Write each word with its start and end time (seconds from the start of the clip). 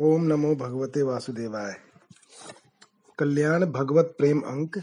ओम 0.00 0.22
नमो 0.22 0.54
भगवते 0.54 1.02
वासुदेवाय। 1.02 1.74
कल्याण 3.18 3.64
भगवत 3.64 4.14
प्रेम 4.18 4.40
अंक 4.40 4.78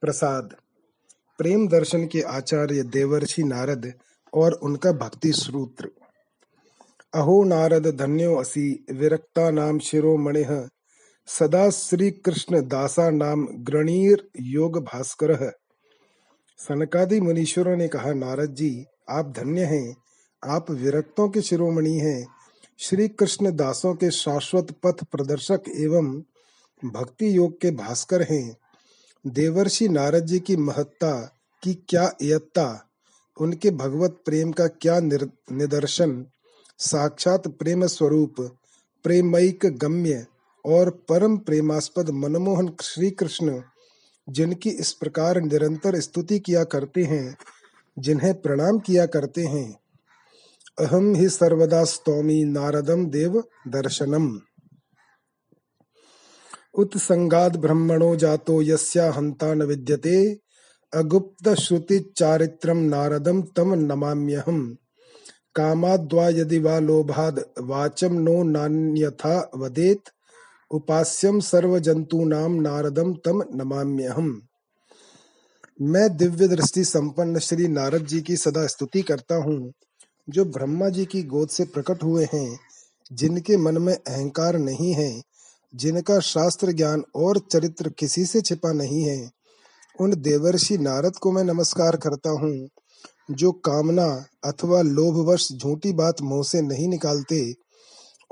प्रसाद। 0.00 0.56
प्रेम 1.38 1.68
दर्शन 1.68 2.06
के 2.06 2.20
आचार्य 2.20 2.82
देवर्षि 2.82 3.42
नारद 3.42 3.92
और 4.34 4.52
उनका 4.52 4.92
भक्ति 4.92 5.32
सूत्र। 5.32 5.90
अहो 7.14 7.44
नारद 7.44 7.86
धन्यो 7.86 8.36
असि, 8.36 8.86
विरक्ता 8.90 9.50
नाम 9.50 9.78
शिरोमणि 9.78 10.68
सदा 11.26 11.70
श्री 11.70 12.10
कृष्ण 12.10 12.68
दासा 12.68 13.10
नाम 13.10 13.48
ग्रणीर 13.50 14.30
योग 14.40 14.84
भास्कर। 14.84 15.52
सनकादि 16.58 17.20
मुनीश्वरों 17.20 17.76
ने 17.76 17.88
कहा, 17.88 18.12
नारद 18.12 18.54
जी, 18.54 18.84
आप 19.10 19.32
धन्य 19.36 19.64
हैं, 19.64 19.96
आप 20.44 20.70
विरक्तों 20.70 21.28
के 21.28 21.42
शिरोमणि 21.42 21.98
हैं 21.98 22.39
श्री 22.82 23.08
कृष्ण 23.08 23.50
दासों 23.56 23.94
के 23.94 24.10
शाश्वत 24.10 24.70
पथ 24.82 25.04
प्रदर्शक 25.04 25.62
एवं 25.76 26.06
भक्ति 26.82 27.36
योग 27.36 27.60
के 27.60 27.70
भास्कर 27.70 28.22
हैं। 28.22 28.56
देवर्षि 29.26 29.88
नारद 29.88 30.26
जी 30.26 30.38
की 30.40 30.56
महत्ता 30.56 31.12
की 31.62 31.74
क्या 31.88 32.10
यत्ता 32.22 32.88
उनके 33.36 33.70
भगवत 33.70 34.16
प्रेम 34.24 34.52
का 34.52 34.66
क्या 34.66 34.98
निदर्शन, 35.00 36.26
साक्षात 36.78 37.48
प्रेम 37.48 37.86
स्वरूप, 37.86 38.40
प्रेमैक 39.04 39.66
गम्य 39.66 40.26
और 40.64 40.90
परम 40.90 41.36
प्रेमास्पद 41.36 42.10
मनमोहन 42.10 42.72
श्री 42.82 43.10
कृष्ण, 43.10 43.62
जिनकी 44.28 44.70
इस 44.70 44.92
प्रकार 44.92 45.40
निरंतर 45.40 46.00
स्तुति 46.00 46.38
किया 46.38 46.64
करते 46.64 47.04
हैं, 47.04 47.36
जिन्हें 47.98 48.34
प्रणाम 48.40 48.78
किया 48.78 49.06
करते 49.06 49.44
हैं। 49.44 49.80
अहम 50.80 51.14
हि 51.14 51.28
सर्वदा 51.28 51.82
स्तौमि 51.84 52.44
नारदम 52.44 53.04
देव 53.06 53.42
दर्शनम। 53.68 54.28
उत्संगाद 56.74 57.56
ब्रह्मणो 57.56 58.14
जातो 58.16 58.60
यस्या 58.62 59.10
हंता 59.12 59.52
न 59.54 59.62
विद्यते 59.62 60.18
अगुप्त 60.92 61.48
श्रुति 61.54 61.98
चारित्रम 62.16 62.78
नारदम 62.86 63.42
तम 63.56 63.74
नमाम्यहम। 63.82 64.62
कामाद्वा 65.56 66.28
यदि 66.28 66.58
वा 66.58 66.78
लोभाद 66.78 67.44
वाचम 67.60 68.14
नो 68.20 68.42
नान्यथा 68.42 69.34
वदेत 69.56 70.10
उपास्यम 70.70 71.40
सर्वजंतूनाम 71.40 72.54
नारदम 72.60 73.12
तम 73.24 73.42
नमाम्यहम। 73.54 74.30
मैं 75.82 76.08
दिव्य 76.16 76.48
दृष्टि 76.48 76.84
संपन्न 76.84 77.38
श्री 77.40 77.68
नारद 77.68 78.06
जी 78.06 78.20
की 78.20 78.36
सदा 78.36 78.66
स्तुति 78.66 79.02
करता 79.02 79.34
हूँ। 79.34 79.72
जो 80.30 80.44
ब्रह्मा 80.44 80.88
जी 80.88 81.04
की 81.04 81.22
गोद 81.22 81.48
से 81.48 81.64
प्रकट 81.64 82.02
हुए 82.02 82.28
हैं, 82.34 82.58
जिनके 83.12 83.56
मन 83.56 83.78
में 83.78 83.94
अहंकार 83.94 84.58
नहीं 84.58 84.92
है, 84.94 85.22
जिनका 85.74 86.20
शास्त्र 86.20 86.72
ज्ञान 86.72 87.04
और 87.16 87.38
चरित्र 87.38 87.88
किसी 87.88 88.24
से 88.24 88.40
छिपा 88.40 88.72
नहीं 88.72 89.02
है, 89.04 89.30
उन 90.00 90.14
देवर्षि 90.14 90.78
नारद 90.78 91.16
को 91.16 91.32
मैं 91.32 91.44
नमस्कार 91.44 91.96
करता 91.96 92.30
हूँ, 92.30 92.68
जो 93.30 93.52
कामना 93.52 94.24
अथवा 94.44 94.82
लोभवश 94.82 95.48
झूठी 95.52 95.92
बात 95.92 96.22
मुँह 96.22 96.42
से 96.42 96.62
नहीं 96.62 96.88
निकालते, 96.88 97.54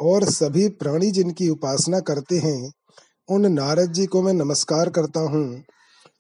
और 0.01 0.25
सभी 0.25 0.69
प्राणी 0.69 1.11
जिनकी 1.11 1.49
उपासना 1.49 2.01
करते 2.01 2.39
हैं, 2.39 2.73
उन 3.29 3.53
नारद 3.53 3.93
जी 3.93 4.07
को 4.07 4.23
मैं 4.23 4.33
नमस्कार 4.33 4.91
करता 4.91 5.21
हूँ। 5.21 5.63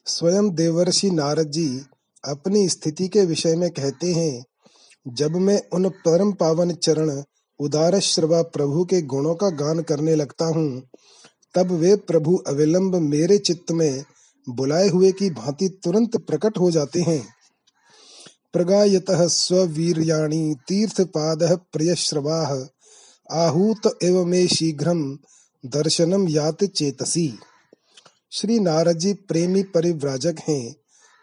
स्वयं 0.06 0.50
देवर्षि 0.50 1.10
नारद 1.10 1.50
जी 1.50 1.82
अपनी 2.24 2.68
स्थिति 2.68 3.08
के 3.08 3.24
विषय 3.24 3.56
में 3.56 3.70
कहते 3.70 4.12
हैं 4.12 4.44
जब 5.06 5.36
मैं 5.36 5.62
उन 5.72 5.88
परम 5.88 6.32
पावन 6.32 6.72
चरण 6.72 7.22
उदार 7.60 7.98
श्रवा 8.00 8.42
प्रभु 8.42 8.84
के 8.84 9.02
गुणों 9.02 9.34
का 9.34 9.50
गान 9.50 9.82
करने 9.82 10.14
लगता 10.14 10.44
हूँ, 10.44 10.82
तब 11.54 11.70
वे 11.70 11.96
प्रभु 11.96 12.36
अविलंब 12.36 12.94
मेरे 12.94 13.38
चित्त 13.38 13.72
में 13.72 14.04
बुलाए 14.48 14.88
हुए 14.88 15.12
की 15.12 15.30
भांति 15.30 15.68
तुरंत 15.68 16.16
प्रकट 16.16 16.58
हो 16.58 16.70
जाते 16.70 17.00
हैं। 17.00 17.28
प्रगायत 18.52 19.06
स्वीरियाणी 19.10 20.54
प्रिय 20.54 21.56
प्रियश्रवा, 21.72 22.66
आहूत 23.32 23.98
एव 24.02 24.24
मे 24.24 24.46
शीघ्र 24.46 24.94
दर्शनम 25.66 26.28
यात 26.28 26.64
चेतसी। 26.64 27.38
श्री 28.32 28.58
नारद 28.60 28.98
जी 28.98 29.12
प्रेमी 29.12 29.62
परिव्राजक 29.62 30.36
हैं, 30.48 30.76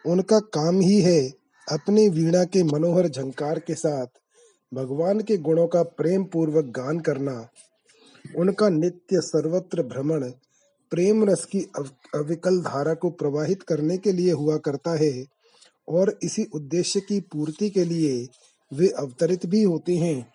उनका 0.05 0.39
काम 0.39 0.79
ही 0.79 1.01
है 1.01 1.44
अपनी 1.67 2.07
वीणा 2.09 2.43
के 2.43 2.63
मनोहर 2.63 3.07
झंकार 3.07 3.59
के 3.59 3.73
साथ 3.73 4.07
भगवान 4.71 5.19
के 5.19 5.37
गुणों 5.37 5.67
का 5.67 5.81
प्रेम 5.83 6.23
पूर्वक 6.23 6.65
गान 6.65 6.99
करना, 6.99 7.47
उनका 8.25 8.69
नित्य 8.69 9.21
सर्वत्र 9.21 9.83
भ्रमण, 9.83 10.29
प्रेम 10.91 11.23
रस 11.29 11.45
की 11.45 11.59
अविकल 12.15 12.61
धारा 12.61 12.93
को 12.93 13.09
प्रवाहित 13.09 13.63
करने 13.63 13.97
के 13.97 14.11
लिए 14.11 14.31
हुआ 14.31 14.57
करता 14.57 14.95
है 14.99 15.25
और 15.87 16.17
इसी 16.23 16.43
उद्देश्य 16.53 16.99
की 16.99 17.19
पूर्ति 17.21 17.69
के 17.69 17.83
लिए 17.83 18.27
वे 18.71 18.87
अवतरित 18.99 19.45
भी 19.45 19.63
होते 19.63 19.95
हैं। 19.95 20.27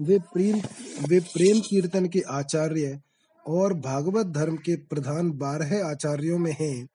वे 0.00 0.18
प्रेम 0.32 0.60
वे 1.08 1.20
प्रेम 1.20 1.60
कीर्तन 1.60 2.06
के 2.06 2.20
आचार्य 2.30 2.98
और 3.46 3.74
भागवत 3.74 4.26
धर्म 4.26 4.56
के 4.56 4.76
प्रधान 4.76 5.30
बारह 5.38 5.86
आचार्यों 5.86 6.38
में 6.38 6.54
हैं। 6.60 6.88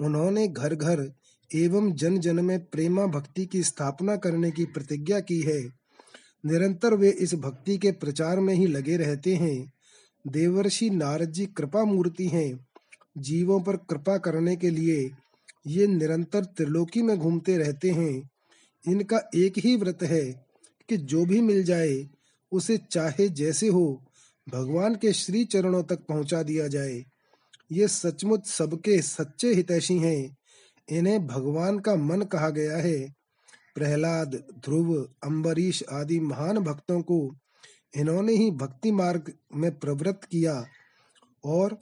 उन्होंने 0.00 0.48
घर 0.48 0.74
घर 0.74 1.10
एवं 1.54 1.92
जन 1.92 2.18
जन 2.18 2.44
में 2.44 2.64
प्रेमा 2.64 3.06
भक्ति 3.06 3.46
की 3.46 3.62
स्थापना 3.62 4.16
करने 4.16 4.50
की 4.50 4.64
प्रतिज्ञा 4.64 5.20
की 5.20 5.40
है। 5.40 5.62
निरंतर 6.46 6.94
वे 6.94 7.10
इस 7.10 7.34
भक्ति 7.34 7.78
के 7.78 7.92
प्रचार 7.92 8.40
में 8.40 8.54
ही 8.54 8.66
लगे 8.66 8.96
रहते 8.96 9.34
हैं। 9.34 9.72
देवर्षि 10.26 10.90
नारद 10.90 11.30
जी 11.30 11.46
कृपा 11.46 11.84
मूर्ति 11.84 12.26
हैं। 12.28 12.66
जीवों 13.18 13.60
पर 13.60 13.76
कृपा 13.76 14.18
करने 14.18 14.56
के 14.56 14.70
लिए 14.70 15.10
ये 15.66 15.86
निरंतर 15.86 16.44
त्रिलोकी 16.44 17.02
में 17.02 17.18
घूमते 17.18 17.58
रहते 17.58 17.90
हैं। 17.90 18.30
इनका 18.88 19.30
एक 19.34 19.58
ही 19.58 19.76
व्रत 19.76 19.98
है 20.02 20.46
कि 20.88 20.96
जो 20.96 21.26
भी 21.26 21.40
मिल 21.40 21.64
जाए, 21.64 22.08
उसे 22.52 22.78
चाहे 22.90 23.28
जैसे 23.28 23.68
हो, 23.68 24.04
भगवान 24.48 24.94
के 24.94 25.12
श्री 25.12 25.44
चरणों 25.44 25.82
तक 25.82 25.96
पहुँचा 25.96 26.42
दिया 26.42 26.68
जाए। 26.68 27.04
ये 27.72 27.88
सचमुच 27.88 28.46
सबके 28.46 29.02
सच्चे 29.02 29.54
हितैषी 29.54 29.98
हैं। 29.98 30.37
इन्हें 30.90 31.26
भगवान 31.26 31.78
का 31.78 31.96
मन 31.96 32.22
कहा 32.22 32.50
गया 32.50 32.76
है। 32.76 32.98
प्रहलाद, 33.74 34.34
ध्रुव 34.34 35.08
अम्बरीश 35.24 35.84
आदि 35.92 36.20
महान 36.20 36.58
भक्तों 36.58 37.02
को 37.02 37.36
इन्होंने 37.96 38.32
ही 38.32 38.50
भक्ति 38.50 38.92
मार्ग 38.92 39.32
में 39.54 39.78
प्रवृत्त 39.78 40.24
किया 40.24 40.64
और 41.44 41.78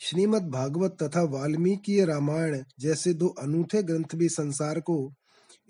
श्रीमद् 0.00 0.50
भागवत 0.50 0.96
तथा 1.02 1.22
वाल्मीकि 1.22 2.04
रामायण 2.04 2.62
जैसे 2.80 3.14
दो 3.14 3.28
अनूठे 3.28 3.82
ग्रंथ 3.82 4.14
भी 4.14 4.28
संसार 4.28 4.80
को 4.80 5.12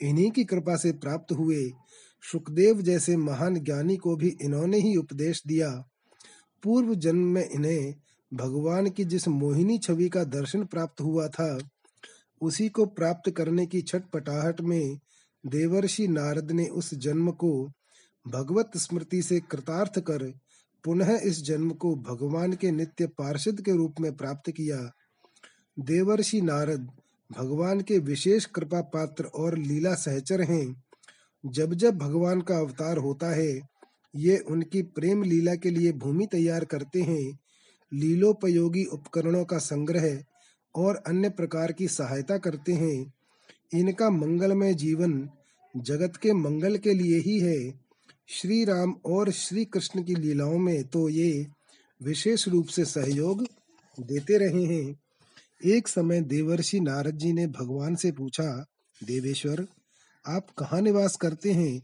इन्हीं 0.02 0.30
की 0.30 0.44
कृपा 0.44 0.76
से 0.76 0.92
प्राप्त 0.92 1.32
हुए। 1.32 1.70
सुखदेव 2.32 2.82
जैसे 2.82 3.16
महान 3.16 3.54
ज्ञानी 3.54 3.96
को 3.96 4.16
भी 4.16 4.36
इन्होंने 4.42 4.78
ही 4.78 4.96
उपदेश 4.96 5.42
दिया। 5.46 5.70
पूर्व 6.62 6.94
जन्म 6.94 7.24
में 7.24 7.48
इन्हें 7.50 7.94
भगवान 8.34 8.90
की 8.90 9.04
जिस 9.04 9.28
मोहिनी 9.28 9.78
छवि 9.78 10.08
का 10.08 10.24
दर्शन 10.24 10.64
प्राप्त 10.64 11.00
हुआ 11.00 11.28
था 11.28 11.58
उसी 12.42 12.68
को 12.68 12.86
प्राप्त 12.86 13.30
करने 13.30 13.66
की 13.66 13.82
छटपटाहट 13.82 14.60
में 14.60 14.98
देवर्षि 15.46 16.08
नारद 16.08 16.52
ने 16.52 16.66
उस 16.66 16.94
जन्म 16.94 17.30
को 17.30 17.72
भगवत 18.28 18.70
स्मृति 18.76 19.22
से 19.22 19.40
कृतार्थ 19.40 20.00
कर 20.00 20.32
पुनः 20.84 21.18
इस 21.18 21.44
जन्म 21.44 21.70
को 21.70 21.94
भगवान 21.96 22.52
के 22.52 22.70
नित्य 22.70 23.06
पार्षद 23.06 23.60
के 23.60 23.72
रूप 23.72 23.94
में 24.00 24.16
प्राप्त 24.16 24.50
किया। 24.50 24.92
देवर्षि 25.78 26.40
नारद 26.40 26.90
भगवान 27.38 27.80
के 27.80 27.98
विशेष 27.98 28.44
कृपा 28.44 28.80
पात्र 28.80 29.24
और 29.24 29.58
लीला 29.58 29.94
सहचर 29.94 30.42
हैं। 30.42 30.84
जब 31.46 31.74
जब 31.74 31.98
भगवान 31.98 32.40
का 32.40 32.58
अवतार 32.58 32.96
होता 32.96 33.34
है, 33.34 33.60
ये 34.16 34.38
उनकी 34.38 34.82
प्रेम 34.82 35.22
लीला 35.22 35.54
के 35.54 35.70
लिए 35.70 35.92
भूमि 35.92 36.26
तैयार 36.26 36.64
करते 36.64 37.02
हैं। 37.02 37.38
लीलोपयोगी 37.92 38.84
उपकरणों 38.84 39.44
का 39.44 39.58
संग्रह 39.58 40.24
और 40.74 41.02
अन्य 41.06 41.28
प्रकार 41.28 41.72
की 41.72 41.88
सहायता 41.88 42.38
करते 42.38 42.72
हैं। 42.72 43.12
इनका 43.74 44.10
मंगलमय 44.10 44.74
जीवन 44.74 45.28
जगत 45.76 46.16
के 46.16 46.32
मंगल 46.32 46.76
के 46.76 46.94
लिए 46.94 47.18
ही 47.18 47.38
है। 47.40 47.80
श्री 48.28 48.64
राम 48.64 48.94
और 49.06 49.30
श्री 49.30 49.64
कृष्ण 49.64 50.02
की 50.02 50.14
लीलाओं 50.14 50.58
में 50.58 50.84
तो 50.84 51.08
ये 51.08 51.46
विशेष 52.02 52.48
रूप 52.48 52.66
से 52.66 52.84
सहयोग 52.84 53.46
देते 53.98 54.38
रहे 54.38 54.64
हैं। 54.64 54.98
एक 55.64 55.88
समय 55.88 56.20
देवर्षि 56.20 56.80
नारद 56.80 57.16
जी 57.16 57.32
ने 57.32 57.46
भगवान 57.46 57.94
से 57.94 58.12
पूछा, 58.12 58.66
देवेश्वर, 59.04 59.66
आप 60.24 60.50
कहाँ 60.58 60.80
निवास 60.80 61.16
करते 61.16 61.52
हैं? 61.52 61.82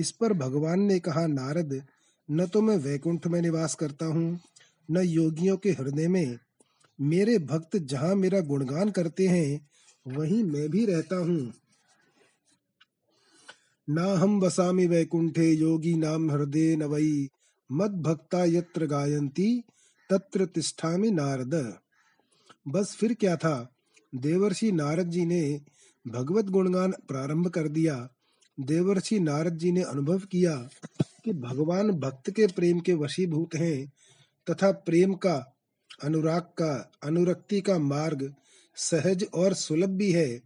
इस 0.00 0.10
पर 0.10 0.32
भगवान 0.32 0.80
ने 0.80 0.98
कहा, 0.98 1.26
नारद, 1.26 1.82
न 2.30 2.46
तो 2.46 2.60
मैं 2.60 2.76
वैकुंठ 2.76 3.26
में 3.26 3.40
निवास 3.42 3.74
करता 3.74 4.06
हूँ, 4.06 4.38
न 4.90 4.98
योगियों 4.98 5.56
के 5.56 5.70
हृदय 5.70 6.08
में 6.08 6.38
मेरे 7.00 7.38
भक्त 7.38 7.76
जहाँ 7.76 8.14
मेरा 8.14 8.40
गुणगान 8.40 8.90
करते 8.90 9.26
हैं, 9.28 9.68
वहीं 10.08 10.44
मैं 10.44 10.68
भी 10.70 10.86
रहता 10.86 11.16
हूँ। 11.16 11.54
नाहं 13.88 14.40
वसामि 14.40 14.86
वैकुंठे 14.86 15.52
योगी 15.52 15.94
नाम 15.94 16.30
हृदय 16.30 16.76
न 16.76 16.82
वै। 16.82 17.28
मद 17.72 17.90
भक्ता 17.90 18.44
यत्र 18.44 18.86
गायंती 18.86 19.64
तत्र 20.10 20.46
तिष्ठामि 20.46 21.10
नारद। 21.10 21.78
बस 22.68 22.96
फिर 22.96 23.14
क्या 23.14 23.36
था? 23.36 23.74
देवर्षि 24.14 24.72
नारद 24.72 25.10
जी 25.10 25.24
ने 25.24 25.60
भगवत 26.08 26.44
गुणगान 26.44 26.90
प्रारंभ 26.90 27.48
कर 27.48 27.68
दिया। 27.68 28.08
देवर्षि 28.60 29.20
नारद 29.20 29.56
जी 29.56 29.72
ने 29.72 29.82
अनुभव 29.82 30.18
किया 30.18 30.68
कि 31.24 31.32
भगवान 31.32 31.90
भक्त 31.90 32.30
के 32.30 32.46
प्रेम 32.46 32.80
के 32.80 32.94
वशीभूत 32.94 33.54
हैं 33.54 33.92
तथा 34.50 34.70
प्रेम 34.70 35.14
का 35.14 35.57
अनुराग 36.04 36.42
का, 36.42 36.92
अनुरक्ति 37.04 37.60
का 37.60 37.78
मार्ग 37.78 38.34
सहज 38.76 39.26
और 39.34 39.54
सुलभ 39.54 39.88
भी 39.88 40.12
है। 40.12 40.40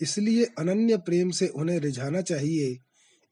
इसलिए 0.00 0.44
अनन्य 0.44 0.96
प्रेम 0.96 1.30
से 1.30 1.46
उन्हें 1.46 1.78
रिझाना 1.78 2.20
चाहिए। 2.20 2.78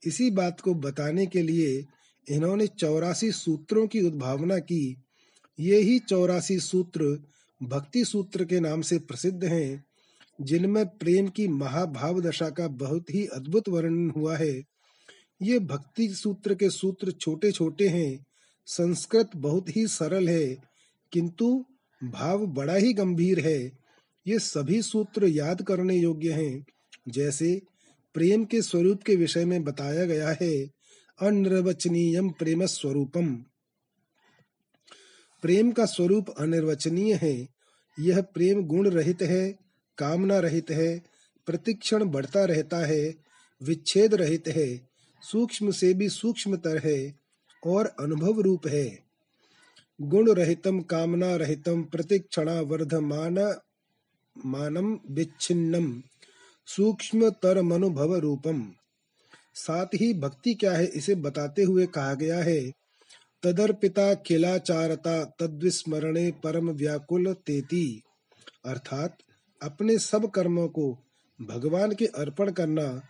इसी 0.07 0.31
बात 0.31 0.61
को 0.61 0.73
बताने 0.73 1.25
के 1.25 1.41
लिए 1.41 1.85
इन्होंने 2.29 2.67
चौरासी 2.67 3.31
सूत्रों 3.31 3.87
की 3.87 4.01
उद्भावना 4.01 4.57
की। 4.59 5.03
ये 5.59 5.79
ही 5.81 5.99
चौरासी 5.99 6.59
सूत्र 6.59 7.23
भक्ति 7.63 8.05
सूत्र 8.05 8.45
के 8.45 8.59
नाम 8.59 8.81
से 8.81 8.99
प्रसिद्ध 8.99 9.43
हैं, 9.43 9.83
जिनमें 10.41 10.85
प्रेम 10.85 11.27
की 11.27 11.47
महाभाव 11.47 12.21
दशा 12.21 12.49
का 12.49 12.67
बहुत 12.67 13.13
ही 13.13 13.25
अद्भुत 13.25 13.69
वर्णन 13.69 14.09
हुआ 14.09 14.37
है। 14.37 14.63
ये 15.41 15.59
भक्ति 15.59 16.07
सूत्र 16.07 16.55
के 16.55 16.69
सूत्र 16.69 17.11
छोटे 17.11 17.51
छोटे 17.51 17.87
हैं, 17.87 18.25
संस्कृत 18.65 19.29
बहुत 19.35 19.75
ही 19.75 19.87
सरल 19.87 20.29
है 20.29 20.72
किंतु 21.13 21.65
भाव 22.03 22.45
बड़ा 22.45 22.75
ही 22.75 22.93
गंभीर 22.93 23.39
है। 23.39 23.71
ये 24.27 24.39
सभी 24.39 24.81
सूत्र 24.81 25.25
याद 25.25 25.61
करने 25.61 25.95
योग्य 25.95 26.31
हैं। 26.31 26.65
जैसे 27.07 27.61
प्रेम 28.13 28.45
के 28.45 28.61
स्वरूप 28.61 29.03
के 29.03 29.15
विषय 29.15 29.45
में 29.45 29.63
बताया 29.63 30.05
गया 30.05 30.37
है, 30.41 30.65
अनिर्वचनीय 31.21 32.21
प्रेम 32.21 32.65
स्वरूपम 32.65 33.35
प्रेम 35.41 35.71
का 35.71 35.85
स्वरूप 35.85 36.29
अनिर्वचनीय 36.29 37.13
है। 37.13 37.47
यह 37.99 38.21
प्रेम 38.21 38.61
गुण 38.61 38.89
रहित 38.89 39.21
है, 39.21 39.59
कामना 39.97 40.39
रहित 40.39 40.71
है, 40.71 41.03
प्रतिक्षण 41.45 42.03
बढ़ता 42.03 42.45
रहता 42.45 42.77
है, 42.77 43.15
विच्छेद 43.63 44.15
रहित 44.15 44.47
है, 44.47 44.89
सूक्ष्म 45.21 45.71
से 45.71 45.93
भी 45.93 46.09
सूक्ष्मतर 46.09 46.77
है 46.77 47.15
और 47.65 47.85
अनुभव 47.85 48.39
रूप 48.39 48.67
है। 48.67 49.02
गुण 50.01 50.33
रहितम 50.33 50.81
कामना 50.81 51.35
रहितम 51.35 51.83
प्रतिक्षणा 51.83 52.61
वर्धमान 52.61 53.55
मानम, 54.45 54.99
विच्छिन्नम 55.11 56.03
सूक्ष्म 56.65 57.29
तर 57.29 57.61
मनुभव 57.61 58.15
रूपम 58.15 58.71
साथ 59.55 59.85
ही 59.85 60.13
भक्ति 60.13 60.53
क्या 60.53 60.73
है, 60.73 60.85
इसे 60.85 61.15
बताते 61.15 61.63
हुए 61.63 61.85
कहा 61.85 62.13
गया 62.13 62.43
है, 62.43 62.71
तदर्पिता 63.43 64.13
खिलाचारता 64.13 65.25
तद्विस्मरणे 65.25 66.31
परम 66.31 66.69
व्याकुल 66.69 67.33
तेती। 67.33 68.01
अर्थात, 68.65 69.17
अपने 69.63 69.97
सब 69.97 70.31
कर्मों 70.31 70.67
को 70.67 70.97
भगवान 71.41 71.91
के 71.91 72.05
अर्पण 72.05 72.51
करना 72.51 73.01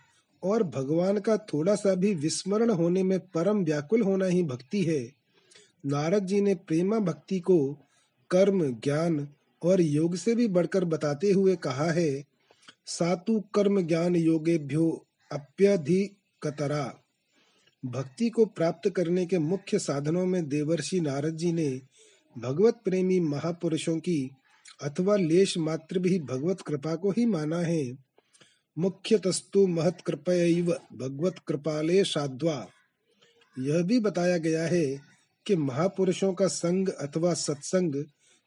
और 0.42 0.62
भगवान 0.62 1.18
का 1.18 1.36
थोड़ा 1.36 1.74
सा 1.74 1.94
भी 1.94 2.14
विस्मरण 2.14 2.70
होने 2.70 3.02
में 3.02 3.20
परम 3.20 3.64
व्याकुल 3.64 4.02
होना 4.02 4.26
ही 4.26 4.42
भक्ति 4.42 4.82
है। 4.82 5.23
नारद 5.86 6.26
जी 6.26 6.40
ने 6.40 6.54
प्रेमा 6.54 6.98
भक्ति 6.98 7.40
को 7.40 7.78
कर्म, 8.30 8.72
ज्ञान 8.72 9.28
और 9.62 9.80
योग 9.80 10.16
से 10.16 10.34
भी 10.34 10.48
बढ़कर 10.48 10.84
बताते 10.84 11.32
हुए 11.32 11.56
कहा 11.56 11.90
है, 11.90 12.24
सातु 12.86 13.40
कर्म 13.54 13.80
ज्ञान 13.82 14.16
योगेभ्यो 14.16 15.06
अप्यधिकतरा। 15.32 17.00
भक्ति 17.84 18.30
को 18.30 18.44
प्राप्त 18.46 18.90
करने 18.90 19.26
के 19.26 19.38
मुख्य 19.38 19.78
साधनों 19.78 20.26
में 20.26 20.48
देवर्षि 20.48 21.00
नारद 21.00 21.36
जी 21.36 21.52
ने 21.52 21.80
भगवत 22.38 22.80
प्रेमी 22.84 23.20
महापुरुषों 23.20 23.98
की 23.98 24.30
अथवा 24.82 25.16
लेश 25.16 25.58
मात्र 25.58 25.98
भी 25.98 26.18
भगवत 26.18 26.60
कृपा 26.60 26.94
को 26.94 27.10
ही 27.10 27.26
माना 27.26 27.58
है। 27.58 27.96
मुख्य 28.78 29.18
तस्तु 29.18 29.66
महत 29.66 30.00
कृपया 30.06 30.62
भगवत 30.96 31.38
कृपाले 31.38 32.04
साध्वा। 32.04 32.66
यह 33.58 33.82
भी 33.82 34.00
बताया 34.00 34.38
गया 34.38 34.66
है 34.66 35.13
कि 35.46 35.56
महापुरुषों 35.56 36.34
का 36.34 36.46
संग 36.46 36.88
अथवा 36.88 37.34
सत्संग 37.34 38.04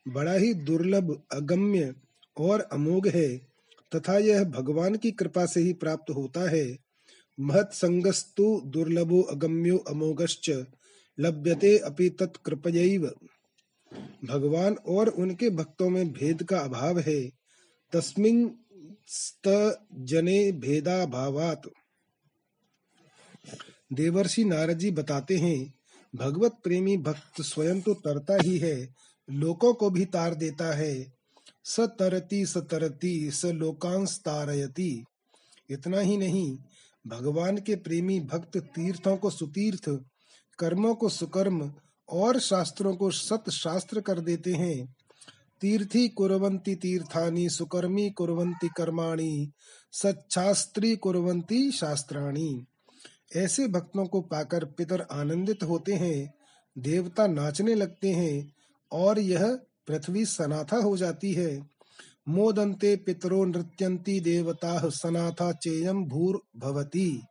बड़ा 0.07 0.33
ही 0.33 0.53
दुर्लभ, 0.53 1.23
अगम्य 1.31 1.93
और 2.37 2.61
अमोघ 2.61 3.07
है, 3.07 3.37
तथा 3.95 4.17
यह 4.17 4.43
भगवान 4.43 4.95
की 4.95 5.11
कृपा 5.11 5.45
से 5.45 5.61
ही 5.61 5.73
प्राप्त 5.73 6.09
होता 6.09 6.49
है। 6.49 6.77
महत्संगस्तु 7.39 8.61
दुर्लभो 8.65 9.21
अगम्यो 9.21 9.77
अमोघश्च, 9.77 10.49
लभ्यते 11.19 11.77
अपि 11.77 12.09
तत्कृपयैव 12.09 13.11
भगवान 14.25 14.73
और 14.73 15.07
उनके 15.07 15.49
भक्तों 15.49 15.89
में 15.89 16.11
भेद 16.11 16.43
का 16.43 16.59
अभाव 16.59 16.99
है। 16.99 17.21
तस्मिन 17.93 18.59
जने 19.93 20.51
भेदा 20.51 21.05
भावात 21.05 21.61
देवर्षि 23.93 24.43
नारद 24.43 24.77
जी 24.77 24.91
बताते 24.91 25.37
हैं 25.37 25.76
भगवत 26.15 26.51
प्रेमी 26.63 26.97
भक्त 26.97 27.41
स्वयं 27.41 27.81
तो 27.81 27.93
तरता 27.93 28.37
ही 28.41 28.57
है, 28.57 28.93
लोकों 29.31 29.73
को 29.73 29.89
भी 29.89 30.05
तार 30.05 30.35
देता 30.35 30.75
है। 30.75 31.13
सतरती 31.63 32.45
सतरती 32.45 33.31
स 33.31 33.45
लोकांश 33.45 34.21
तारयती। 34.25 35.03
इतना 35.69 35.99
ही 35.99 36.17
नहीं, 36.17 36.57
भगवान 37.07 37.57
के 37.57 37.75
प्रेमी 37.75 38.19
भक्त 38.19 38.57
तीर्थों 38.57 39.17
को 39.17 39.29
सुतीर्थ, 39.29 39.89
कर्मों 40.59 40.95
को 40.95 41.09
सुकर्म 41.09 41.73
और 42.09 42.39
शास्त्रों 42.39 42.95
को 42.95 43.11
सत 43.11 43.49
शास्त्र 43.49 44.01
कर 44.01 44.19
देते 44.19 44.53
हैं। 44.53 44.95
तीर्थी 45.61 46.07
कुरवंती 46.07 46.75
तीर्थानी, 46.75 47.49
सुकर्मी 47.49 48.09
कुरवंती 48.09 48.67
कर्माणी 48.67 49.51
सच्छास्त्री 49.91 50.95
कुरवंती 50.95 51.71
शास्त्राणी। 51.71 52.65
ऐसे 53.35 53.67
भक्तों 53.67 54.05
को 54.05 54.21
पाकर 54.21 54.65
पितर 54.65 55.01
आनंदित 55.01 55.63
होते 55.63 55.93
हैं, 55.93 56.33
देवता 56.77 57.27
नाचने 57.27 57.75
लगते 57.75 58.09
हैं 58.09 58.53
और 58.91 59.19
यह 59.19 59.59
पृथ्वी 59.87 60.25
सनाथा 60.25 60.77
हो 60.77 60.97
जाती 60.97 61.33
है। 61.33 61.69
मोदन्ते 62.29 62.95
पितरो 62.95 63.45
नृत्यंती 63.45 64.19
देवता 64.19 64.89
सनाथा 64.89 65.51
चेयम 65.51 66.05
भूर 66.05 66.41
भवती। 66.57 67.23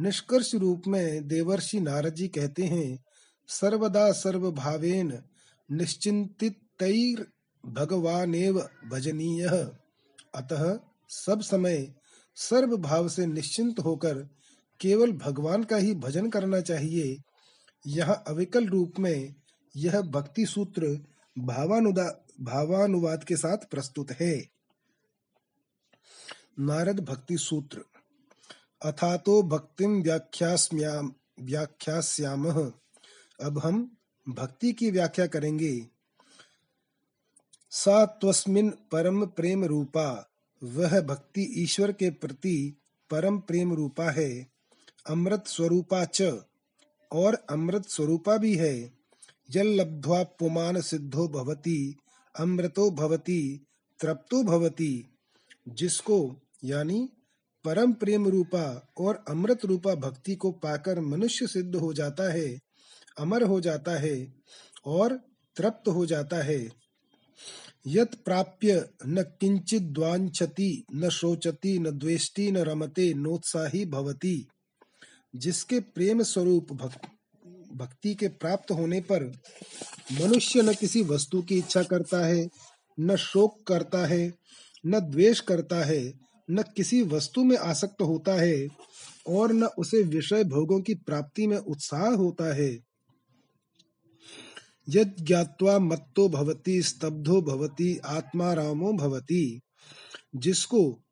निष्कर्ष 0.00 0.54
रूप 0.54 0.82
में 0.88 1.28
देवर्षि 1.28 1.80
नारद 1.80 2.14
जी 2.14 2.28
कहते 2.28 2.62
हैं, 2.62 3.04
सर्वदा 3.48 4.12
सर्व 4.12 4.40
सर्वभावेन 4.40 5.22
निश्चिंतितैर 5.72 7.26
भगवानेव 7.66 8.68
भजनीय। 8.90 9.48
अतः 10.34 10.78
सब 11.08 11.40
समय 11.40 11.94
सर्व 12.34 12.76
भाव 12.76 13.08
से 13.08 13.26
निश्चिंत 13.26 13.80
होकर 13.80 14.28
केवल 14.80 15.12
भगवान 15.12 15.64
का 15.64 15.76
ही 15.76 15.94
भजन 15.94 16.30
करना 16.30 16.60
चाहिए। 16.60 17.22
यह 17.86 18.12
अविकल 18.12 18.66
रूप 18.66 18.92
में 18.98 19.34
यह 19.76 20.00
भक्ति 20.00 20.46
सूत्र 20.46 21.06
भावानुदा, 21.38 22.24
भावानुवाद 22.40 23.24
के 23.24 23.36
साथ 23.36 23.56
प्रस्तुत 23.56 24.10
है। 24.10 24.48
नारद 26.58 27.00
भक्ति 27.00 27.38
सूत्र। 27.38 27.84
अथातो 28.82 29.42
भक्तिम 29.42 30.02
व्याख्यास्याम 30.02 31.14
व्याख्यास्याम। 31.40 32.50
अब 33.42 33.58
हम 33.58 33.96
भक्ति 34.28 34.72
की 34.72 34.90
व्याख्या 34.90 35.26
करेंगे। 35.26 35.86
सा 37.70 38.06
त्वस्मिन 38.06 38.70
परम 38.70 39.26
प्रेम 39.26 39.64
रूपा, 39.64 40.30
वह 40.64 41.00
भक्ति 41.00 41.62
ईश्वर 41.62 41.92
के 41.92 42.10
प्रति 42.10 42.76
परम 43.10 43.38
प्रेम 43.38 43.74
रूपा 43.74 44.10
है। 44.10 44.55
अमृत 45.08 45.44
स्वरूपा 45.46 46.04
च। 46.04 46.40
और 47.12 47.34
अमृत 47.50 47.82
स्वरूपा 47.88 48.36
भी 48.36 48.56
है। 48.56 48.92
जल 49.50 49.66
लब्ध्वा 49.66 50.22
पुमान 50.22 50.80
सिद्धो 50.80 51.28
भवती, 51.28 51.96
अमृतो 52.40 52.90
भवती, 52.90 53.66
तृप्तो 54.00 54.42
भवती। 54.42 55.04
जिसको, 55.68 56.36
यानी 56.64 57.08
परम 57.64 57.92
प्रेम 57.92 58.28
रूपा 58.28 58.92
और 58.98 59.24
अमृत 59.28 59.64
रूपा 59.64 59.94
भक्ति 59.94 60.34
को 60.34 60.50
पाकर 60.50 61.00
मनुष्य 61.00 61.46
सिद्ध 61.46 61.76
हो 61.76 61.92
जाता 61.92 62.32
है, 62.32 62.58
अमर 63.18 63.42
हो 63.42 63.60
जाता 63.60 63.98
है 63.98 64.34
और 64.86 65.16
तृप्त 65.56 65.88
हो 65.88 66.06
जाता 66.06 66.36
है। 66.36 66.68
यत 67.86 68.14
प्राप्य 68.14 68.90
न 69.06 69.22
किंचित 69.22 69.82
द्वांछति 69.82 70.84
न 70.94 71.08
शोचति, 71.08 71.78
न 71.78 71.90
द्वेष्टि, 71.90 72.52
न 72.52 72.58
रमते, 72.58 73.14
नोत्साही 73.14 73.84
भवती। 73.84 74.48
जिसके 75.36 75.80
प्रेम 75.80 76.22
स्वरूप 76.22 76.72
भक्त 76.72 77.00
भक्ति 77.74 78.14
के 78.14 78.28
प्राप्त 78.28 78.70
होने 78.70 79.00
पर 79.00 79.24
मनुष्य 80.12 80.62
न 80.62 80.74
किसी 80.74 81.02
वस्तु 81.02 81.42
की 81.42 81.58
इच्छा 81.58 81.82
करता 81.82 82.26
है, 82.26 82.48
न 83.00 83.16
शोक 83.16 83.66
करता 83.66 84.06
है, 84.06 84.34
न 84.86 85.00
द्वेष 85.00 85.40
करता 85.40 85.84
है, 85.84 86.12
न 86.50 86.62
किसी 86.62 87.02
वस्तु 87.02 87.44
में 87.44 87.56
आसक्त 87.56 88.02
होता 88.02 88.32
है 88.34 88.68
और 89.28 89.52
न 89.52 89.64
उसे 89.64 90.02
विषय 90.02 90.44
भोगों 90.44 90.80
की 90.80 90.94
प्राप्ति 90.94 91.46
में 91.46 91.56
उत्साह 91.56 92.08
होता 92.08 92.54
है। 92.54 92.78
यद 94.88 95.16
ज्ञात्वा 95.20 95.78
मत्तो 95.78 96.28
भवति, 96.28 96.82
स्तब्धो 96.82 97.42
भवति, 97.42 98.00
आत्मा 98.04 98.52
रामो 98.52 98.92
भवति, 98.92 99.60
जिसको 100.36 101.02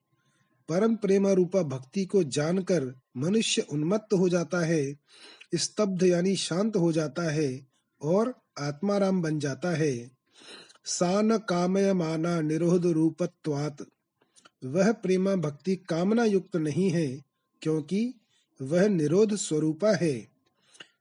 परम 0.69 0.97
प्रेम 0.97 1.27
रूपा 1.27 1.63
भक्ति 1.63 2.05
को 2.05 2.23
जानकर 2.25 3.01
मनुष्य 3.17 3.63
उन्मत्त 3.63 4.15
हो 4.15 4.29
जाता 4.29 4.59
है, 4.59 4.97
स्तब्ध 5.55 6.03
यानी 6.03 6.37
शांत 6.37 6.77
हो 6.77 6.93
जाता 6.93 7.31
है 7.31 7.67
और 8.03 8.35
आत्माराम 8.59 9.23
बन 9.23 9.39
जाता 9.39 9.77
है। 9.77 10.11
सान 10.85 11.39
कामय 11.39 11.93
माना 11.93 12.41
निरोध 12.41 12.87
रूपत्वात। 12.87 13.77
वह 14.65 14.93
प्रेमा 14.93 15.35
भक्ति 15.35 15.77
कामना 15.77 16.25
युक्त 16.25 16.57
नहीं 16.57 16.91
है, 16.91 17.25
क्योंकि 17.63 18.15
वह 18.63 18.89
निरोध 18.89 19.35
स्वरूपा 19.35 19.93
है। 19.93 20.29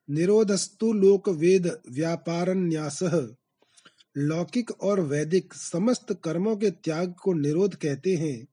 निरोधस्तु 0.09 0.93
लोक 0.93 1.29
वेद 1.29 1.79
व्यापार 1.91 2.53
न्यास 2.53 2.99
लौकिक 4.17 4.71
और 4.71 4.99
वैदिक 4.99 5.53
समस्त 5.53 6.19
कर्मों 6.23 6.55
के 6.55 6.71
त्याग 6.71 7.15
को 7.23 7.33
निरोध 7.33 7.75
कहते 7.75 8.15
हैं। 8.15 8.47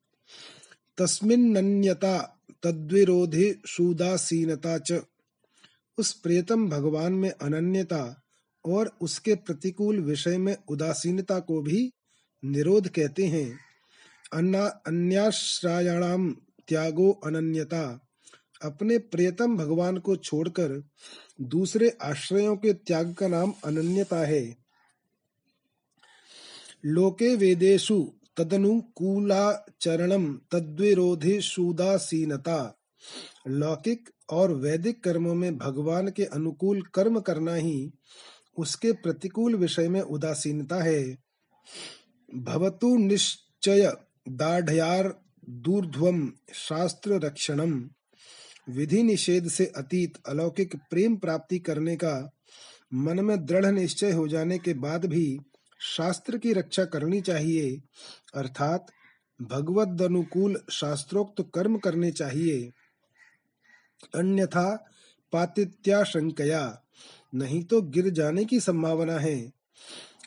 तस्मिन्नन्यता 1.00 2.36
तद्विरोधि 2.62 3.62
सुदासीनता 3.66 4.78
च। 4.78 4.92
उस 5.98 6.12
प्रियतम 6.12 6.68
भगवान 6.68 7.12
में 7.12 7.30
अनन्यता 7.30 8.22
और 8.64 8.96
उसके 9.00 9.34
प्रतिकूल 9.34 10.00
विषय 10.00 10.38
में 10.38 10.56
उदासीनता 10.68 11.38
को 11.38 11.62
भी 11.62 11.92
निरोध 12.44 12.88
कहते 12.88 13.24
हैं। 13.24 13.58
अन्याश्रायाणाम 14.86 16.36
त्यागो 16.68 17.10
अनन्यता। 17.12 18.06
अपने 18.62 18.98
प्रियतम 18.98 19.56
भगवान 19.56 19.98
को 19.98 20.16
छोड़कर 20.16 20.84
दूसरे 21.40 21.96
आश्रयों 22.02 22.56
के 22.56 22.72
त्याग 22.72 23.14
का 23.14 23.28
नाम 23.28 23.54
अनन्यता 23.64 24.26
है। 24.26 24.56
लोके 26.84 27.34
वेदेशु 27.36 28.12
तदनुकूलाचरणम 28.40 30.34
तद्विरोधी 30.50 31.40
सुदासीनता। 31.40 32.76
लौकिक 33.48 34.08
और 34.30 34.52
वैदिक 34.52 35.04
कर्मों 35.04 35.34
में 35.34 35.58
भगवान 35.58 36.08
के 36.08 36.24
अनुकूल 36.24 36.82
कर्म 36.82 37.20
करना 37.20 37.54
ही 37.54 37.90
उसके 38.56 38.92
प्रतिकूल 38.92 39.54
विषय 39.54 39.88
में 39.88 40.00
उदासीनता 40.00 40.82
है। 40.82 41.18
भवतु 42.34 42.96
निश्चय 42.96 43.92
दाढ़यार 44.28 45.20
दूर्ध्वम 45.48 46.32
शास्त्र 46.54 47.12
रक्षणम 47.12 47.90
विधि 48.68 49.02
निषेध 49.02 49.48
से 49.48 49.66
अतीत 49.66 50.18
अलौकिक 50.28 50.76
प्रेम 50.90 51.16
प्राप्ति 51.16 51.58
करने 51.58 51.96
का 51.96 52.30
मन 52.94 53.24
में 53.24 53.46
दृढ़ 53.46 53.66
निश्चय 53.66 54.12
हो 54.12 54.28
जाने 54.28 54.58
के 54.58 54.74
बाद 54.74 55.04
भी 55.04 55.40
शास्त्र 55.80 56.38
की 56.38 56.52
रक्षा 56.52 56.84
करनी 56.84 57.20
चाहिए, 57.20 57.82
अर्थात 58.34 58.86
भगवद 59.42 60.02
अनुकूल 60.02 60.60
शास्त्रोक्त 60.70 61.50
कर्म 61.54 61.78
करने 61.78 62.10
चाहिए। 62.10 62.72
अन्यथा 64.14 64.86
पातित्याशंकया, 65.32 66.82
नहीं 67.34 67.64
तो 67.64 67.82
गिर 67.82 68.10
जाने 68.10 68.44
की 68.44 68.60
संभावना 68.60 69.18
है। 69.18 69.52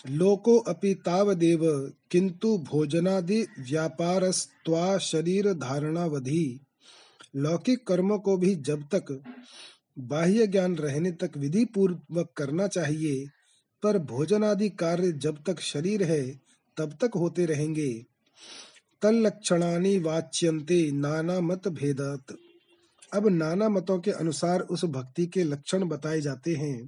लोको 0.10 0.58
अपि 0.58 0.94
तावदेव, 0.94 1.94
किंतु 2.12 2.58
भोजनादि 2.58 3.48
व्यापारस्त्वा 3.60 4.98
शरीर 4.98 5.54
धारणावधि। 5.54 6.60
लौकिक 7.36 7.88
कर्मों 7.88 8.20
को 8.20 8.38
भी 8.38 8.56
जब 8.56 8.84
तक 8.84 9.24
बाह्य 10.00 10.48
ज्ञान 10.48 10.76
रहने 10.76 11.12
तक 11.12 11.32
विधि 11.38 11.66
पूर्वक 11.66 12.34
करना 12.38 12.68
चाहिए। 12.68 13.28
पर 13.84 13.98
भोजन 13.98 14.44
आदि 14.44 14.70
कार्य 14.70 15.12
जब 15.12 15.44
तक 15.48 15.60
शरीर 15.60 16.04
है, 16.04 16.40
तब 16.78 16.98
तक 17.02 17.12
होते 17.16 17.46
रहेंगे। 17.46 18.06
तलक्षणानि 19.02 20.00
वाच्यन्ते 20.00 20.92
नाना 20.92 21.40
मत 21.40 21.68
भेदत। 21.68 22.38
अब 23.14 23.28
नाना 23.28 23.70
मतों 23.70 24.00
के 24.00 24.12
अनुसार 24.12 24.62
उस 24.62 24.86
भक्ति 24.86 25.26
के 25.26 25.44
लक्षण 25.44 25.84
बताए 25.84 26.22
जाते 26.22 26.54
हैं। 26.54 26.88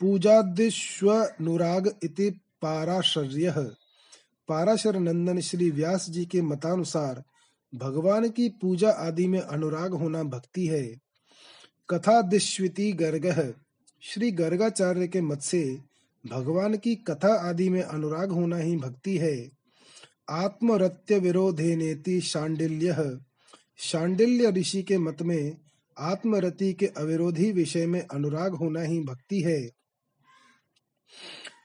पूजादिश्वनुराग 0.00 1.98
इति 2.04 2.30
पाराशर्य। 2.62 3.72
पाराशर 4.48 4.98
नंदन 4.98 5.40
श्री 5.40 5.70
व्यास 5.70 6.10
जी 6.10 6.26
के 6.26 6.42
मतानुसार 6.42 7.24
भगवान 7.74 8.30
की 8.30 8.48
पूजा 8.48 8.90
आदि 8.90 9.26
में 9.26 9.40
अनुराग 9.40 9.94
होना 9.94 10.22
भक्ति 10.22 10.66
है। 10.66 10.98
कथा 11.90 12.22
दिश्विति 12.22 12.92
गर्ग। 12.92 13.54
श्री 14.02 14.30
गर्गाचार्य 14.30 15.08
के 15.08 15.20
मत 15.20 15.40
से 15.40 15.78
भगवान 16.30 16.76
की 16.76 16.94
कथा 16.94 17.48
आदि 17.48 17.68
में 17.68 17.82
अनुराग 17.82 18.32
होना 18.32 18.56
ही 18.56 18.76
भक्ति 18.76 19.18
है। 19.18 19.50
आत्मरत्य 20.30 21.18
विरोधे 21.18 21.76
नेति 21.76 22.20
शांडिल्य। 22.20 23.18
शांडिल्य 23.78 24.50
ऋषि 24.50 24.82
के 24.82 24.98
मत 24.98 25.22
में 25.22 25.56
आत्मरति 25.98 26.72
के 26.72 26.86
अविरोधी 26.86 27.52
विषय 27.52 27.86
में 27.86 28.06
अनुराग 28.06 28.54
होना 28.54 28.80
ही 28.80 29.00
भक्ति 29.00 29.40
है। 29.40 29.70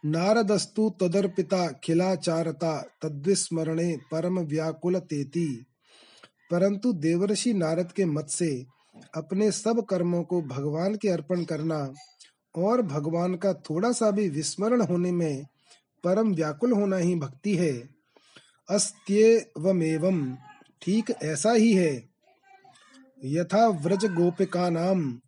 नारदस्तु 0.05 0.89
तदर्पिता 1.01 1.71
खिलाचारता 1.83 2.81
तद्विस्मरणे 3.01 3.97
परम 4.11 4.39
व्याकुल 4.39 4.99
तेती। 4.99 5.65
परंतु 6.51 6.93
देवर्षि 6.93 7.53
नारद 7.53 7.91
के 7.91 8.05
मत 8.05 8.27
से 8.29 8.65
अपने 9.15 9.51
सब 9.51 9.85
कर्मों 9.85 10.23
को 10.23 10.41
भगवान 10.41 10.95
के 10.95 11.09
अर्पण 11.09 11.43
करना 11.43 11.93
और 12.57 12.81
भगवान 12.81 13.35
का 13.35 13.53
थोड़ा 13.53 13.91
सा 13.91 14.11
भी 14.11 14.29
विस्मरण 14.29 14.81
होने 14.81 15.11
में 15.11 15.45
परम 16.03 16.33
व्याकुल 16.33 16.71
होना 16.71 16.97
ही 16.97 17.15
भक्ति 17.15 17.55
है। 17.55 17.89
अस्त्यवमेवम 18.69 20.37
ठीक 20.81 21.11
ऐसा 21.23 21.51
ही 21.51 21.73
है। 21.73 22.09
यथा 23.23 23.67
व्रज 23.67 24.05
गोपिका 24.05 24.69
नाम 24.69 25.21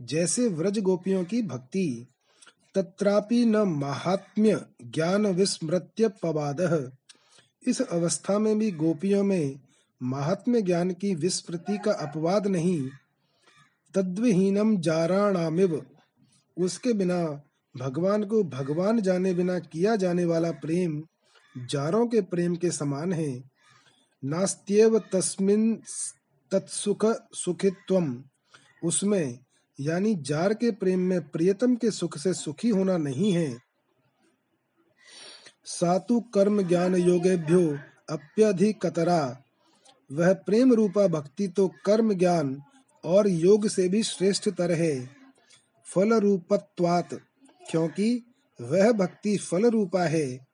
जैसे 0.00 0.48
व्रज 0.48 0.78
गोपियों 0.78 1.24
की 1.24 1.42
भक्ति, 1.42 2.06
तत्रापि 2.74 3.44
न 3.44 3.56
महात्म्य 3.56 4.64
ज्ञान 4.84 5.26
विस्मृत्य 5.26 6.08
पवाद। 6.08 6.92
इस 7.66 7.80
अवस्था 7.80 8.38
में 8.38 8.58
भी 8.58 8.70
गोपियों 8.70 9.24
में 9.24 9.60
महात्म्य 10.02 10.62
ज्ञान 10.62 10.90
की 10.90 11.14
विस्मृति 11.14 11.78
का 11.78 11.92
अपवाद 11.92 12.46
नहीं। 12.46 12.88
तद्विहीनम 13.94 14.76
जाराणामिव 14.76 15.86
उसके 16.56 16.92
बिना, 16.92 17.42
भगवान 17.76 18.24
को 18.24 18.44
भगवान 18.44 19.00
जाने 19.00 19.34
बिना 19.34 19.58
किया 19.58 19.96
जाने 19.96 20.24
वाला 20.24 20.50
प्रेम 20.50 21.02
जारों 21.58 22.06
के 22.06 22.20
प्रेम 22.20 22.56
के 22.56 22.70
समान 22.70 23.12
है। 23.12 23.42
नास्त्यव 24.24 24.98
तस्मिन 24.98 25.82
तत्सुख 26.50 27.06
सुखित्वम। 27.34 28.24
उसमें, 28.84 29.38
यानी 29.80 30.14
जार 30.14 30.54
के 30.54 30.70
प्रेम 30.70 31.00
में 31.00 31.28
प्रियतम 31.28 31.76
के 31.76 31.90
सुख 31.90 32.18
से 32.18 32.34
सुखी 32.34 32.68
होना 32.68 32.96
नहीं 32.96 33.32
है। 33.32 33.58
सातु 35.64 36.20
कर्म 36.20 36.62
ज्ञान 36.62 36.96
योगेभ्यो 36.96 37.78
अप्यधिकतरा। 38.10 39.42
वह 40.12 40.32
प्रेम 40.32 40.72
रूपा 40.72 41.06
भक्ति 41.06 41.48
तो 41.48 41.72
कर्म 41.84 42.14
ज्ञान 42.14 42.62
और 43.04 43.28
योग 43.28 43.68
से 43.68 43.88
भी 43.88 44.02
श्रेष्ठ 44.02 44.50
तर 44.50 44.72
है। 44.72 45.13
फल 45.94 46.12
रूपत्वात 46.14 47.14
क्योंकि 47.70 48.24
वह 48.60 48.92
भक्ति 48.92 49.36
फल 49.36 49.66
रूपा 49.66 50.04
है। 50.04 50.46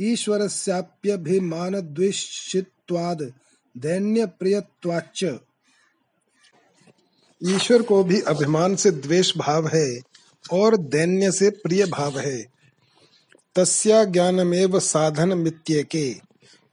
ईश्वर 0.00 0.48
स्याप्यभिमान 0.48 1.80
द्वेषित्वाद 1.80 3.32
दैन्य 3.76 4.26
प्रियत्वाच 4.26 5.24
ईश्वर 7.42 7.82
को 7.82 8.04
भी 8.04 8.20
अभिमान 8.20 8.76
से 8.76 8.90
द्वेष 8.90 9.36
भाव 9.36 9.68
है, 9.68 10.00
और 10.52 10.76
दैन्य 10.76 11.32
से 11.32 11.50
प्रिय 11.50 11.86
भाव 11.86 12.18
है। 12.18 12.46
तस्या 13.54 14.04
ज्ञानमेव 14.04 14.80
साधन 14.80 15.38
मित्य 15.38 15.82
के 15.82 16.14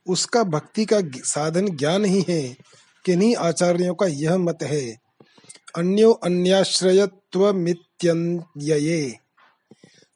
उसका 0.08 0.44
भक्ति 0.44 0.86
का 0.86 1.02
साधन 1.16 1.76
ज्ञान 1.76 2.06
ही 2.06 2.26
है। 2.30 2.58
किन्हीं 3.06 3.36
आचार्यों 3.36 3.96
का 3.96 4.06
यह 4.06 4.38
मत 4.38 4.58
है। 4.64 4.98
अन्यो 5.76 6.12
अन्याश्रयत्व 6.12 7.54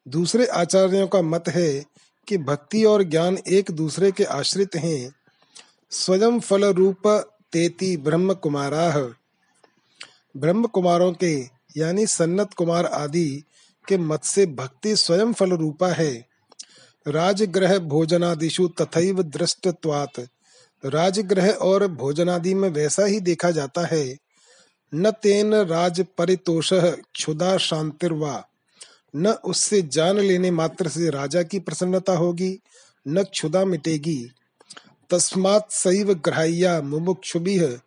दूसरे 0.08 0.46
आचार्यों 0.46 1.08
का 1.08 1.22
मत 1.22 1.44
है 1.48 1.86
कि 2.28 2.38
भक्ति 2.38 2.84
और 2.84 3.04
ज्ञान 3.04 3.38
एक 3.48 3.72
दूसरे 3.72 4.12
के 4.12 4.24
आश्रित 4.24 4.76
हैं। 4.76 5.12
स्वयं 5.92 6.40
फल 6.40 6.66
रूप 6.66 7.08
तेती 7.54 7.98
ब्रह्म 7.98 8.34
कुमारा 8.34 9.14
ब्रह्म 10.38 10.66
कुमारों 10.66 11.14
के, 11.14 11.50
यानी 11.78 12.08
सन्नत 12.08 12.54
कुमार 12.54 12.86
आदि 12.86 13.44
के 13.88 13.98
मत 13.98 14.24
से 14.24 14.46
भक्ति 14.46 14.96
स्वयं 14.96 15.34
फल 15.34 15.52
रूपा 15.52 15.88
है। 15.88 16.26
राजग्रह 17.08 17.80
भोजनादिशु 17.80 18.68
तथैव 18.68 19.24
दृष्टत्वात्। 19.24 20.20
राजग्रह 20.86 21.50
और 21.52 21.88
भोजनादि 21.88 22.54
में 22.54 22.70
वैसा 22.70 23.06
ही 23.06 23.20
देखा 23.20 23.52
जाता 23.52 23.86
है। 23.86 24.18
न 24.96 25.12
तेन 25.12 25.54
राज 25.54 26.06
परितोष 26.18 26.70
क्षुदा 27.14 27.58
शांतिर्वा। 27.58 28.48
न 29.16 29.28
उससे 29.28 29.82
जान 29.82 30.20
लेने 30.20 30.52
मात्र 30.52 30.88
से 30.88 31.10
राजा 31.10 31.44
की 31.44 31.60
प्रसन्नता 31.60 32.14
होगी, 32.14 32.60
न 33.08 33.24
क्षुदा 33.24 33.66
मिटेगी। 33.66 34.32
तस्मात 35.10 35.72
सैव 35.72 36.14
ग्राह्या 36.14 36.82
मुमुक्षुभिः, 36.82 37.80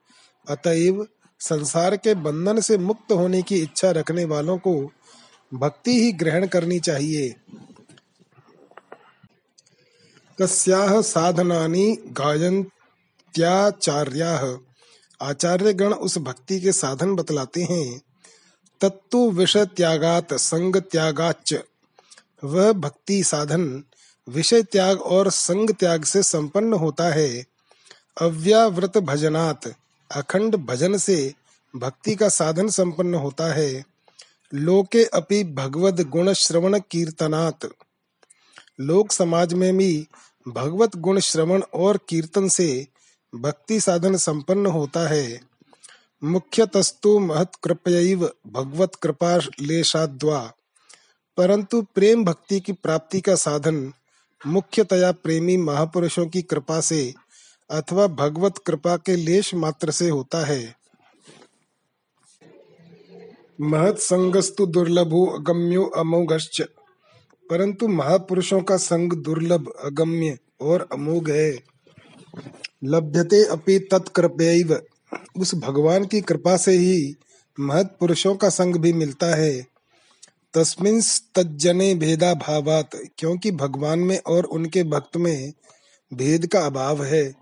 अतएव 0.48 1.06
संसार 1.40 1.96
के 1.96 2.14
बंधन 2.14 2.60
से 2.60 2.78
मुक्त 2.78 3.12
होने 3.12 3.42
की 3.42 3.56
इच्छा 3.56 3.90
रखने 3.90 4.24
वालों 4.24 4.58
को 4.58 4.92
भक्ति 5.54 6.00
ही 6.00 6.12
ग्रहण 6.12 6.46
करनी 6.46 6.80
चाहिए। 6.80 7.34
तस्याह 10.38 11.00
साधनानि 11.00 11.98
गायन्त्याचार्याः। 12.06 14.69
आचार्य 15.22 15.72
गण 15.72 15.92
उस 15.92 16.18
भक्ति 16.18 16.60
के 16.60 16.72
साधन 16.72 17.14
बतलाते 17.14 17.62
हैं। 17.62 18.02
तत्तु 18.80 19.30
विषय 19.30 19.66
त्यागात, 19.66 20.34
संग 20.34 20.76
त्यागाच 20.76 21.54
वह 22.44 22.72
भक्ति 22.72 23.24
साधन, 23.24 23.84
विषय 24.28 24.62
त्याग 24.62 25.00
और 25.00 25.30
संग 25.30 25.70
त्याग 25.70 26.04
से 26.04 26.22
संपन्न 26.22 26.72
होता 26.72 27.04
है। 27.04 27.44
अव्यावृत 28.20 28.98
भजनात, 28.98 29.74
अखंड 30.10 30.56
भजन 30.56 30.96
से 30.96 31.34
भक्ति 31.76 32.14
का 32.14 32.28
साधन 32.28 32.68
संपन्न 32.68 33.14
होता 33.14 33.52
है। 33.52 33.84
लोके 34.54 35.04
अपि 35.04 35.44
भगवत 35.44 36.00
गुण 36.00 36.32
श्रवण 36.32 36.80
कीर्तनात्। 36.90 37.66
लोक 38.80 39.12
समाज 39.12 39.54
में 39.54 39.76
भी 39.76 40.08
भगवत 40.48 40.96
गुण 40.96 41.20
श्रवण 41.20 41.62
और 41.74 42.00
कीर्तन 42.08 42.48
से 42.48 42.86
भक्ति 43.34 43.80
साधन 43.80 44.16
संपन्न 44.16 44.66
होता 44.66 45.08
है। 45.08 45.40
मुख्यतस्तु 46.24 47.18
महत 47.18 47.52
कृपयैव 47.64 48.30
भगवत 48.46 48.94
कृपा 48.94 49.36
लेशाद्वा 49.60 50.52
परंतु 51.36 51.82
प्रेम 51.94 52.24
भक्ति 52.24 52.60
की 52.60 52.72
प्राप्ति 52.72 53.20
का 53.20 53.34
साधन 53.34 53.92
मुख्यतया 54.46 55.12
प्रेमी 55.12 55.56
महापुरुषों 55.56 56.26
की 56.26 56.42
कृपा 56.42 56.80
से 56.80 57.14
अथवा 57.70 58.06
भगवत 58.06 58.58
कृपा 58.58 58.96
के 58.96 59.16
लेश 59.16 59.54
मात्र 59.54 59.90
से 59.90 60.08
होता 60.08 60.46
है। 60.46 60.76
महत 63.60 63.98
संगस्तु 63.98 64.66
दुर्लभो 64.66 65.26
अगम्यो 65.26 65.84
अमोघश्च। 65.84 66.62
परंतु 67.50 67.88
महापुरुषों 67.88 68.62
का 68.62 68.76
संग 68.76 69.12
दुर्लभ 69.12 69.72
अगम्य 69.84 70.38
और 70.60 70.88
अमोघ 70.92 71.30
है। 71.30 71.70
लभ्यते 72.84 73.44
अपि 73.44 73.78
तत्कृपैव 73.78 74.82
उस 75.36 75.54
भगवान 75.54 76.04
की 76.04 76.20
कृपा 76.20 76.56
से 76.56 76.72
ही 76.72 77.14
महत 77.60 77.96
पुरुषों 78.00 78.34
का 78.34 78.48
संग 78.48 78.76
भी 78.76 78.92
मिलता 78.92 79.36
है। 79.36 79.66
तस्मिन 80.54 81.02
तज्जने 81.34 81.94
भेदा 81.94 82.34
भावात 82.34 82.90
क्योंकि 83.18 83.50
भगवान 83.50 83.98
में 83.98 84.18
और 84.26 84.44
उनके 84.44 84.82
भक्त 84.82 85.16
में 85.16 85.52
भेद 86.14 86.46
का 86.46 86.60
अभाव 86.60 87.04
है। 87.04 87.34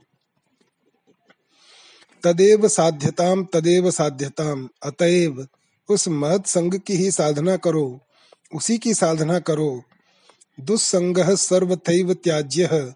तदेव 2.23 2.68
साध्यताम 2.68 3.45
तदेव 3.45 3.90
साध्यताम, 3.90 4.68
अतएव 4.83 5.47
उस 5.88 6.09
महत 6.09 6.47
संग 6.47 6.75
की 6.75 6.95
ही 6.95 7.11
साधना 7.11 7.57
करो, 7.57 8.00
उसी 8.54 8.78
की 8.78 8.95
साधना 8.95 9.38
करो। 9.38 9.83
दुस्संग 10.61 11.18
सर्वथैव 11.35 12.14
त्याज्य। 12.14 12.95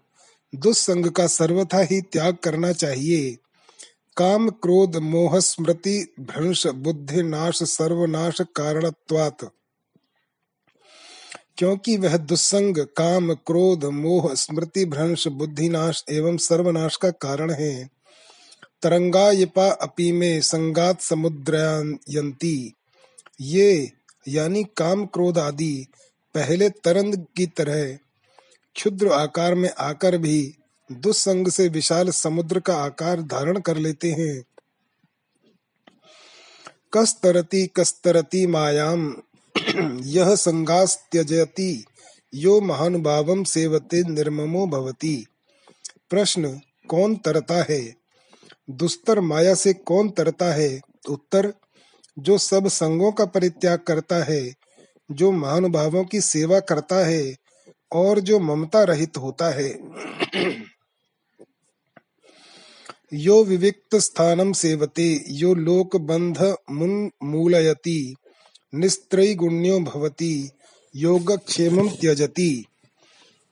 दुस्संग 0.55 1.05
का 1.05 1.27
सर्वथा 1.27 1.79
ही 1.79 2.01
त्याग 2.01 2.35
करना 2.35 2.71
चाहिए। 2.71 3.37
काम, 4.17 4.49
क्रोध, 4.49 4.97
मोह, 4.97 5.39
स्मृति, 5.39 6.15
भ्रंश, 6.19 6.67
बुद्धि, 6.67 7.23
नाश, 7.23 7.63
सर्वनाश 7.63 8.41
कारणत्वात्। 8.41 9.45
क्योंकि 11.57 11.97
वह 11.97 12.17
दुस्संग, 12.17 12.77
काम, 12.77 13.33
क्रोध, 13.33 13.85
मोह, 13.85 14.33
स्मृति, 14.33 14.85
भ्रंश 14.85 15.27
बुद्धिनाश 15.27 16.03
एवं 16.09 16.37
सर्वनाश 16.37 16.95
का 16.95 17.09
कारण 17.09 17.51
है। 17.51 17.89
तरंगायपा 18.81 19.67
अपी 19.67 20.11
में 20.11 20.41
संगात 20.41 21.01
समुद्रयंती 21.01 22.73
ये, 23.41 23.91
यानी 24.27 24.63
काम, 24.63 25.05
क्रोध 25.05 25.37
आदि, 25.37 25.87
पहले 26.35 26.69
तरंग 26.69 27.15
की 27.15 27.45
तरह 27.45 27.97
क्षुद्र 28.75 29.07
आकार 29.07 29.55
में 29.55 29.69
आकर 29.69 30.17
भी 30.17 30.55
दुस्संग 30.91 31.47
से 31.47 31.67
विशाल 31.67 32.09
समुद्र 32.09 32.59
का 32.59 32.75
आकार 32.75 33.21
धारण 33.21 33.59
कर 33.59 33.77
लेते 33.77 34.11
हैं। 34.11 34.43
कस्तरती 36.93 37.67
कस्तरती 37.67 38.47
मायाम, 38.47 39.21
यह 40.03 40.35
संगास 40.35 41.07
त्यजती 41.11 41.85
यो 42.33 42.61
महानुभावम 42.61 43.43
सेवते 43.43 44.03
निर्ममो 44.03 44.67
भवती। 44.67 45.25
प्रश्न, 46.09 46.59
कौन 46.87 47.15
तरता 47.15 47.65
है? 47.69 47.95
दुस्तर 48.69 49.19
माया 49.19 49.55
से 49.55 49.73
कौन 49.73 50.09
तरता 50.09 50.53
है? 50.53 50.81
उत्तर, 51.09 51.53
जो 52.19 52.37
सब 52.37 52.67
संगों 52.67 53.11
का 53.11 53.25
परित्याग 53.25 53.79
करता 53.79 54.23
है, 54.23 54.53
जो 55.11 55.31
महानुभावों 55.31 56.05
की 56.05 56.21
सेवा 56.21 56.59
करता 56.59 57.05
है 57.05 57.42
और 57.93 58.19
जो 58.19 58.39
ममता 58.39 58.83
रहित 58.83 59.17
होता 59.17 59.49
है, 59.49 59.79
यो 63.13 63.43
विविक्त 63.43 63.95
स्थानम 63.95 64.53
सेवते, 64.53 65.25
यो 65.29 65.53
लोक 65.53 65.95
बंध 65.95 66.55
मुन 66.71 67.11
मूलयति, 67.23 68.15
निस्त्रयी 68.75 69.35
गुण्यो 69.35 69.79
भवति 69.79 70.49
योगक्षेमम 70.95 71.89
त्यजति। 71.89 72.65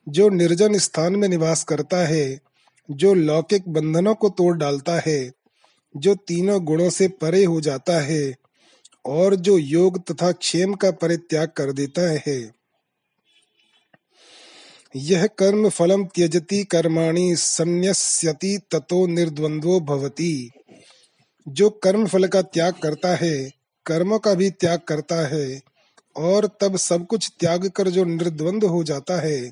जो 0.10 0.30
निर्जन 0.30 0.78
स्थान 0.78 1.16
में 1.16 1.30
निवास 1.30 1.64
करता 1.64 1.98
है, 1.98 2.40
जो 2.92 3.14
लौकिक 3.14 3.70
बंधनों 3.70 4.16
को 4.16 4.30
तोड़ 4.30 4.58
डालता 4.58 5.02
है, 5.06 5.32
जो 5.98 6.16
तीनों 6.16 6.66
गुणों 6.66 6.90
से 6.90 7.08
परे 7.08 7.44
हो 7.44 7.62
जाता 7.62 8.00
है, 8.02 8.36
और 9.06 9.36
जो 9.36 9.58
योग 9.58 10.12
तथा 10.12 10.32
क्षेम 10.32 10.74
का 10.74 10.92
परित्याग 10.92 11.48
कर 11.48 11.72
देता 11.72 12.02
है। 12.28 12.61
यह 14.96 15.28
कर्म 15.28 15.70
फलम 15.70 16.06
त्यजति 16.06 16.64
कर्माणि 16.64 17.36
संन्यस्यति 17.36 18.60
ततो 18.72 19.08
निर्द्वंद्वो 19.08 19.80
भवति। 19.80 20.52
जो 21.48 21.70
कर्म 21.70 22.08
फल 22.08 22.28
का 22.28 22.42
त्याग 22.42 22.74
करता 22.74 23.16
है, 23.16 23.52
कर्मों 23.86 24.20
का 24.20 24.34
भी 24.34 24.50
त्याग 24.50 24.80
करता 24.80 25.28
है, 25.28 25.62
और 26.16 26.50
तब 26.62 26.78
सब 26.78 27.08
कुछ 27.08 27.32
त्याग 27.40 27.70
कर 27.70 27.90
जो 27.90 28.04
निर्द्वंद 28.04 28.64
हो 28.64 28.84
जाता 28.84 29.22
है। 29.22 29.52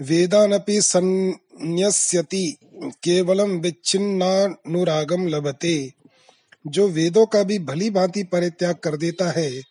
वेदानपि 0.00 0.80
संन्यस्यति, 0.82 2.56
केवलम 2.74 3.50
विच्छिन्नानुरागम 3.50 5.28
लभते। 5.28 5.92
जो 6.66 6.88
वेदों 6.88 7.26
का 7.26 7.42
भी 7.42 7.58
भली 7.58 7.90
भांति 7.90 8.24
परित्याग 8.24 8.74
कर 8.74 8.96
देता 8.96 9.30
है, 9.30 9.62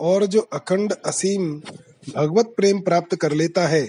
और 0.00 0.26
जो 0.26 0.40
अखंड 0.40 0.92
असीम 0.92 1.62
भगवत 2.10 2.54
प्रेम 2.56 2.80
प्राप्त 2.80 3.14
कर 3.16 3.32
लेता 3.32 3.66
है। 3.66 3.86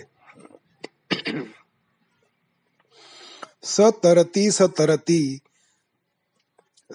सतरती 3.64 4.52
सतरती 4.52 5.40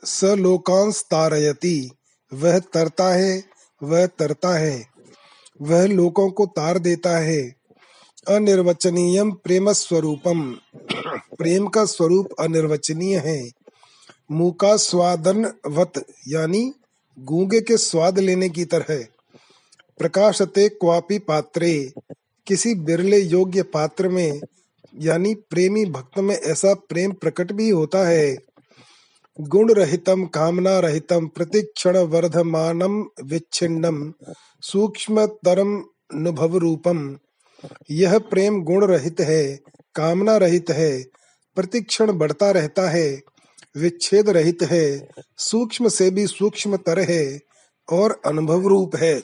सलोकांस 0.04 1.02
तारयती 1.02 1.90
वह 2.32 2.58
तरता 2.58 3.12
है, 3.14 3.44
वह 3.82 4.06
तरता 4.06 4.58
है, 4.58 4.86
वह 5.62 5.86
लोकों 5.86 6.30
को 6.30 6.46
तार 6.46 6.78
देता 6.78 7.18
है। 7.18 7.42
अनिर्वचनीयम 8.28 9.32
प्रेम 9.32 9.72
स्वरूपम 9.72 10.50
प्रेम 11.38 11.66
का 11.66 11.84
स्वरूप 11.84 12.28
अनिर्वचनीय 12.40 13.18
है। 13.18 13.50
मुका 14.30 14.76
स्वादन 14.76 15.52
वत 15.66 16.06
यानी 16.28 16.72
गूँगे 17.18 17.60
के 17.60 17.76
स्वाद 17.76 18.18
लेने 18.18 18.48
की 18.48 18.64
तरह। 18.64 19.06
प्रकाशते 19.98 20.68
क्वापी 20.68 21.18
पात्रे। 21.18 21.92
किसी 22.46 22.74
बिरले 22.74 23.18
योग्य 23.18 23.62
पात्र 23.62 24.08
में, 24.08 24.40
यानी 25.00 25.34
प्रेमी 25.34 25.84
भक्त 25.84 26.18
में 26.18 26.34
ऐसा 26.34 26.74
प्रेम 26.74 27.12
प्रकट 27.12 27.52
भी 27.52 27.70
होता 27.70 28.08
है। 28.08 28.36
गुण 29.40 29.72
रहितम, 29.72 30.24
कामना 30.24 30.78
रहितम, 30.78 31.26
प्रतिक्षण 31.26 31.96
वर्धमानम, 31.96 33.04
विच्छिन्नम 33.24 34.12
सूक्ष्म 34.62 35.26
तरम 35.26 35.80
अनुभव 36.14 36.56
रूपम। 36.56 37.18
यह 37.90 38.18
प्रेम 38.18 38.62
गुण 38.62 38.84
रहित 38.84 39.20
है, 39.20 39.60
कामना 39.94 40.36
रहित 40.36 40.70
है, 40.70 41.02
प्रतिक्षण 41.56 42.12
बढ़ता 42.12 42.50
रहता 42.50 42.90
है, 42.90 43.20
विच्छेद 43.76 44.30
रहित 44.30 44.58
है, 44.62 45.08
सूक्ष्म 45.38 45.88
से 45.88 46.10
भी 46.10 46.26
सूक्ष्म 46.26 46.76
तर 46.76 46.98
है, 46.98 47.40
और 47.92 48.20
अनुभव 48.26 48.66
रूप 48.66 48.96
है। 48.96 49.22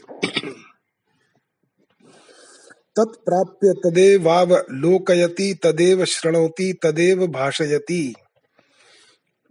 तत्प्राप्य 2.96 3.72
तदेवाव 3.72 4.54
लोकयति, 4.70 5.59
तदेव 5.62 6.04
शृणोति, 6.04 6.72
तदेव 6.83 7.26
भाषयति। 7.26 8.14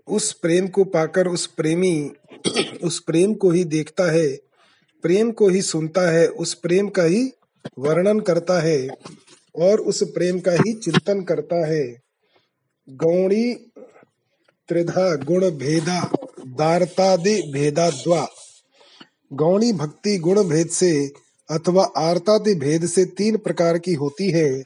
उस 0.08 0.34
प्रेम 0.34 0.68
को 0.68 0.84
पाकर 0.84 1.28
उस 1.28 1.48
प्रेमी, 1.48 2.12
उस 2.84 3.00
प्रेम 3.00 3.34
को 3.34 3.52
ही 3.52 3.64
देखता 3.64 4.12
है, 4.12 4.36
प्रेम 5.02 5.32
को 5.32 5.50
ही 5.50 5.62
सुनता 5.62 6.02
है, 6.12 6.28
उस 6.28 6.54
प्रेम 6.54 6.90
का 6.90 7.04
ही 7.04 7.32
वर्णन 7.80 8.20
करता 8.20 8.62
है 8.62 8.88
और 9.56 9.80
उस 9.80 10.04
प्रेम 10.04 10.40
का 10.40 10.52
ही 10.52 10.74
चिंतन 10.74 11.22
करता 11.22 11.68
है। 11.68 12.02
गौणी 12.90 13.54
त्रिधा 14.68 15.16
गुण 15.16 15.50
भेदा 15.52 16.10
दारतादि 16.48 17.52
भेदाद्वा। 17.54 18.28
गौणी 19.34 19.74
भक्ति 19.74 20.18
गुण 20.18 20.44
भेद 20.44 20.68
से 20.68 21.23
अथवा 21.52 21.84
आरतादि 21.98 22.56
भेद 22.56 22.86
से 22.86 23.06
तीन 23.06 23.38
प्रकार 23.38 23.78
की 23.78 23.94
होती 23.94 24.32
है। 24.32 24.64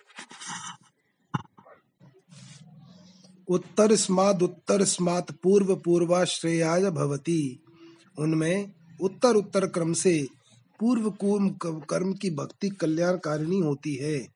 उत्तर 3.48 3.96
स्माद 3.96 4.42
उत्तर 4.42 4.84
स्मात 4.84 5.32
पूर्व 5.32 5.76
पूर्वाश्रयाय 5.76 6.92
भवती। 6.92 7.64
उनमें 8.20 8.72
उत्तर 9.02 9.36
उत्तर 9.36 9.68
क्रम 9.68 9.94
से 9.94 10.28
पूर्व 10.80 11.14
कर्म 11.90 12.14
की 12.14 12.30
भक्ति 12.30 12.70
कल्याणकारिणी 12.70 13.60
होती 13.60 13.96
है। 13.96 14.28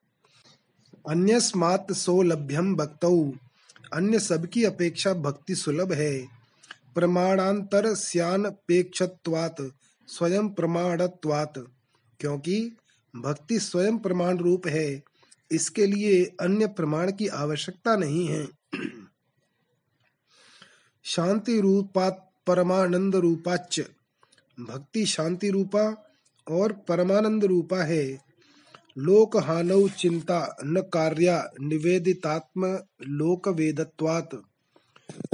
अन्य 1.10 1.39
स्मात 1.39 1.91
सोलभ्यम 1.91 2.75
भक्तौ। 2.75 3.32
अन्य 3.93 4.19
सबकी 4.19 4.63
अपेक्षा 4.63 5.13
भक्ति 5.13 5.56
सुलभ 5.56 5.91
है। 5.91 6.27
प्रमाणांतर 6.95 7.93
स्यानपेक्षत्वात् 7.93 9.62
स्वयं 10.08 10.49
प्रमाणत्वात्। 10.49 11.60
क्योंकि 12.21 12.77
भक्ति 13.15 13.60
स्वयं 13.60 13.97
प्रमाण 13.97 14.38
रूप 14.38 14.67
है। 14.67 15.03
इसके 15.51 15.86
लिए 15.86 16.25
अन्य 16.41 16.67
प्रमाण 16.67 17.12
की 17.12 17.27
आवश्यकता 17.27 17.95
नहीं 17.95 18.27
है। 18.27 18.47
शांति 21.03 21.62
रूपात 21.62 22.31
परमानंद 22.47 23.15
रूपाच 23.15 23.81
भक्ति 24.60 25.05
शांति 25.05 25.49
रूपा 25.49 26.13
और 26.51 26.71
परमानंद 26.71 27.45
रूपा 27.45 27.84
है। 27.84 28.31
लोक 28.97 29.38
हानव 29.38 29.89
चिंता 29.89 30.57
न 30.63 30.81
कार्या 30.93 31.51
निवेदितात्म 31.62 32.79
लोक 33.07 33.47
वेदत्वात। 33.47 34.29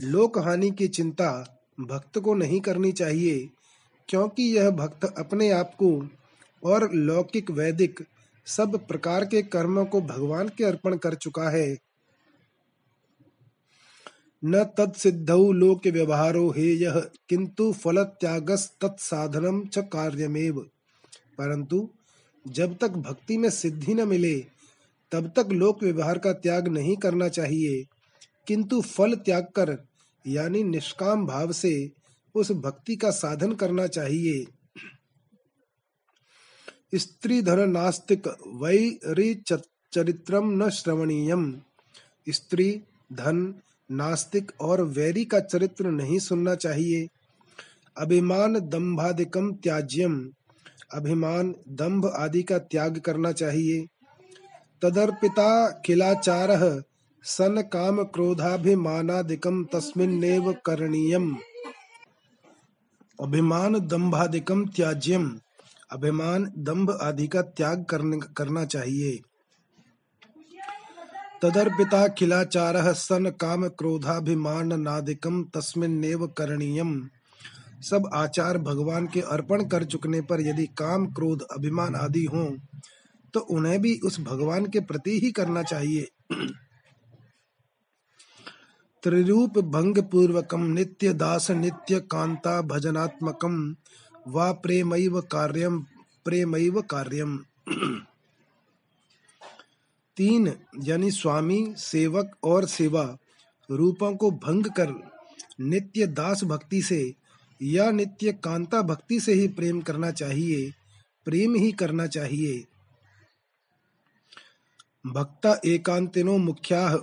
लोक 0.03 0.37
हानि 0.37 0.71
की 0.71 0.87
चिंता 0.87 1.57
भक्त 1.79 2.19
को 2.19 2.35
नहीं 2.35 2.61
करनी 2.61 2.91
चाहिए, 2.91 3.49
क्योंकि 4.09 4.43
यह 4.43 4.69
भक्त 4.69 5.05
अपने 5.17 5.51
आप 5.51 5.75
को 5.75 6.09
और 6.63 6.93
लौकिक 6.93 7.51
वैदिक 7.51 8.05
सब 8.45 8.87
प्रकार 8.87 9.25
के 9.25 9.41
कर्मों 9.41 9.85
को 9.85 10.01
भगवान 10.01 10.49
के 10.49 10.63
अर्पण 10.63 10.97
कर 10.97 11.15
चुका 11.15 11.49
है। 11.49 11.77
न 14.45 14.63
तत्सिद्धौ 14.63 15.51
लोक 15.51 15.87
व्यवहारो 15.87 16.53
हे 16.57 16.73
यह 16.73 17.09
किंतु 17.29 17.73
फल 17.73 18.03
त्यागस 18.03 18.73
तत्साधनम 18.81 19.65
च 19.65 19.77
कार्यमेव। 19.77 20.59
परंतु 21.37 21.89
जब 22.47 22.77
तक 22.77 22.87
भक्ति 22.87 23.37
में 23.37 23.49
सिद्धि 23.49 23.93
न 23.93 24.07
मिले, 24.07 24.45
तब 25.11 25.33
तक 25.35 25.49
लोक 25.51 25.83
व्यवहार 25.83 26.17
का 26.17 26.33
त्याग 26.33 26.67
नहीं 26.67 26.97
करना 26.97 27.29
चाहिए। 27.29 27.85
किंतु 28.47 28.81
फल 28.81 29.15
त्याग 29.15 29.43
कर, 29.55 29.77
यानी 30.27 30.63
निष्काम 30.63 31.25
भाव 31.25 31.51
से 31.51 31.91
उस 32.35 32.51
भक्ति 32.51 32.95
का 32.95 33.11
साधन 33.11 33.53
करना 33.53 33.87
चाहिए। 33.87 34.45
स्त्री 36.95 37.41
धन 37.41 37.69
नास्तिक 37.69 38.27
वैरी 38.47 39.33
चरित्रम 39.93 40.63
न 40.63 40.69
श्रवणीयम। 40.69 41.61
स्त्री 42.29 42.83
धन 43.13 43.55
नास्तिक 43.91 44.51
और 44.61 44.81
वैरी 44.81 45.25
का 45.25 45.39
चरित्र 45.39 45.91
नहीं 45.91 46.19
सुनना 46.19 46.55
चाहिए। 46.55 47.07
अभिमान 47.97 48.59
दम्भादिकम 48.59 49.53
त्याज्यम। 49.53 50.31
अभिमान 50.93 51.55
दंभ 51.69 52.05
आदि 52.05 52.43
का 52.43 52.57
त्याग 52.57 52.99
करना 52.99 53.31
चाहिए। 53.31 53.87
तदर्पिता 54.81 55.81
किलाचार 55.85 56.83
सन 57.23 57.61
काम 57.61 58.03
क्रोधाभिमानादिकम 58.03 59.65
तस्मिन्नेव 59.65 60.53
करणीयम। 60.65 61.37
अभिमान 63.21 63.79
दंभादिकम 63.79 64.65
त्याज्यम। 64.65 65.39
अभिमान 65.91 66.51
दंभ 66.59 66.91
आदि 67.01 67.27
का 67.27 67.41
त्याग 67.41 67.85
करने 68.37 68.65
चाहिए। 68.65 69.19
तदर्पिता 71.41 72.07
किलाचार 72.09 72.93
सन 72.95 73.29
काम 73.41 73.67
क्रोधाभिमान 73.69 74.79
नादिकम 74.81 75.43
तस्मिन्नेव 75.53 76.25
करणीयम। 76.37 76.99
सब 77.81 78.09
आचार 78.15 78.57
भगवान 78.59 79.07
के 79.07 79.21
अर्पण 79.27 79.63
कर 79.67 79.83
चुकने 79.85 80.21
पर 80.21 80.41
यदि 80.41 80.65
काम 80.77 81.05
क्रोध 81.13 81.41
अभिमान 81.51 81.95
आदि 81.95 82.23
हो 82.25 82.45
तो 83.33 83.39
उन्हें 83.49 83.81
भी 83.81 83.99
उस 84.05 84.19
भगवान 84.21 84.65
के 84.65 84.79
प्रति 84.81 85.19
ही 85.19 85.31
करना 85.31 85.63
चाहिए। 85.63 86.07
त्रिरूप 89.03 89.57
भंग 89.67 89.97
पूर्वकम 90.03 90.63
नित्य 90.69 91.13
दास 91.13 91.49
नित्य 91.51 91.99
कांता 92.11 92.61
भजनात्मकम 92.67 93.55
वा 94.27 94.51
प्रेमैव 94.51 95.21
कार्यम 95.21 95.79
प्रेमैव 96.25 96.81
कार्यम 96.81 97.37
तीन, 100.17 100.53
यानी 100.83 101.11
स्वामी, 101.11 101.73
सेवक 101.77 102.31
और 102.43 102.65
सेवा, 102.65 103.17
रूपों 103.71 104.15
को 104.15 104.31
भंग 104.31 104.65
कर, 104.65 104.93
नित्य 105.59 106.07
दास 106.07 106.43
भक्ति 106.43 106.81
से 106.81 107.13
या 107.61 107.91
नित्य 107.91 108.31
कांता 108.33 108.81
भक्ति 108.81 109.19
से 109.19 109.33
ही 109.33 109.47
प्रेम 109.47 109.81
करना 109.81 110.11
चाहिए, 110.11 110.73
प्रेम 111.25 111.55
ही 111.55 111.71
करना 111.71 112.07
चाहिए। 112.07 112.63
भक्ता 115.07 115.59
एकांतिनो 115.65 116.37
मुख्या, 116.37 116.97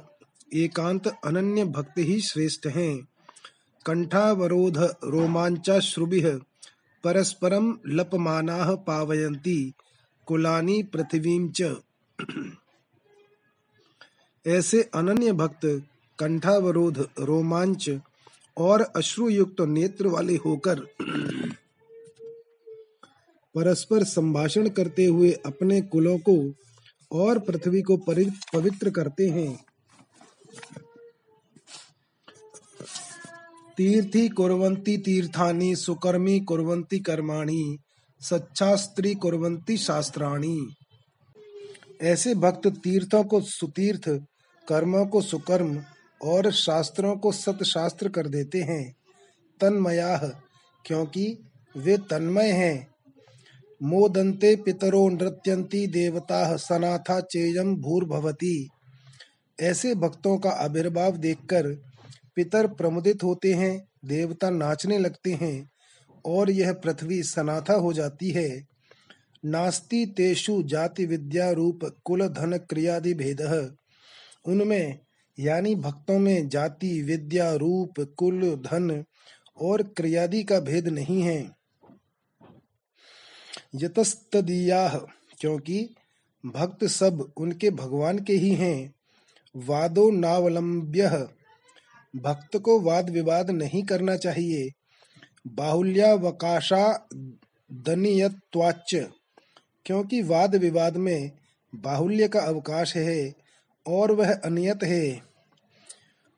एकांत 0.55 1.07
अनन्य 1.25 1.65
भक्त 1.65 1.99
ही 1.99 2.21
श्रेष्ठ 2.21 2.67
हैं। 2.67 3.09
कंठावरोध 3.87 4.79
रोमांचा 5.05 5.81
श्रुभि 5.81 6.21
परस्परम 7.05 7.79
लपमाना 7.87 8.75
पावयंती 8.75 9.73
कुलानी 10.27 10.83
पृथ्वी 10.83 11.49
च। 11.49 11.77
ऐसे 14.47 14.83
अनन्य 14.95 15.33
भक्त, 15.33 15.83
कंठावरोध, 16.19 16.99
रोमांच 17.19 17.91
और 18.57 18.81
अश्रु 18.97 19.29
युक्त 19.29 19.61
नेत्र 19.61 20.07
वाले 20.07 20.37
होकर 20.37 20.81
परस्पर 23.55 24.05
संभाषण 24.05 24.69
करते 24.69 25.05
हुए 25.07 25.31
अपने 25.47 25.81
कुलों 25.83 26.19
को 26.19 26.37
और 27.13 27.39
पृथ्वी 27.39 27.83
को 27.83 27.97
पवित्र 27.97 28.91
करते 28.91 29.29
हैं। 29.29 29.65
तीर्थी 33.77 34.29
कुरवंती 34.29 34.99
तीर्थानी, 34.99 35.77
सुकर्मी 35.77 36.41
कुरवंती 36.41 36.99
कर्माणी 36.99 37.79
सच्छास्त्री 38.21 39.15
कुरवंती 39.15 39.77
शास्त्राणी। 39.77 40.75
ऐसे 42.03 42.35
भक्त 42.35 42.67
तीर्थों 42.67 43.25
को 43.25 43.41
सुतीर्थ, 43.41 44.09
कर्मों 44.69 45.07
को 45.07 45.23
सुकर्म 45.23 45.83
और 46.25 46.53
शास्त्रों 46.53 47.17
को 47.17 47.33
सतशास्त्र 47.33 48.09
कर 48.09 48.29
देते 48.29 48.63
हैं। 48.63 48.97
तन्मया, 49.61 50.19
क्योंकि 50.87 51.39
वे 51.77 51.99
तन्मय 51.99 52.51
हैं। 52.51 52.89
मोदंते 53.83 54.57
पितरो 54.57 55.09
नृत्यंती 55.09 55.87
देवता, 55.87 56.57
सनाथा 56.57 57.21
चेयम 57.21 57.77
भूर्भवती। 57.77 58.71
ऐसे 59.61 59.95
भक्तों 59.95 60.39
का 60.39 60.51
आविर्भाव 60.51 61.17
देखकर 61.17 61.94
पितर 62.37 62.67
प्रमुदित 62.67 63.23
होते 63.23 63.55
हैं, 63.55 63.89
देवता 64.05 64.51
नाचने 64.51 64.99
लगते 64.99 65.33
हैं, 65.33 65.71
और 66.27 66.51
यह 66.51 66.73
पृथ्वी 66.73 67.23
सनाथा 67.23 67.75
हो 67.75 67.93
जाती 67.93 68.31
है। 68.31 68.67
नास्ति 69.45 70.07
तेषु 70.07 70.63
जाति 70.63 71.07
विद्या 71.07 71.51
रूप 71.51 72.01
कुल 72.05 72.29
धन 72.29 72.57
क्रियादि 72.57 73.15
भेद। 73.15 73.77
उनमें, 74.47 74.99
यानी 75.39 75.75
भक्तों 75.75 76.19
में 76.19 76.49
जाति 76.49 77.03
विद्या 77.03 77.55
रूप 77.55 78.15
कुल 78.17 78.43
धन 78.43 79.05
और 79.61 79.83
क्रियादि 79.83 80.43
का 80.43 80.61
भेद 80.61 80.89
नहीं 80.89 81.23
है। 81.23 81.51
यतस्तदीया, 83.75 84.89
क्योंकि 85.41 85.95
भक्त 86.47 86.85
सब 86.85 87.33
उनके 87.37 87.71
भगवान 87.71 88.19
के 88.19 88.33
ही 88.33 88.55
हैं। 88.55 88.95
वादो 89.57 90.11
नावलंब्य 90.11 91.29
भक्त 92.17 92.57
को 92.57 92.81
वाद 92.81 93.11
विवाद 93.11 93.51
नहीं 93.51 93.83
करना 93.83 94.17
चाहिए। 94.17 94.71
बाहुल्यावकाशा 95.47 97.09
दनियत्वाच 97.73 98.95
क्योंकि 99.87 100.23
वाद 100.23 100.57
विवाद 100.57 100.97
में 100.97 101.31
बाहुल्य 101.75 102.29
का 102.29 102.41
अवकाश 102.41 102.97
है 102.97 103.35
और 103.87 104.13
वह 104.13 104.33
अनियत 104.33 104.83
है। 104.83 105.23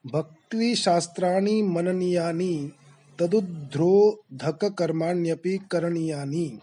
भक्ति 0.06 0.74
शास्त्राणी 0.74 1.62
मननीयानी 1.62 2.72
तदुद्रोधक 3.20 4.64
कर्माण्यपि 4.64 5.58
करणीयानी। 5.70 6.58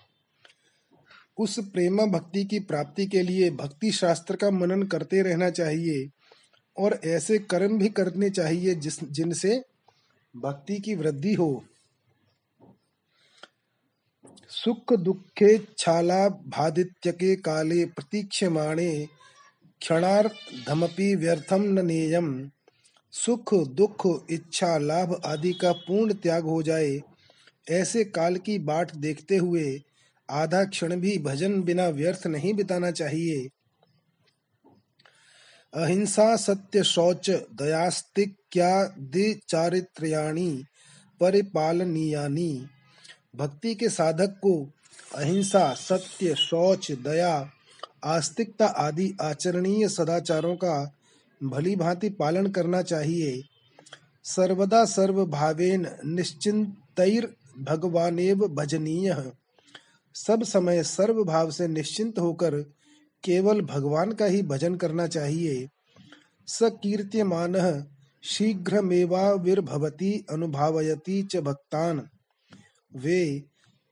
उस 1.38 1.60
प्रेमा 1.60 2.06
भक्ति 2.06 2.46
की 2.46 2.60
प्राप्ति 2.60 3.06
के 3.06 3.22
लिए 3.22 3.50
भक्ति 3.52 3.92
शास्त्र 3.92 4.36
का 4.36 4.52
मनन 4.52 4.84
करते 4.84 5.22
रहना 5.22 5.50
चाहिए। 5.50 6.10
और 6.78 7.00
ऐसे 7.06 7.38
कर्म 7.40 7.78
भी 7.78 7.90
करने 7.90 8.30
चाहिए 8.30 8.76
जिस, 8.76 9.04
जिनसे 9.04 9.64
भक्ति 10.36 10.80
की 10.80 10.96
वृद्धि 10.96 11.34
हो। 11.34 11.64
सुख 14.50 14.94
दुखे 14.94 15.58
छाला 15.78 16.30
भादित्य 16.30 17.12
के 17.12 17.36
काले 17.36 17.86
प्रतीक्षमाणे 17.86 19.08
क्षणार्धमपि 19.82 21.16
व्यर्थम 21.16 21.62
न 21.62 21.86
नेयम 21.86 22.50
सुख, 23.12 23.54
दुख, 23.54 24.26
इच्छा, 24.30 24.78
लाभ 24.78 25.22
आदि 25.26 25.54
का 25.54 25.72
पूर्ण 25.72 26.14
त्याग 26.14 26.44
हो 26.44 26.64
जाए। 26.64 27.02
ऐसे 27.70 28.04
काल 28.04 28.38
की 28.38 28.58
बाट 28.60 28.96
देखते 28.96 29.38
हुए 29.38 29.82
आधा 30.30 30.64
क्षण 30.64 30.96
भी 30.96 31.18
भजन 31.18 31.62
बिना 31.62 31.88
व्यर्थ 31.88 32.28
नहीं 32.28 32.54
बिताना 32.54 32.92
चाहिए। 32.92 33.48
अहिंसा, 35.76 36.36
सत्य, 36.36 36.84
शौच 36.84 37.30
दयास्तिक्यादि 37.30 39.42
चारित्र्याणी, 39.50 40.64
परिपालनीयानी। 41.20 42.68
भक्ति 43.36 43.76
के 43.76 43.90
साधक 43.90 44.28
को 44.28 44.70
अहिंसा, 45.16 45.74
सत्य, 45.74 46.36
शौच, 46.36 46.92
दया, 46.92 47.50
आस्तिकता 48.04 48.66
आदि 48.66 49.18
आचरणीय 49.22 49.90
सदाचारों 49.90 50.56
का 50.56 50.96
भली 51.44 51.76
भांति 51.76 52.10
पालन 52.10 52.48
करना 52.48 52.82
चाहिए। 52.82 53.44
सर्वदा 54.24 54.86
सर्व 54.86 55.26
भावेन 55.26 55.88
निश्चिंतैर 56.06 57.36
भगवानेव 57.60 58.48
भजनीय। 58.48 59.32
सब 60.16 60.44
समय 60.44 60.84
सर्व 60.84 61.24
भाव 61.24 61.52
से 61.52 61.68
निश्चिंत 61.68 62.20
होकर 62.20 62.74
केवल 63.24 63.62
भगवान 63.62 64.12
का 64.12 64.26
ही 64.26 64.42
भजन 64.42 64.76
करना 64.76 65.08
चाहिए। 65.08 65.70
स 66.48 66.60
कीर्त्यमान 66.64 67.86
शीघ्रमेवाविर्भवति 68.24 70.26
अनुभावयति 70.32 71.24
च 71.24 71.38
भक्तान। 71.38 72.10
वे 72.96 73.44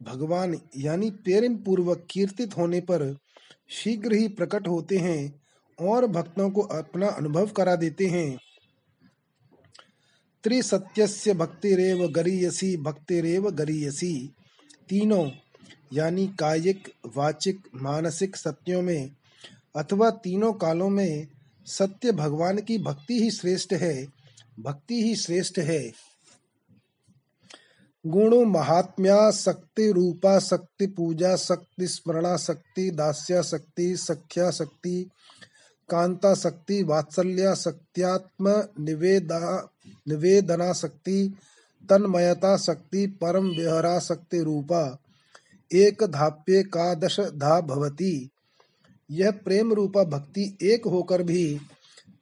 भगवान 0.04 0.60
यानी 0.78 1.12
प्रेम 1.12 1.58
पूर्वक 1.58 2.08
कीर्तित 2.12 2.58
होने 2.58 2.82
पर 2.82 3.18
शीघ्र 3.70 4.14
ही 4.14 4.28
प्रकट 4.28 4.68
होते 4.68 4.98
हैं 4.98 5.42
और 5.80 6.08
भक्तों 6.08 6.50
को 6.50 6.62
अपना 6.62 7.08
अनुभव 7.08 7.48
करा 7.48 7.76
देते 7.76 8.08
हैं। 8.08 8.38
त्रिसत्यस्य 10.44 11.34
भक्तिरेव 11.34 12.08
गरीयसी 12.08 12.78
भक्तिरेव 12.78 13.52
गरीयसी। 13.52 14.34
तीनों 14.90 15.32
यानी 15.94 16.28
कायिक, 16.28 16.92
वाचिक, 17.18 17.60
मानसिक 17.76 18.36
सत्यों 18.36 18.82
में 18.82 19.16
अथवा 19.76 20.10
तीनों 20.10 20.54
कालों 20.54 20.90
में 20.90 21.28
सत्य 21.66 22.12
भगवान 22.12 22.58
की 22.58 22.78
भक्ति 22.78 23.22
ही 23.24 23.32
श्रेष्ठ 23.32 23.74
है, 23.74 24.08
भक्ति 24.60 25.04
ही 25.04 25.16
श्रेष्ठ 25.16 25.60
है। 25.60 25.92
गुण 28.08 28.46
महात्म्या 28.46 29.32
शक्ति 29.32 29.92
रूपा 29.92 30.40
शक्ति 30.40 30.88
पूजा 30.88 31.36
शक्ति 31.36 31.88
स्मरणा 31.88 32.38
शक्ति 32.38 32.92
दास्या 32.92 33.42
शक्ति 33.42 33.96
सख्या 33.98 34.52
शक्ति 34.52 35.10
कांता 35.90 36.34
शक्ति 36.36 36.84
वात्सल्या 36.84 37.54
शक्त्यात्म 37.54 38.64
निवेदा 38.80 39.70
निवेदना 40.08 40.74
शक्ति 40.74 41.34
तन्मयता 41.90 42.58
शक्ति 42.58 43.08
परम 43.08 43.48
विहरा 43.48 44.00
शक्ति 44.00 44.44
रूपा 44.44 44.98
एक 45.72 46.04
धाप्य 46.04 46.64
का 46.64 46.94
दश 46.94 47.20
धा 47.20 47.62
भवती। 47.62 48.30
यह 49.12 49.32
प्रेम 49.32 49.74
रूपा 49.74 50.04
भक्ति 50.04 50.58
एक 50.62 50.86
होकर 50.86 51.24
भी 51.24 51.60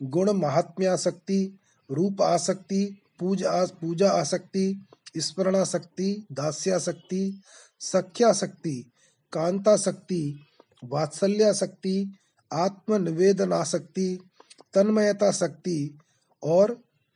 गुण 0.03 0.31
महात्म्य 0.31 0.87
आसक्ति 0.87 1.59
रूप 1.91 2.21
आसक्ति, 2.21 3.01
पूज 3.19 3.43
पूजा 3.43 3.65
पूजा 3.65 4.11
आसक्ति 4.11 4.85
स्मरणाशक्ति 5.17 6.25
दास्याशक्ति 6.31 7.41
सख्याशक्ति 7.79 8.91
कांताशक्ति 9.33 10.39
वात्सल्याशक्ति 10.83 12.13
आत्मनिवेदनाशक्ति 12.53 14.19
तन्मयता 14.73 15.31
शक्ति 15.31 15.99
और 16.43 16.71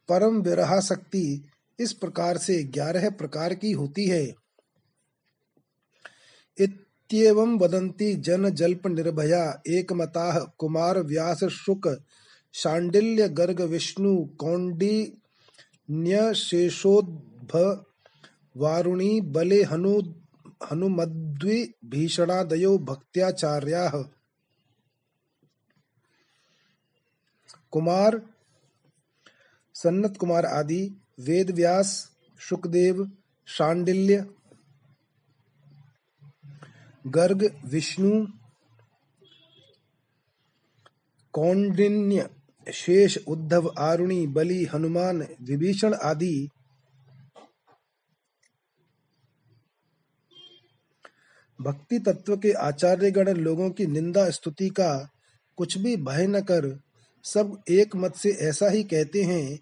परम 0.10 0.42
विरहा 0.42 0.80
शक्ति 0.80 1.50
इस 1.80 1.94
प्रकार 1.94 2.38
से 2.38 2.64
ग्यारह 2.64 3.10
प्रकार 3.10 3.54
की 3.54 3.72
होती 3.72 4.06
है। 4.06 4.43
इत्येवं 7.12 7.58
वदन्ति 7.60 8.16
जन 8.16 8.50
जल्प 8.50 8.88
निर्भया 8.88 9.62
एकमताः 9.68 10.40
कुमार 10.40 11.00
व्यास 11.00 11.44
शुक, 11.44 12.02
शांडिल्य 12.54 13.30
गर्ग 13.30 13.62
विष्णु 13.62 14.26
कौंडी 14.26 15.22
न्यशेषोद्भ 15.92 17.86
वारुणी, 18.58 19.22
बले 19.22 19.64
हनु, 19.64 20.02
हनुमद्वि 20.72 21.74
भीषणादयो 21.86 22.78
भक्त्याचार्याः। 22.78 24.04
कुमार, 27.72 28.22
सन्नत 29.74 30.18
कुमार 30.18 30.46
आदि, 30.46 31.02
वेद 31.20 31.52
व्यास, 31.52 32.12
शुकदेव, 32.40 33.12
शांडिल्य 33.48 34.26
गर्ग, 37.08 37.62
विष्णु, 37.66 38.28
कौंडिन्य, 41.34 42.30
शेष, 42.74 43.18
उद्धव, 43.28 43.74
आरुणि, 43.80 44.28
बलि, 44.28 44.66
हनुमान, 44.66 45.28
विभीषण 45.42 45.94
आदि। 45.94 46.50
भक्ति 51.62 52.00
तत्व 52.00 52.38
के 52.38 52.52
आचार्यगण 52.52 53.30
लोगों 53.30 53.70
की 53.70 53.86
निंदा, 53.86 54.30
स्तुति 54.30 54.70
का 54.70 55.10
कुछ 55.58 55.78
भी 55.78 55.98
भय 55.98 56.28
न 56.28 56.42
कर, 56.42 56.82
सब 57.24 57.64
एक 57.70 57.96
मत 57.96 58.16
से 58.16 58.30
ऐसा 58.30 58.70
ही 58.70 58.84
कहते 58.84 59.24
हैं 59.24 59.60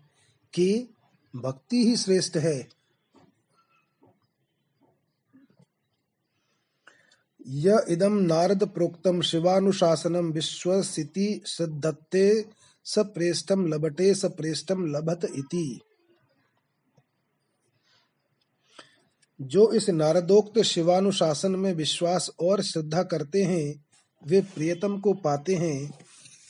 कि 0.53 0.89
भक्ति 1.35 1.87
ही 1.87 1.97
श्रेष्ठ 1.97 2.37
है। 2.37 2.80
य 7.47 7.85
इदं 7.89 8.21
नारद 8.21 8.63
प्रोक्तं 8.63 9.21
शिवानुशासनं 9.21 10.31
विश्वसिति 10.31 11.41
सिद्धत्ते 11.45 12.45
स 12.85 12.99
लभते 13.73 14.13
लभत 14.71 15.19
इति। 15.35 15.79
जो 19.41 19.73
इस 19.73 19.89
नारदोक्त 19.89 20.61
शिवानुशासन 20.61 21.51
में 21.51 21.73
विश्वास 21.73 22.31
और 22.39 22.61
श्रद्धा 22.61 23.03
करते 23.03 23.43
हैं, 23.43 23.85
वे 24.27 24.41
प्रियतम 24.41 24.99
को 24.99 25.13
पाते 25.13 25.55
हैं, 25.55 25.99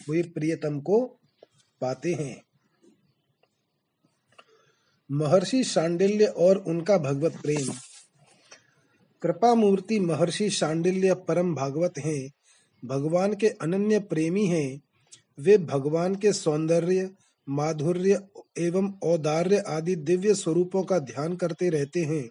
वे 0.09 0.23
प्रियतम 0.23 0.79
को 0.79 1.05
पाते 1.81 2.13
हैं। 2.13 2.41
महर्षि 5.11 5.63
शांडिल्य 5.63 6.25
और 6.25 6.57
उनका 6.57 6.97
भगवत 6.97 7.41
प्रेम। 7.41 7.90
कृपा 9.21 9.53
मूर्ति 9.55 9.99
महर्षि 9.99 10.49
शांडिल्य 10.49 11.13
परम 11.13 11.53
भागवत 11.55 11.97
हैं, 11.97 12.29
भगवान 12.83 13.33
के 13.33 13.47
अनन्य 13.47 13.99
प्रेमी 13.99 14.45
हैं। 14.45 14.81
वे 15.39 15.57
भगवान 15.57 16.15
के 16.15 16.33
सौंदर्य, 16.33 17.09
माधुर्य 17.47 18.21
एवं 18.57 18.91
औदार्य 19.03 19.63
आदि 19.67 19.95
दिव्य 19.95 20.33
स्वरूपों 20.33 20.83
का 20.83 20.99
ध्यान 20.99 21.35
करते 21.35 21.69
रहते 21.69 21.99
हैं। 21.99 22.29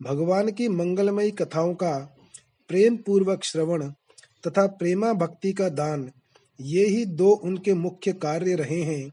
भगवान 0.00 0.50
की 0.50 0.68
मंगलमयी 0.68 1.30
कथाओं 1.30 1.74
का 1.74 1.96
प्रेम 2.70 2.96
पूर्वक 2.96 3.44
श्रवण 3.44 3.88
तथा 4.46 4.66
प्रेमा 4.66 5.12
भक्ति 5.12 5.52
का 5.52 5.68
दान, 5.68 6.10
ये 6.60 6.86
ही 6.86 7.04
दो 7.04 7.30
उनके 7.30 7.74
मुख्य 7.74 8.12
कार्य 8.12 8.54
रहे 8.54 8.82
हैं। 8.82 9.08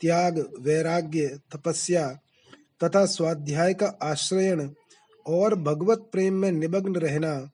त्याग, 0.00 0.38
वैराग्य, 0.60 1.38
तपस्या 1.52 2.08
तथा 2.84 3.04
स्वाध्याय 3.06 3.74
का 3.74 3.86
आश्रयण 4.02 4.70
और 5.30 5.54
भगवत 5.54 6.08
प्रेम 6.12 6.34
में 6.34 6.50
निमग्न 6.52 6.96
रहना 6.96 7.50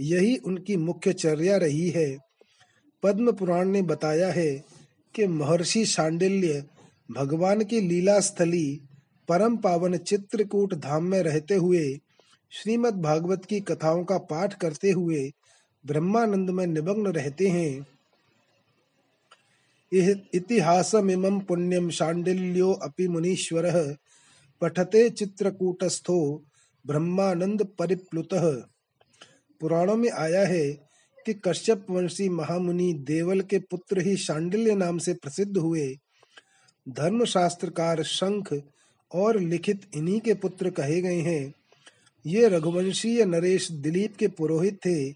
यही 0.00 0.36
उनकी 0.36 0.76
मुख्य 0.76 1.12
चर्या 1.12 1.56
रही 1.56 1.88
है। 1.90 2.16
पद्म 3.02 3.32
पुराण 3.32 3.68
ने 3.68 3.82
बताया 3.82 4.30
है 4.32 4.64
कि 5.14 5.26
महर्षि 5.26 5.84
शांडिल्य 5.86 6.64
भगवान 7.10 7.64
की 7.64 7.80
लीला 7.80 8.18
स्थली 8.20 8.80
परम 9.28 9.56
पावन 9.56 9.96
चित्रकूट 9.96 10.74
धाम 10.74 11.04
में 11.04 11.22
रहते 11.22 11.54
हुए 11.54 11.98
श्रीमद् 12.52 13.02
भागवत 13.02 13.44
की 13.44 13.60
कथाओं 13.60 14.04
का 14.04 14.18
पाठ 14.18 14.54
करते 14.54 14.90
हुए 14.90 15.30
ब्रह्मानंद 15.84 16.50
में 16.50 16.66
निमग्न 16.66 17.06
रहते 17.06 17.48
हैं। 17.48 17.86
इतिहासमिमं 20.34 21.38
पुण्यं 21.40 21.90
शाण्डिल्योऽपि 21.90 23.08
मुनीश्वरः 23.08 23.94
पठते 24.60 25.08
चित्रकूटस्थो 25.10 26.18
ब्रह्मानंद 26.86 27.66
परिप्लुत। 27.78 28.28
पुराणों 29.60 29.96
में 29.96 30.10
आया 30.10 30.46
है 30.46 30.70
कि 31.26 31.34
कश्यप 31.34 31.86
वंशी 31.90 32.28
महामुनि 32.28 32.92
देवल 32.92 33.40
के 33.40 33.58
पुत्र 33.58 34.00
ही 34.00 34.16
शांडिल्य 34.16 34.74
नाम 34.74 34.98
से 34.98 35.14
प्रसिद्ध 35.14 35.56
हुए। 35.56 35.96
धर्म 36.88 37.24
शास्त्रकार 37.24 38.02
शंख 38.02 38.62
और 39.12 39.40
लिखित 39.40 39.80
इन्हीं 39.94 40.20
के 40.20 40.34
पुत्र 40.34 40.70
कहे 40.70 41.00
गए 41.02 41.20
हैं। 41.20 41.54
ये 42.26 42.48
रघुवंशीय 42.48 43.24
नरेश 43.24 43.70
दिलीप 43.72 44.16
के 44.16 44.28
पुरोहित 44.28 44.74
थे। 44.74 45.12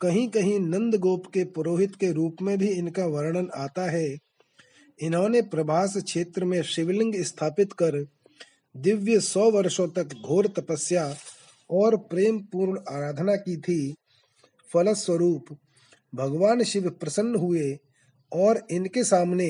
कहीं 0.00 0.28
कहीं 0.28 0.60
नंद 0.60 0.94
गोप 0.94 1.26
के 1.26 1.44
पुरोहित 1.44 1.96
के 1.96 2.12
रूप 2.12 2.36
में 2.42 2.58
भी 2.58 2.68
इनका 2.68 3.06
वर्णन 3.06 3.48
आता 3.54 3.90
है। 3.90 4.18
इन्होंने 5.00 5.42
प्रभास 5.42 5.96
क्षेत्र 5.96 6.44
में 6.44 6.62
शिवलिंग 6.62 7.14
स्थापित 7.22 7.72
कर 7.72 8.06
दिव्य 8.76 9.20
सौ 9.20 9.50
वर्षों 9.50 9.88
तक 9.88 10.14
घोर 10.14 10.46
तपस्या 10.46 11.04
और 11.70 11.96
प्रेम 11.96 12.38
पूर्ण 12.44 12.80
आराधना 12.88 13.36
की 13.36 13.56
थी। 13.56 13.94
फलस्वरूप 14.74 15.56
भगवान 16.14 16.62
शिव 16.62 16.88
प्रसन्न 16.90 17.36
हुए 17.36 17.78
और 18.32 18.66
इनके 18.70 19.04
सामने 19.04 19.48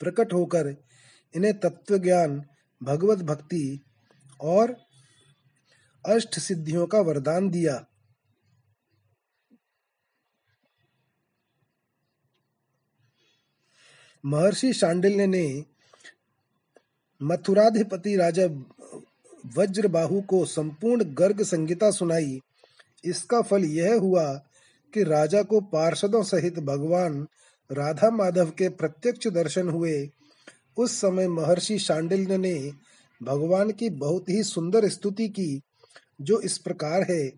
प्रकट 0.00 0.32
होकर 0.32 0.74
इन्हें 1.34 1.58
तत्व 1.60 1.98
ज्ञान 1.98 2.42
भगवत 2.80 3.18
भक्ति 3.18 3.80
और 4.40 4.76
अष्ट 6.04 6.38
सिद्धियों 6.38 6.86
का 6.86 7.00
वरदान 7.00 7.48
दिया। 7.50 7.84
महर्षि 14.24 14.72
शांडिल्य 14.72 15.26
ने 15.26 15.44
मथुराधिपति 17.22 18.16
राजा 18.16 18.46
वज्रबाहु 19.58 20.20
को 20.20 20.44
संपूर्ण 20.44 21.04
गर्ग 21.04 21.42
संगीता 21.42 21.90
सुनाई। 21.90 22.40
इसका 23.04 23.42
फल 23.42 23.64
यह 23.64 23.94
हुआ 23.94 24.34
कि 24.94 25.02
राजा 25.02 25.42
को 25.42 25.60
पार्षदों 25.60 26.22
सहित 26.22 26.58
भगवान 26.58 27.26
राधा 27.72 28.10
माधव 28.10 28.50
के 28.50 28.68
प्रत्यक्ष 28.68 29.28
दर्शन 29.28 29.68
हुए। 29.68 30.08
उस 30.76 31.00
समय 31.00 31.28
महर्षि 31.28 31.78
शांडिल्य 31.78 32.38
ने 32.38 32.72
भगवान 33.22 33.70
की 33.70 33.90
बहुत 33.90 34.28
ही 34.28 34.42
सुंदर 34.42 34.88
स्तुति 34.88 35.28
की, 35.28 35.60
जो 36.20 36.40
इस 36.40 36.58
प्रकार 36.58 37.06
है। 37.10 37.32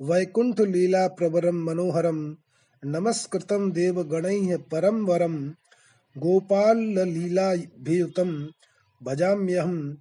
वैकुंठ 0.00 0.60
लीला 0.60 1.06
प्रवरम 1.06 1.64
मनोहरम, 1.64 2.36
नमस्कृतम 2.84 3.72
देव 3.72 4.02
गणैः 4.02 4.56
परम 4.56 5.06
वरम, 5.06 5.48
गोपाल 6.16 6.78
लीला 7.08 7.54
भीयुतम 9.02 9.16
भजाम्यहम 9.16 9.98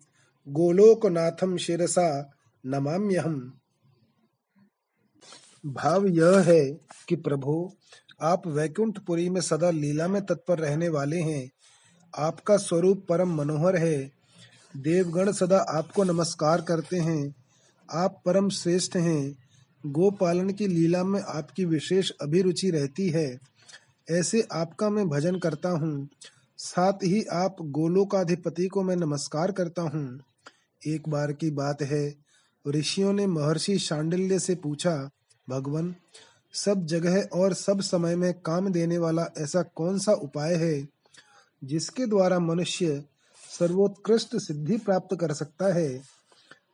गोलोकनाथम 0.47 1.57
शिरसा 1.57 2.31
नमाम्यहम 2.65 3.53
भाव 5.65 6.05
यह 6.05 6.39
है 6.39 6.71
कि 7.07 7.15
प्रभु, 7.15 7.71
आप 8.21 8.47
वैकुंठपुरी 8.47 9.29
में 9.29 9.41
सदा 9.41 9.69
लीला 9.69 10.07
में 10.07 10.25
तत्पर 10.25 10.59
रहने 10.59 10.89
वाले 10.89 11.17
हैं। 11.17 11.51
आपका 12.17 12.57
स्वरूप 12.57 13.05
परम 13.09 13.35
मनोहर 13.35 13.75
है। 13.75 14.11
देवगण 14.77 15.31
सदा 15.31 15.59
आपको 15.59 16.03
नमस्कार 16.03 16.61
करते 16.61 16.97
हैं। 16.97 17.35
आप 17.93 18.21
परम 18.25 18.49
श्रेष्ठ 18.49 18.95
हैं। 18.95 19.35
गोपालन 19.85 20.49
की 20.49 20.67
लीला 20.67 21.03
में 21.03 21.21
आपकी 21.21 21.65
विशेष 21.65 22.11
अभिरुचि 22.21 22.69
रहती 22.69 23.09
है। 23.09 23.39
ऐसे 24.11 24.47
आपका 24.51 24.89
मैं 24.89 25.09
भजन 25.09 25.39
करता 25.39 25.69
हूँ। 25.69 26.09
साथ 26.63 26.93
ही 26.93 27.23
आप 27.23 27.55
गोलोकाधिपति 27.61 28.67
को 28.67 28.83
मैं 28.83 28.95
नमस्कार 28.95 29.51
करता 29.51 29.81
हूँ। 29.81 30.19
एक 30.87 31.09
बार 31.09 31.33
की 31.33 31.49
बात 31.51 31.81
है। 31.81 32.15
ऋषियों 32.67 33.13
ने 33.13 33.27
महर्षि 33.27 33.79
शांडिल्य 33.79 34.39
से 34.39 34.55
पूछा, 34.55 35.09
भगवान, 35.49 35.95
सब 36.53 36.85
जगह 36.85 37.21
और 37.33 37.53
सब 37.53 37.81
समय 37.81 38.15
में 38.15 38.33
काम 38.33 38.69
देने 38.69 38.97
वाला 38.97 39.25
ऐसा 39.37 39.61
कौन 39.61 39.99
सा 39.99 40.13
उपाय 40.13 40.55
है 40.55 40.87
जिसके 41.63 42.05
द्वारा 42.05 42.39
मनुष्य 42.39 43.03
सर्वोत्कृष्ट 43.59 44.35
सिद्धि 44.35 44.77
प्राप्त 44.77 45.15
कर 45.15 45.33
सकता 45.33 45.73
है? 45.73 46.01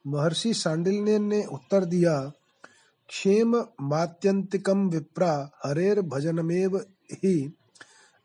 महर्षि 0.07 0.53
शांडिल्य 0.53 1.19
ने 1.19 1.45
उत्तर 1.45 1.85
दिया, 1.85 2.31
क्षेम 3.09 3.65
मात्यंतिकम 3.81 4.89
विप्रा, 4.89 5.51
हरेर 5.65 6.01
भजनमेव 6.01 6.77
ही। 7.13 7.56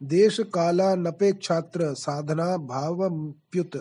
देश 0.02 0.40
काला 0.40 0.94
नपेक्षात्र 0.94 1.94
साधना 1.94 2.56
भावप्युत 2.56 3.76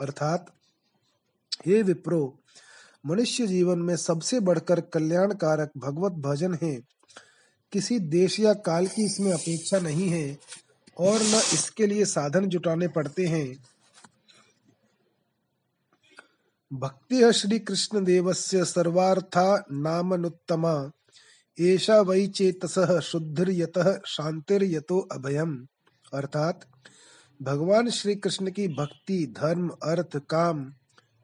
अर्थात, 0.00 0.46
हे 1.66 1.82
विप्रो, 1.82 2.38
मनुष्य 3.06 3.46
जीवन 3.46 3.78
में 3.78 3.96
सबसे 3.96 4.40
बढ़कर 4.40 4.80
कल्याणकारक 4.80 5.70
भगवत 5.76 6.12
भजन 6.12 6.58
है। 6.62 6.74
किसी 7.72 7.98
देश 7.98 8.40
या 8.40 8.54
काल 8.54 8.86
की 8.86 9.04
इसमें 9.04 9.32
अपेक्षा 9.32 9.78
नहीं 9.78 10.08
है 10.08 10.38
और 10.98 11.18
न 11.22 11.42
इसके 11.54 11.86
लिए 11.86 12.04
साधन 12.04 12.46
जुटाने 12.46 12.88
पड़ते 12.88 13.26
हैं। 13.26 13.64
भक्ति 16.72 17.32
श्री 17.32 17.58
कृष्ण 17.58 18.04
देवस्य 18.04 18.64
सर्वार्था 18.64 19.64
नामनुत्तमा। 19.72 20.90
एषा 21.58 22.00
वै 22.00 22.26
चेतसः 22.26 23.00
शुद्धिर्यतः 23.00 24.00
शांतिर्यतो 24.06 24.98
अभयम। 25.12 25.66
अर्थात, 26.14 26.60
भगवान 27.42 27.90
श्री 27.90 28.14
कृष्ण 28.14 28.50
की 28.50 28.68
भक्ति, 28.68 29.34
धर्म, 29.40 29.68
अर्थ, 29.68 30.16
काम 30.16 30.72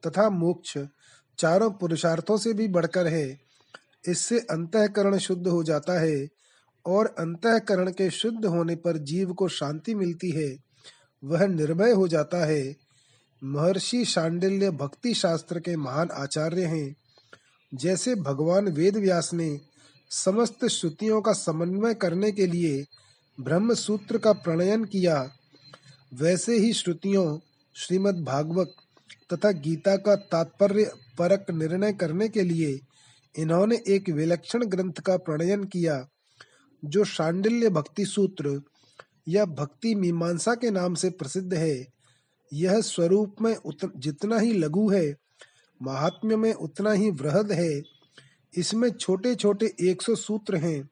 तथा 0.07 0.31
मोक्ष 0.31 0.79
चारों 1.39 1.71
पुरुषार्थों 1.71 2.37
से 2.37 2.53
भी 2.53 2.69
बढ़कर 2.69 3.07
है। 3.07 3.41
इससे 4.09 4.39
अंतकरण 4.39 5.19
शुद्ध 5.19 5.47
हो 5.47 5.63
जाता 5.63 6.01
है 6.01 6.29
और 6.87 7.07
अंतकरण 7.07 7.91
के 7.91 8.11
शुद्ध 8.11 8.45
होने 8.45 8.77
पर 8.77 8.97
जीव 8.97 9.33
को 9.33 9.49
शांति 9.49 9.95
मिलती 9.95 10.31
है। 10.31 10.57
वह 11.25 11.47
निर्भय 11.47 11.91
हो 11.91 12.09
जाता 12.09 12.45
है। 12.45 12.77
महर्षि 13.45 14.05
शांडिल्य 14.05 14.71
भक्ति 14.71 15.15
शास्त्र 15.15 15.61
के 15.61 15.77
महान 15.77 16.09
आचार्य 16.13 16.65
हैं। 16.65 16.97
जैसे 17.75 18.15
भगवान 18.15 18.69
वेद 18.69 18.97
व्यास 18.97 19.31
ने 19.35 19.61
समस्त 20.11 20.65
श्रुतियों 20.65 21.21
का 21.21 21.33
समन्वय 21.33 21.95
करने 21.95 22.31
के 22.33 22.47
लिए 22.47 22.85
ब्रह्म 23.41 23.75
सूत्र 23.75 24.19
का 24.19 24.33
प्रणयन 24.33 24.85
किया। 24.85 25.33
वैसे 26.15 26.59
ही 26.59 26.73
श्रुतियों, 26.73 27.39
श्रीमद् 27.77 28.25
भागवत 28.25 28.75
तथा 29.33 29.51
गीता 29.51 29.97
का 29.97 30.15
तात्पर्य 30.17 30.91
परक 31.19 31.51
निर्णय 31.51 31.93
करने 31.93 32.29
के 32.29 32.43
लिए 32.43 32.79
इन्होंने 33.35 33.81
एक 33.89 34.09
विलक्षण 34.11 34.65
ग्रंथ 34.65 35.01
का 35.01 35.17
प्रणयन 35.17 35.65
किया, 35.65 36.07
जो 36.85 37.05
शांडिल्य 37.05 37.71
भक्ति 37.71 38.05
सूत्र 38.05 38.61
या 39.29 39.45
भक्ति 39.45 39.95
मीमांसा 39.95 40.55
के 40.55 40.71
नाम 40.71 40.95
से 40.95 41.11
प्रसिद्ध 41.11 41.55
है। 41.55 41.87
यह 42.53 42.81
स्वरूप 42.81 43.37
में 43.43 43.57
जितना 43.97 44.39
ही 44.39 44.53
लघु 44.53 44.89
है, 44.91 45.15
महात्म्य 45.83 46.37
में 46.37 46.53
उतना 46.55 46.93
ही 46.93 47.11
वृहद 47.11 47.53
है। 47.53 47.96
इसमें 48.57 48.91
छोटे 48.91 49.35
छोटे 49.35 49.75
एक 49.81 50.03
सौ 50.03 50.15
सूत्र 50.15 50.57
हैं। 50.57 50.89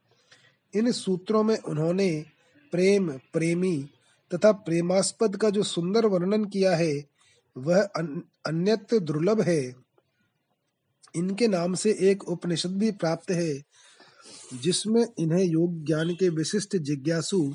इन 0.75 0.93
सूत्रों 0.93 1.43
में 1.43 1.59
उन्होंने 1.59 2.25
प्रेम, 2.73 3.11
प्रेमी 3.33 3.89
तथा 4.35 4.53
प्रेमास्पद 4.53 5.37
का 5.37 5.51
जो 5.51 5.63
सुंदर 5.63 6.07
वर्णन 6.07 6.45
किया 6.45 6.77
है, 6.77 7.05
वह 7.57 7.83
अन्यत्र 8.47 8.99
दुर्लभ 8.99 9.41
है। 9.41 9.75
इनके 11.17 11.49
नाम 11.49 11.75
से 11.75 11.97
एक 12.01 12.29
उपनिषद 12.29 12.71
भी 12.71 12.91
प्राप्त 12.91 13.31
है, 13.31 13.63
जिसमें 14.55 15.07
इन्हें 15.19 15.45
योग 15.45 15.85
ज्ञान 15.85 16.11
के 16.15 16.29
विशिष्ट 16.29 16.77
जिज्ञासु 16.77 17.55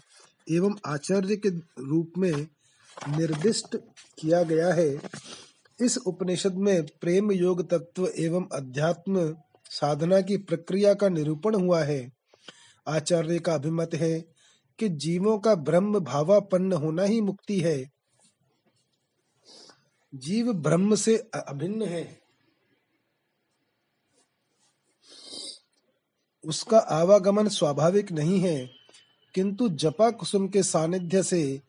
एवं 0.51 0.75
आचार्य 0.85 1.35
के 1.35 1.49
रूप 1.83 2.13
में 2.17 2.47
निर्दिष्ट 3.09 3.75
किया 4.19 4.43
गया 4.43 4.73
है। 4.73 5.01
इस 5.81 5.97
उपनिषद 5.97 6.55
में 6.55 6.85
प्रेम 7.01 7.31
योग 7.31 7.69
तत्व 7.69 8.11
एवं 8.17 8.47
अध्यात्म 8.53 9.35
साधना 9.69 10.21
की 10.21 10.37
प्रक्रिया 10.37 10.93
का 10.93 11.09
निरूपण 11.09 11.55
हुआ 11.55 11.83
है। 11.83 12.11
आचार्य 12.87 13.39
का 13.39 13.53
अभिमत 13.53 13.89
है 13.93 14.19
कि 14.79 14.89
जीवों 14.89 15.37
का 15.39 15.55
ब्रह्म 15.55 15.99
भावापन्न 15.99 16.73
होना 16.73 17.03
ही 17.03 17.21
मुक्ति 17.21 17.59
है। 17.59 17.91
जीव 20.15 20.53
ब्रह्म 20.53 20.95
से 20.95 21.17
अभिन्न 21.47 21.83
है। 21.83 22.19
उसका 26.43 26.77
आवागमन 26.77 27.47
स्वाभाविक 27.47 28.11
नहीं 28.11 28.39
है, 28.39 28.69
किंतु 29.35 29.69
जपा 29.69 30.09
कुसुम 30.11 30.47
के 30.47 30.63
सानिध्य 30.63 31.23
से 31.23 31.61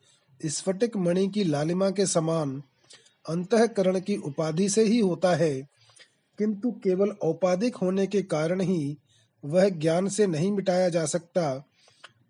स्फटिक 0.45 0.97
मणि 0.97 1.27
की 1.27 1.43
लालिमा 1.43 1.89
के 1.89 2.05
समान 2.05 2.63
अंतकरण 3.29 3.99
की 3.99 4.15
उपाधि 4.17 4.69
से 4.69 4.83
ही 4.83 4.99
होता 4.99 5.35
है। 5.35 5.67
किंतु 6.41 6.71
केवल 6.71 7.09
औपाधिक 7.09 7.75
होने 7.75 8.07
के 8.07 8.21
कारण 8.21 8.61
ही 8.61 8.97
वह 9.45 9.69
ज्ञान 9.69 10.07
से 10.07 10.27
नहीं 10.27 10.51
मिटाया 10.51 10.89
जा 10.89 11.05
सकता। 11.05 11.65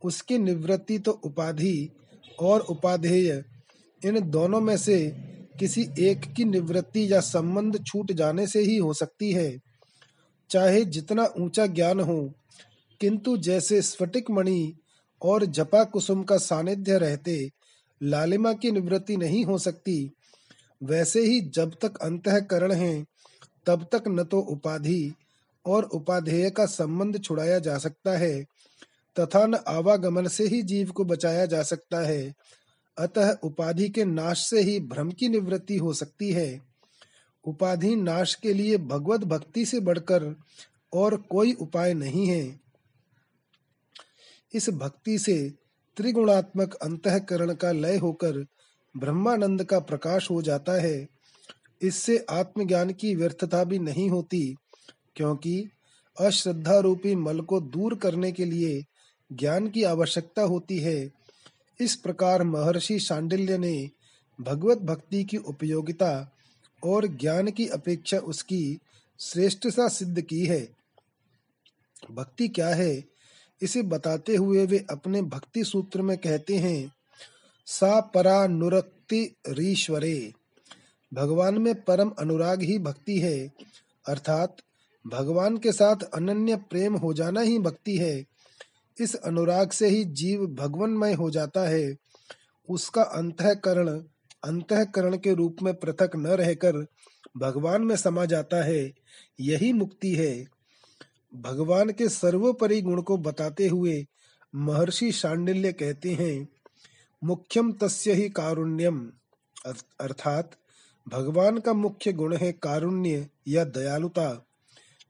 उसकी 0.03 0.38
निवृत्ति 0.38 0.99
तो 0.99 1.12
उपाधि 1.12 1.89
और 2.39 2.59
उपाधेय, 2.59 3.43
इन 4.05 4.20
दोनों 4.30 4.62
में 4.62 4.78
से 4.78 5.12
किसी 5.59 5.88
एक 5.99 6.22
की 6.34 6.43
निवृत्ति 6.43 7.14
या 7.14 7.20
संबंध 7.20 7.84
छूट 7.86 8.12
जाने 8.12 8.47
से 8.47 8.59
ही 8.59 8.78
हो 8.78 8.93
सकती 8.93 9.32
है। 9.32 9.59
चाहे 10.49 10.86
जितना 10.86 11.30
ऊँचा 11.39 11.66
ज्ञान 11.66 11.99
हो, 11.99 12.34
किंतु 13.01 13.38
जैसे 13.38 13.82
स्फटिक 13.82 14.32
मणि 14.32 14.74
और 15.22 15.45
जपा 15.45 15.84
कुसुम 15.84 16.24
का 16.24 16.38
सानिध्य 16.38 16.97
रहते, 16.97 17.49
लालिमा 18.03 18.53
की 18.53 18.72
निवृत्ति 18.72 19.18
नहीं 19.18 19.45
हो 19.45 19.57
सकती, 19.57 20.12
वैसे 20.84 21.22
ही 21.22 21.41
जब 21.41 21.76
तक 21.82 21.97
अंतकरण 21.97 22.72
है 22.72 23.11
तब 23.66 23.88
तक 23.91 24.03
न 24.07 24.24
तो 24.24 24.39
उपाधि 24.39 25.14
और 25.66 25.84
उपाधेय 25.84 26.49
का 26.49 26.66
संबंध 26.66 27.24
छुड़ाया 27.24 27.59
जा 27.59 27.78
सकता 27.78 28.18
है, 28.18 28.43
तथा 29.20 29.45
न 29.45 29.55
आवागमन 29.68 30.28
से 30.28 30.47
ही 30.47 30.62
जीव 30.62 30.91
को 30.91 31.05
बचाया 31.05 31.45
जा 31.45 31.64
सकता 31.64 31.99
है। 31.99 32.34
अतः 32.97 33.38
उपाधि 33.43 33.89
के 33.89 34.05
नाश 34.05 34.49
से 34.49 34.62
ही 34.62 34.80
भ्रम 34.80 35.12
की 35.12 35.30
निवृत्ति 35.30 35.78
हो 35.78 35.93
सकती 35.93 36.32
है। 36.32 36.62
उपाधि 37.45 37.95
नाश 37.95 38.36
के 38.36 38.53
लिए 38.53 38.78
भगवत 38.78 39.24
भक्ति 39.24 39.66
से 39.66 39.80
बढ़कर 39.80 40.36
और 40.93 41.18
कोई 41.18 41.53
उपाय 41.53 41.93
नहीं 41.93 42.28
है। 42.28 42.59
इस 44.53 44.70
भक्ति 44.70 45.20
से 45.20 45.53
त्रिगुणात्मक 45.97 46.74
अंतकरण 46.74 47.53
का 47.53 47.72
लय 47.72 47.97
होकर 47.97 48.45
ब्रह्मानंद 48.97 49.64
का 49.64 49.80
प्रकाश 49.80 50.30
हो 50.32 50.41
जाता 50.41 50.82
है। 50.82 51.20
इससे 51.82 52.25
आत्मज्ञान 52.29 52.91
की 52.93 53.15
व्यर्थता 53.15 53.63
भी 53.63 53.79
नहीं 53.79 54.09
होती, 54.09 54.55
क्योंकि 55.15 55.69
अश्रद्धा 56.17 56.79
रूपी 56.79 57.15
मल 57.15 57.41
को 57.41 57.59
दूर 57.61 57.95
करने 57.95 58.32
के 58.32 58.45
लिए 58.45 58.84
ज्ञान 59.32 59.69
की 59.69 59.84
आवश्यकता 59.84 60.41
होती 60.41 60.79
है। 60.79 61.11
इस 61.79 61.95
प्रकार 61.95 62.43
महर्षि 62.43 62.99
शांडिल्य 62.99 63.57
ने 63.57 63.89
भगवत 64.41 64.77
भक्ति 64.77 65.23
की 65.23 65.38
उपयोगिता 65.38 66.38
और 66.84 67.07
ज्ञान 67.07 67.51
की 67.51 67.67
अपेक्षा 67.67 68.17
उसकी 68.17 68.79
श्रेष्ठता 69.19 69.88
सिद्ध 69.88 70.21
की 70.21 70.45
है। 70.45 70.67
भक्ति 72.11 72.47
क्या 72.47 72.67
है, 72.67 73.03
इसे 73.61 73.82
बताते 73.82 74.36
हुए 74.36 74.65
वे 74.65 74.86
अपने 74.89 75.21
भक्ति 75.21 75.63
सूत्र 75.63 76.01
में 76.01 76.17
कहते 76.17 76.57
हैं, 76.57 76.91
सा 77.65 77.99
परा 78.01 78.47
नुरक्ति 78.47 79.36
रीश्वरे। 79.49 80.34
भगवान 81.14 81.57
में 81.57 81.84
परम 81.84 82.09
अनुराग 82.09 82.62
ही 82.62 82.80
भक्ति 82.80 83.20
है। 83.20 83.51
अर्थात, 84.07 84.57
भगवान 85.07 85.57
के 85.57 85.72
साथ 85.72 85.95
अनन्य 86.14 86.55
प्रेम 86.55 86.95
हो 86.95 87.14
जाना 87.14 87.41
ही 87.41 87.59
भक्ति 87.59 87.97
है। 87.97 88.26
इस 89.01 89.16
अनुराग 89.16 89.72
से 89.72 89.88
ही 89.88 90.05
जीव 90.05 90.47
भगवनमय 90.47 91.14
हो 91.14 91.32
जाता 91.32 91.70
है। 91.70 91.97
उसका 92.70 93.01
अंतकरण 93.01 93.89
अंतकरण 94.43 95.18
के 95.18 95.34
रूप 95.34 95.57
में 95.64 95.74
पृथक 95.74 96.12
न 96.16 96.28
रहकर 96.28 96.88
भगवान 97.38 97.82
में 97.82 97.95
समा 97.95 98.26
जाता 98.26 98.64
है। 98.64 98.93
यही 99.39 99.74
मुक्ति 99.74 100.16
है। 100.16 100.45
भगवान 101.36 101.89
के 101.89 102.09
सर्वोपरि 102.09 102.82
गुण 102.82 103.01
को 103.01 103.18
बताते 103.18 103.68
हुए 103.68 104.07
महर्षि 104.55 105.12
शांडिल्य 105.12 105.74
कहते 105.74 106.14
हैं 106.14 106.49
मुख्यम 107.24 107.72
तस्य 107.72 108.14
ही 108.14 108.30
कारुण्यम 108.30 109.12
अर्थात 109.99 110.51
भगवान 111.08 111.58
का 111.58 111.74
मुख्य 111.74 112.14
गुण 112.14 112.36
है 112.36 112.52
कारुण्य 112.52 113.30
या 113.47 113.64
दयालुता। 113.64 114.45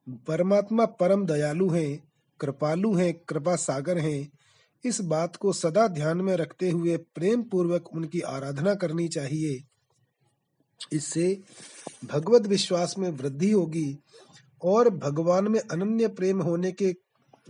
परमात्मा 0.10 0.86
परम 0.86 1.26
दयालु 1.26 1.70
हैं, 1.70 2.04
कृपालु 2.39 2.94
हैं, 2.94 3.14
कृपा 3.14 3.56
सागर 3.56 3.98
हैं। 3.98 4.32
इस 4.86 5.02
बात 5.02 5.36
को 5.36 5.54
सदा 5.54 5.88
ध्यान 5.88 6.18
में 6.22 6.36
रखते 6.36 6.70
हुए 6.70 6.98
प्रेम 6.98 7.44
पूर्वक 7.44 7.88
उनकी 7.94 8.20
आराधना 8.20 8.76
करनी 8.76 9.08
चाहिए। 9.08 9.64
इससे 10.94 11.42
भगवत 12.06 12.42
विश्वास 12.42 12.96
में 12.98 13.10
वृद्धि 13.10 13.52
होगी 13.52 13.98
और 14.64 14.89
भगवान 14.89 15.48
में 15.48 15.60
अनन्य 15.60 16.08
प्रेम 16.08 16.42
होने 16.42 16.72
के, 16.72 16.96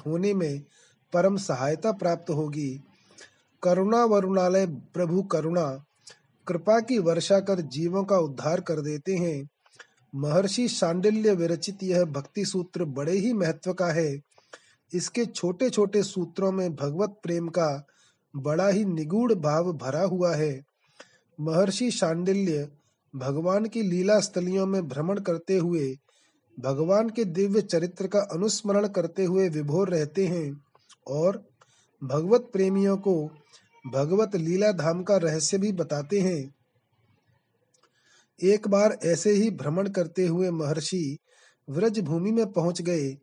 होने 0.08 0.34
में 0.34 0.64
परम 1.14 1.38
सहायता 1.38 1.92
प्राप्त 1.92 2.30
होगी। 2.30 2.84
करुणा 3.64 4.06
वरुणालय 4.06 4.68
प्रभु 4.68 5.24
करुणा। 5.24 5.86
कृपा 6.48 6.80
की 6.80 6.98
वर्षा 7.00 7.40
कर 7.40 7.62
जीवों 7.62 8.04
का 8.04 8.18
उद्धार 8.18 8.62
कर 8.62 8.82
देते 8.82 9.16
हैं। 9.16 9.50
महर्षि 10.16 10.68
सांडिल्य 10.68 11.34
विरचित 11.34 11.84
यह 11.84 12.04
भक्ति 12.06 12.46
सूत्र 12.46 12.86
बड़े 12.86 13.18
ही 13.18 13.34
महत्व 13.34 13.74
का 13.74 13.88
है। 13.88 14.22
इसके 14.94 15.26
छोटे 15.26 15.70
छोटे 15.70 16.04
सूत्रों 16.04 16.52
में 16.52 16.76
भगवत 16.76 17.20
प्रेम 17.24 17.48
का 17.48 17.88
बड़ा 18.36 18.68
ही 18.68 18.86
निगूढ़ 18.86 19.34
भाव 19.34 19.72
भरा 19.74 20.04
हुआ 20.04 20.36
है। 20.36 20.66
महर्षि 21.40 21.92
शांडिल्य 21.92 22.68
भगवान 23.14 23.66
की 23.66 23.82
लीला 23.82 24.20
स्थलियों 24.20 24.66
में 24.66 24.88
भ्रमण 24.88 25.20
करते 25.20 25.58
हुए, 25.58 25.98
भगवान 26.58 27.10
के 27.10 27.24
दिव्य 27.26 27.62
चरित्र 27.62 28.08
का 28.08 28.20
अनुस्मरण 28.20 28.88
करते 28.88 29.26
हुए 29.26 29.48
विभोर 29.50 29.90
रहते 29.90 30.26
हैं 30.28 30.64
और 31.08 31.44
भगवत 32.02 32.50
प्रेमियों 32.54 32.98
को 32.98 33.32
भगवत 33.86 34.36
लीला 34.36 34.72
धाम 34.72 35.04
का 35.04 35.18
रहस्य 35.18 35.58
भी 35.58 35.72
बताते 35.72 36.20
हैं। 36.20 36.54
एक 38.40 38.68
बार 38.68 38.98
ऐसे 39.06 39.32
ही 39.32 39.50
भ्रमण 39.52 39.88
करते 39.90 40.26
हुए 40.28 40.50
महर्षि 40.50 41.18
व्रज 41.68 42.00
भूमि 42.00 42.32
में 42.32 42.46
पहुँच 42.52 42.82
गए 42.82 43.16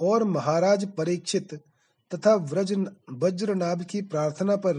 और 0.00 0.24
महाराज 0.24 0.84
परीक्षित 0.94 1.54
तथा 2.10 2.34
व्रज 2.34 2.72
वज्रनाभ 3.12 3.82
की 3.82 4.02
प्रार्थना 4.02 4.56
पर 4.56 4.76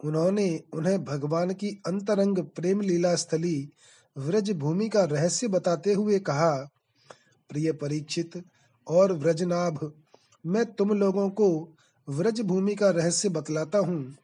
उन्होंने 0.00 0.48
उन्हें 0.72 1.04
भगवान 1.04 1.52
की 1.52 1.68
अंतरंग 1.86 2.38
प्रेम 2.56 2.80
लीला 2.80 3.14
स्थली 3.16 3.56
व्रज 4.16 4.50
भूमि 4.52 4.88
का 4.88 5.04
रहस्य 5.04 5.48
बताते 5.48 5.92
हुए 5.92 6.18
कहा, 6.18 6.50
प्रिय 7.50 7.72
परीक्षित 7.72 8.42
और 8.86 9.12
व्रजनाभ, 9.12 9.92
मैं 10.44 10.64
तुम 10.72 10.92
लोगों 10.92 11.28
को 11.30 11.48
व्रज 12.08 12.40
भूमि 12.40 12.74
का 12.74 12.90
रहस्य 12.90 13.28
बतलाता 13.28 13.78
हूँ। 13.78 14.16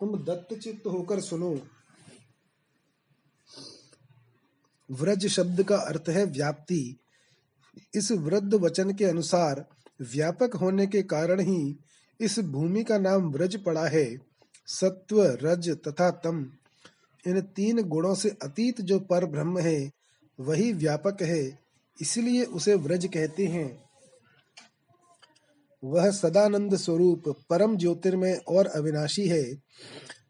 तुम 0.00 0.16
दत्तचित्त 0.24 0.86
होकर 0.86 1.20
सुनो। 1.20 1.54
व्रज 4.90 5.26
शब्द 5.26 5.62
का 5.62 5.76
अर्थ 5.76 6.08
है 6.08 6.24
व्याप्ति। 6.24 6.96
इस 7.94 8.12
वृद्ध 8.12 8.54
वचन 8.54 8.92
के 8.92 9.04
अनुसार 9.04 9.64
व्यापक 10.00 10.54
होने 10.54 10.86
के 10.86 11.02
कारण 11.02 11.40
ही 11.40 11.78
इस 12.20 12.38
भूमि 12.38 12.84
का 12.84 12.98
नाम 12.98 13.30
व्रज 13.30 13.56
पड़ा 13.64 13.86
है। 13.88 14.18
सत्व, 14.66 15.22
रज 15.42 15.70
तथा 15.88 16.10
तम। 16.10 16.52
इन 17.26 17.40
तीन 17.40 17.82
गुणों 17.82 18.14
से 18.14 18.28
अतीत 18.42 18.80
जो 18.80 18.98
पर 19.00 19.24
ब्रह्म 19.26 19.58
है, 19.58 19.90
वही 20.38 20.72
व्यापक 20.72 21.22
है, 21.22 21.58
इसलिए 21.98 22.44
उसे 22.44 22.74
व्रज 22.74 23.06
कहते 23.06 23.46
हैं। 23.46 23.89
वह 25.84 26.10
सदानंद 26.10 26.76
स्वरूप 26.76 27.36
परम 27.50 27.76
ज्योतिर्मय 27.76 28.40
और 28.48 28.66
अविनाशी 28.66 29.28
है। 29.28 29.56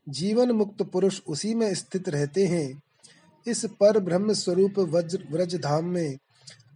जीवन 0.08 0.50
मुक्त 0.50 0.82
पुरुष 0.82 1.20
उसी 1.28 1.54
में 1.54 1.74
स्थित 1.74 2.08
रहते 2.08 2.46
हैं। 2.46 2.82
इस 3.46 3.64
पर 3.64 3.98
ब्रह्म 3.98 4.32
स्वरूप 4.32 4.78
व्रज 5.30 5.56
धाम 5.56 5.84
में 5.84 6.18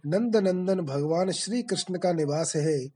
नंद 0.05 0.37
नंदन 0.37 0.81
भगवान 0.81 1.31
श्री 1.31 1.61
कृष्ण 1.61 1.97
का 1.97 2.13
निवास 2.13 2.55
है। 2.55 2.87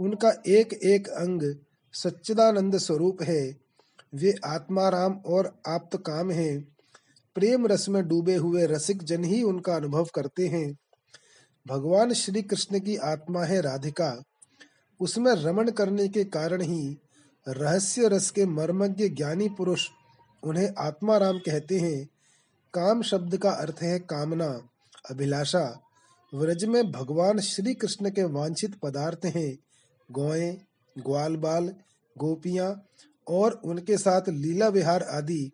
उनका 0.00 0.32
एक 0.46 0.72
एक 0.72 1.08
अंग 1.08 1.56
सच्चिदानंद 1.92 2.78
स्वरूप 2.78 3.22
है। 3.22 3.56
वे 4.14 4.34
आत्माराम 4.44 5.12
और 5.26 5.58
आप्त 5.68 5.96
काम 5.96 6.30
है। 6.30 6.60
प्रेम 7.34 7.66
रस 7.66 7.88
में 7.88 8.08
डूबे 8.08 8.34
हुए 8.34 8.66
रसिक 8.66 9.02
जन 9.02 9.24
ही 9.24 9.42
उनका 9.42 9.76
अनुभव 9.76 10.08
करते 10.14 10.48
हैं। 10.48 10.76
भगवान 11.66 12.12
श्री 12.12 12.42
कृष्ण 12.42 12.80
की 12.80 12.96
आत्मा 12.96 13.44
है 13.44 13.60
राधिका। 13.60 14.22
उसमें 15.00 15.32
रमण 15.32 15.70
करने 15.70 16.08
के 16.08 16.24
कारण 16.24 16.62
ही 16.62 16.98
रहस्य 17.48 18.08
रस 18.08 18.30
के 18.30 18.46
मर्मज्ञ 18.46 19.08
ज्ञानी 19.08 19.48
पुरुष 19.48 19.88
उन्हें 20.42 20.74
आत्माराम 20.78 21.38
कहते 21.38 21.78
हैं। 21.78 22.08
काम 22.74 23.02
शब्द 23.02 23.36
का 23.36 23.50
अर्थ 23.50 23.76
है 23.82 23.98
कामना, 23.98 24.68
अभिलाषा। 25.10 25.80
व्रज 26.34 26.64
में 26.64 26.92
भगवान 26.92 27.38
श्री 27.38 27.74
कृष्ण 27.74 28.10
के 28.10 28.24
वांछित 28.24 28.74
पदार्थ 28.82 29.26
हैं। 29.26 29.58
गौए, 30.10 30.58
ग्वाल 30.98 31.36
बाल, 31.36 31.74
गोपियाँ 32.18 32.84
और 33.28 33.60
उनके 33.64 33.98
साथ 33.98 34.22
लीला 34.28 34.68
विहार 34.68 35.02
आदि। 35.02 35.50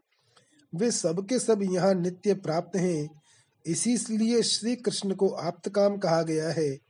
वे 0.74 0.90
सबके 0.90 1.38
सब 1.38 1.62
यहाँ 1.62 1.94
नित्य 1.94 2.34
प्राप्त 2.34 2.76
हैं। 2.76 3.20
इसीलिए 3.66 4.42
श्री 4.42 4.76
कृष्ण 4.76 5.14
को 5.14 5.28
आप्त 5.28 5.68
काम 5.68 5.96
कहा 5.96 6.22
गया 6.22 6.48
है। 6.48 6.89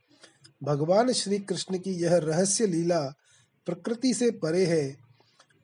भगवान 0.63 1.13
श्री 1.13 1.39
कृष्ण 1.39 1.79
की 1.79 1.91
यह 1.91 2.17
रहस्य 2.17 2.67
लीला 2.67 3.01
प्रकृति 3.67 4.15
से 4.15 4.31
परे 4.31 4.67
है। 4.67 4.97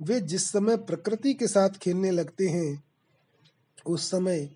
वे 0.02 0.20
जिस 0.20 0.50
समय 0.50 0.76
प्रकृति 0.76 1.34
के 1.34 1.46
साथ 1.46 1.70
खेलने 1.70 2.10
लगते 2.10 2.48
हैं, 2.48 2.84
उस 3.86 4.10
समय 4.10 4.50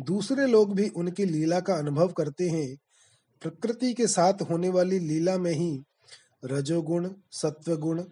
दूसरे 0.00 0.46
लोग 0.46 0.74
भी 0.74 0.88
उनकी 0.88 1.24
लीला 1.24 1.60
का 1.60 1.74
अनुभव 1.74 2.08
करते 2.08 2.48
हैं। 2.48 2.76
प्रकृति 3.42 3.94
के 3.94 4.06
साथ 4.06 4.34
होने 4.50 4.68
वाली 4.68 4.98
लीला 4.98 5.38
में 5.38 5.52
ही 5.52 5.82
रजोगुण, 6.44 7.10
सत्वगुण 7.32 8.04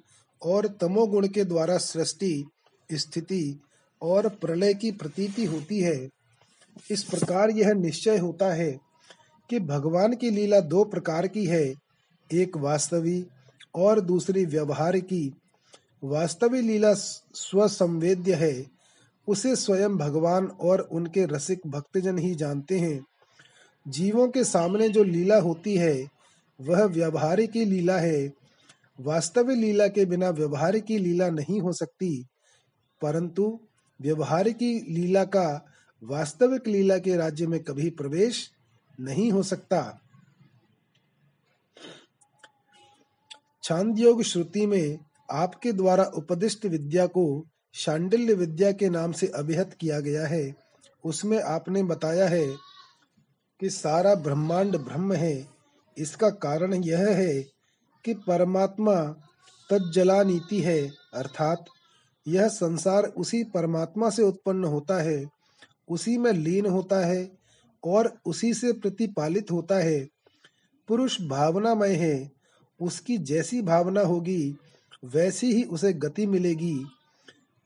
और 0.43 0.67
तमोगुण 0.67 1.29
के 1.29 1.45
द्वारा 1.45 1.79
सृष्टि, 1.79 2.45
स्थिति 2.93 3.61
और 4.03 4.29
प्रलय 4.29 4.75
की 4.75 4.91
प्रतीति 4.91 5.45
होती 5.45 5.81
है। 5.81 6.09
इस 6.91 7.03
प्रकार 7.03 7.51
यह 7.51 7.73
निश्चय 7.73 8.19
होता 8.19 8.53
है 8.55 8.88
कि 9.51 9.61
भगवान 9.61 10.15
की 10.15 10.31
लीला 10.31 10.61
दो 10.61 10.85
प्रकार 10.85 11.27
की 11.27 11.47
है, 11.47 11.75
एक 12.33 12.57
वास्तवी 12.57 13.27
और 13.75 14.01
दूसरी 14.01 14.45
व्यवहार 14.45 14.99
की। 14.99 15.33
वास्तविक 16.05 16.65
लीला 16.65 16.93
स्वसंवेद्य 16.95 18.35
है, 18.35 18.67
उसे 19.29 19.57
स्वयं 19.57 19.97
भगवान 19.97 20.47
और 20.47 20.81
उनके 20.81 21.25
रसिक 21.27 21.61
भक्तजन 21.67 22.19
ही 22.19 22.35
जानते 22.35 22.79
हैं। 22.79 23.01
जीवों 23.89 24.29
के 24.29 24.45
सामने 24.45 24.89
जो 24.89 25.05
लीला 25.05 25.39
होती 25.41 25.77
है, 25.77 26.09
वह 26.61 26.85
व्यवहारिक 26.85 27.51
की 27.51 27.65
लीला 27.65 27.99
है। 27.99 28.33
वास्तविक 29.01 29.59
लीला 29.59 29.87
के 29.89 30.05
बिना 30.05 30.31
व्यवहार 30.31 30.79
की 30.79 30.99
लीला 30.99 31.31
नहीं 31.31 31.61
हो 31.61 31.73
सकती, 31.73 32.27
परंतु 33.03 33.61
व्यवहार 34.01 34.49
की 34.49 34.95
लीला 34.95 35.25
का 35.25 35.67
वास्तविक 36.03 36.69
लीला 36.69 36.99
के 36.99 37.17
राज्य 37.17 37.47
में 37.47 37.63
कभी 37.63 37.91
प्रवेश 37.91 38.51
नहीं 39.01 39.33
हो 39.33 39.43
सकता। 39.43 40.01
छांदयोग 43.63 44.23
श्रुति 44.23 44.67
में 44.67 44.99
आपके 45.31 45.73
द्वारा 45.73 46.05
उपदिष्ट 46.05 46.67
विद्या 46.67 47.07
को 47.07 47.47
शांडिल्य 47.75 48.35
विद्या 48.35 48.73
के 48.73 48.89
नाम 48.89 49.13
से 49.13 49.27
अभिहत 49.27 49.77
किया 49.81 50.01
गया 50.01 50.27
है। 50.27 50.55
उसमें 51.05 51.43
आपने 51.43 51.83
बताया 51.83 52.29
है 52.29 52.47
कि 53.61 53.71
सारा 53.71 54.15
ब्रह्मांड 54.15 54.77
ब्रह्म 54.77 55.13
है। 55.13 55.49
इसका 55.99 56.31
कारण 56.31 56.75
यह 56.75 56.99
है 56.99 57.43
कि 58.05 58.15
परमात्मा 58.15 58.95
तज्जला 59.71 60.23
नीति 60.23 60.61
है, 60.61 60.91
अर्थात 61.15 61.65
यह 62.29 62.49
संसार 62.49 63.05
उसी 63.05 63.45
परमात्मा 63.45 64.11
से 64.11 64.23
उत्पन्न 64.23 64.65
होता 64.65 65.03
है, 65.03 65.25
उसी 65.89 66.19
में 66.19 66.33
लीन 66.33 66.67
होता 66.67 67.07
है 67.07 67.38
और 67.85 68.19
उसी 68.27 68.55
से 68.55 68.73
प्रतिपालित 68.73 69.51
होता 69.51 69.79
है। 69.79 70.09
पुरुष 70.89 71.21
भावनामय 71.21 71.95
है, 71.95 72.31
उसकी 72.81 73.19
जैसी 73.19 73.63
भावना 73.63 74.01
होगी, 74.01 74.57
वैसी 75.05 75.53
ही 75.53 75.63
उसे 75.63 75.93
गति 75.93 76.27
मिलेगी। 76.27 76.87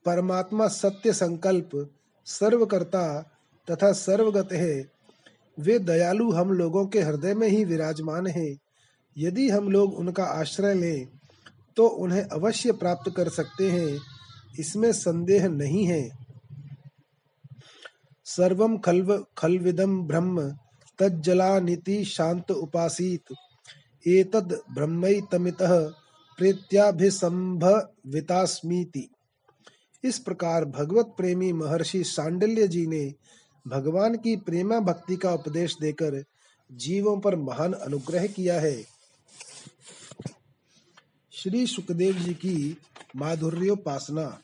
परमात्मा 0.04 0.68
सत्य 0.68 1.12
संकल्प, 1.12 1.90
सर्वकर्ता 2.26 3.22
तथा 3.70 3.92
सर्वगत 3.92 4.52
है। 4.52 4.90
वे 5.60 5.78
दयालु 5.78 6.30
हम 6.30 6.52
लोगों 6.52 6.86
के 6.86 7.00
हृदय 7.00 7.34
में 7.34 7.48
ही 7.48 7.64
विराजमान 7.64 8.26
है। 8.26 8.56
यदि 9.18 9.48
हम 9.50 9.68
लोग 9.68 9.94
उनका 9.94 10.24
आश्रय 10.24 10.74
लें 10.74 11.08
तो 11.76 11.86
उन्हें 11.86 12.22
अवश्य 12.22 12.72
प्राप्त 12.72 13.12
कर 13.16 13.28
सकते 13.28 13.70
हैं। 13.70 13.98
इसमें 14.58 14.92
संदेह 14.92 15.48
नहीं 15.48 15.84
है। 15.84 16.21
सर्वम 18.26 18.78
खल्व 18.78 19.26
खलविदम 19.38 20.02
ब्रह्म 20.02 20.56
तज्जला 20.98 21.60
नीति 21.60 22.04
शांत 22.04 22.50
उपासित। 22.50 23.24
एतद 24.08 24.62
ब्रह्मैतमितः 24.74 25.88
प्रेत्याभिसंभवितास्मीति 26.38 29.08
इस 30.04 30.18
प्रकार 30.18 30.64
भगवत 30.64 31.14
प्रेमी 31.16 31.52
महर्षि 31.52 32.04
सांडल्य 32.04 32.68
जी 32.68 32.86
ने 32.86 33.14
भगवान 33.66 34.16
की 34.16 34.36
प्रेमा 34.36 34.80
भक्ति 34.80 35.16
का 35.16 35.32
उपदेश 35.32 35.76
देकर 35.80 36.24
जीवों 36.70 37.20
पर 37.20 37.36
महान 37.36 37.72
अनुग्रह 37.72 38.26
किया 38.26 38.60
है। 38.60 38.84
श्री 41.32 41.66
सुखदेव 41.66 42.14
जी 42.14 42.34
की 42.34 42.76
माधुर्योपासना। 43.16 44.38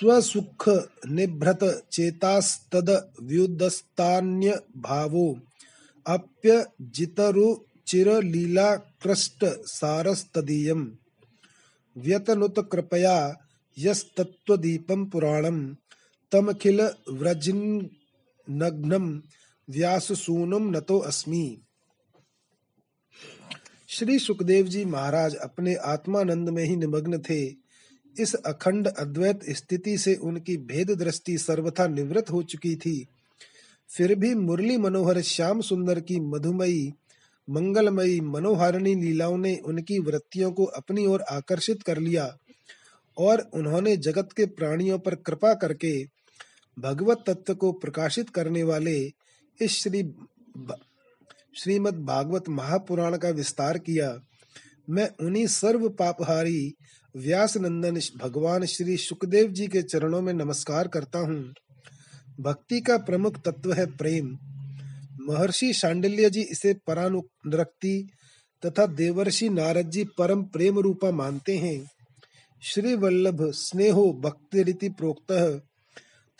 स्वसुख 0.00 0.86
निभृत 1.06 1.88
चेतास्तद 1.92 3.10
व्युदस्तान्य 3.22 4.60
भावो 4.76 5.38
अप्य 6.06 6.66
जितरु 6.82 7.56
चिर 7.86 8.22
लीला 8.22 8.76
कृष्ट 8.76 9.44
सारस्तदीयम 9.44 10.92
व्यतनुत 11.96 12.68
कृपया 12.72 13.36
यस्तत्वदीपम 13.78 15.06
पुराणम। 15.06 15.76
तमखिल 16.32 16.90
व्रजिन्नग्नम 17.10 19.22
व्याससूनम 19.70 20.70
नतो 20.70 20.98
अस्मि। 20.98 21.60
श्री 23.88 24.18
सुखदेव 24.18 24.66
जी 24.66 24.84
महाराज 24.84 25.34
अपने 25.34 25.74
आत्मानंद 25.74 26.48
में 26.48 26.64
ही 26.64 26.76
निमग्न 26.76 27.18
थे। 27.18 27.67
इस 28.18 28.34
अखंड 28.34 28.88
अद्वैत 28.88 29.40
स्थिति 29.50 29.96
से 29.98 30.14
उनकी 30.14 30.56
भेद 30.56 30.90
दृष्टि 30.90 31.36
सर्वथा 31.38 31.86
निवृत्त 31.86 32.30
हो 32.30 32.42
चुकी 32.42 32.74
थी। 32.76 33.06
फिर 33.90 34.14
भी 34.14 34.34
मुरली 34.34 34.76
मनोहर 34.76 35.20
श्याम 35.22 35.60
सुंदर 35.60 36.00
की 36.00 36.18
मधुमयी, 36.20 36.92
मंगलमयी 37.48 38.20
मनोहारिणी 38.20 38.94
लीलाओं 38.94 39.36
ने 39.38 39.56
उनकी 39.64 39.98
वृत्तियों 39.98 40.50
को 40.52 40.64
अपनी 40.64 41.06
ओर 41.06 41.22
आकर्षित 41.30 41.82
कर 41.82 41.98
लिया 41.98 42.36
और 43.16 43.40
उन्होंने 43.54 43.96
जगत 43.96 44.32
के 44.36 44.46
प्राणियों 44.46 44.98
पर 44.98 45.14
कृपा 45.14 45.54
करके 45.54 45.92
भगवत 46.76 47.24
तत्व 47.26 47.54
को 47.54 47.72
प्रकाशित 47.72 48.30
करने 48.30 48.62
वाले 48.62 48.98
इस 49.60 49.70
श्री 49.72 50.02
श्रीमद् 51.56 52.04
भागवत 52.04 52.48
महापुराण 52.48 53.16
का 53.16 53.28
विस्तार 53.28 53.78
किया। 53.78 54.16
मैं 54.90 55.08
उन्हीं 55.20 55.46
सर्व 55.46 55.88
पापहारी 55.88 56.74
व्यास 57.16 57.56
नंदन 57.56 58.00
भगवान 58.16 58.64
श्री 58.64 58.96
सुखदेव 58.96 59.46
जी 59.48 59.66
के 59.66 59.82
चरणों 59.82 60.22
में 60.22 60.32
नमस्कार 60.32 60.88
करता 60.88 61.18
हूँ। 61.18 61.54
भक्ति 62.40 62.80
का 62.80 62.96
प्रमुख 62.98 63.40
तत्व 63.40 63.72
है 63.72 63.86
प्रेम। 63.86 64.38
महर्षि 65.20 65.72
शांडिल्य 65.72 66.30
जी 66.30 66.42
इसे 66.42 66.74
परानुरक्ति 66.86 68.10
तथा 68.66 68.86
देवर्षि 68.86 69.48
नारद 69.48 69.90
जी 69.90 70.04
परम 70.18 70.42
प्रेम 70.42 70.78
रूपा 70.78 71.10
मानते 71.10 71.56
हैं। 71.58 71.90
श्री 72.62 72.94
वल्लभ 72.94 73.50
स्नेहो 73.50 74.12
भक्ति 74.12 74.62
रीति 74.62 74.88
प्रोक्त 74.88 75.32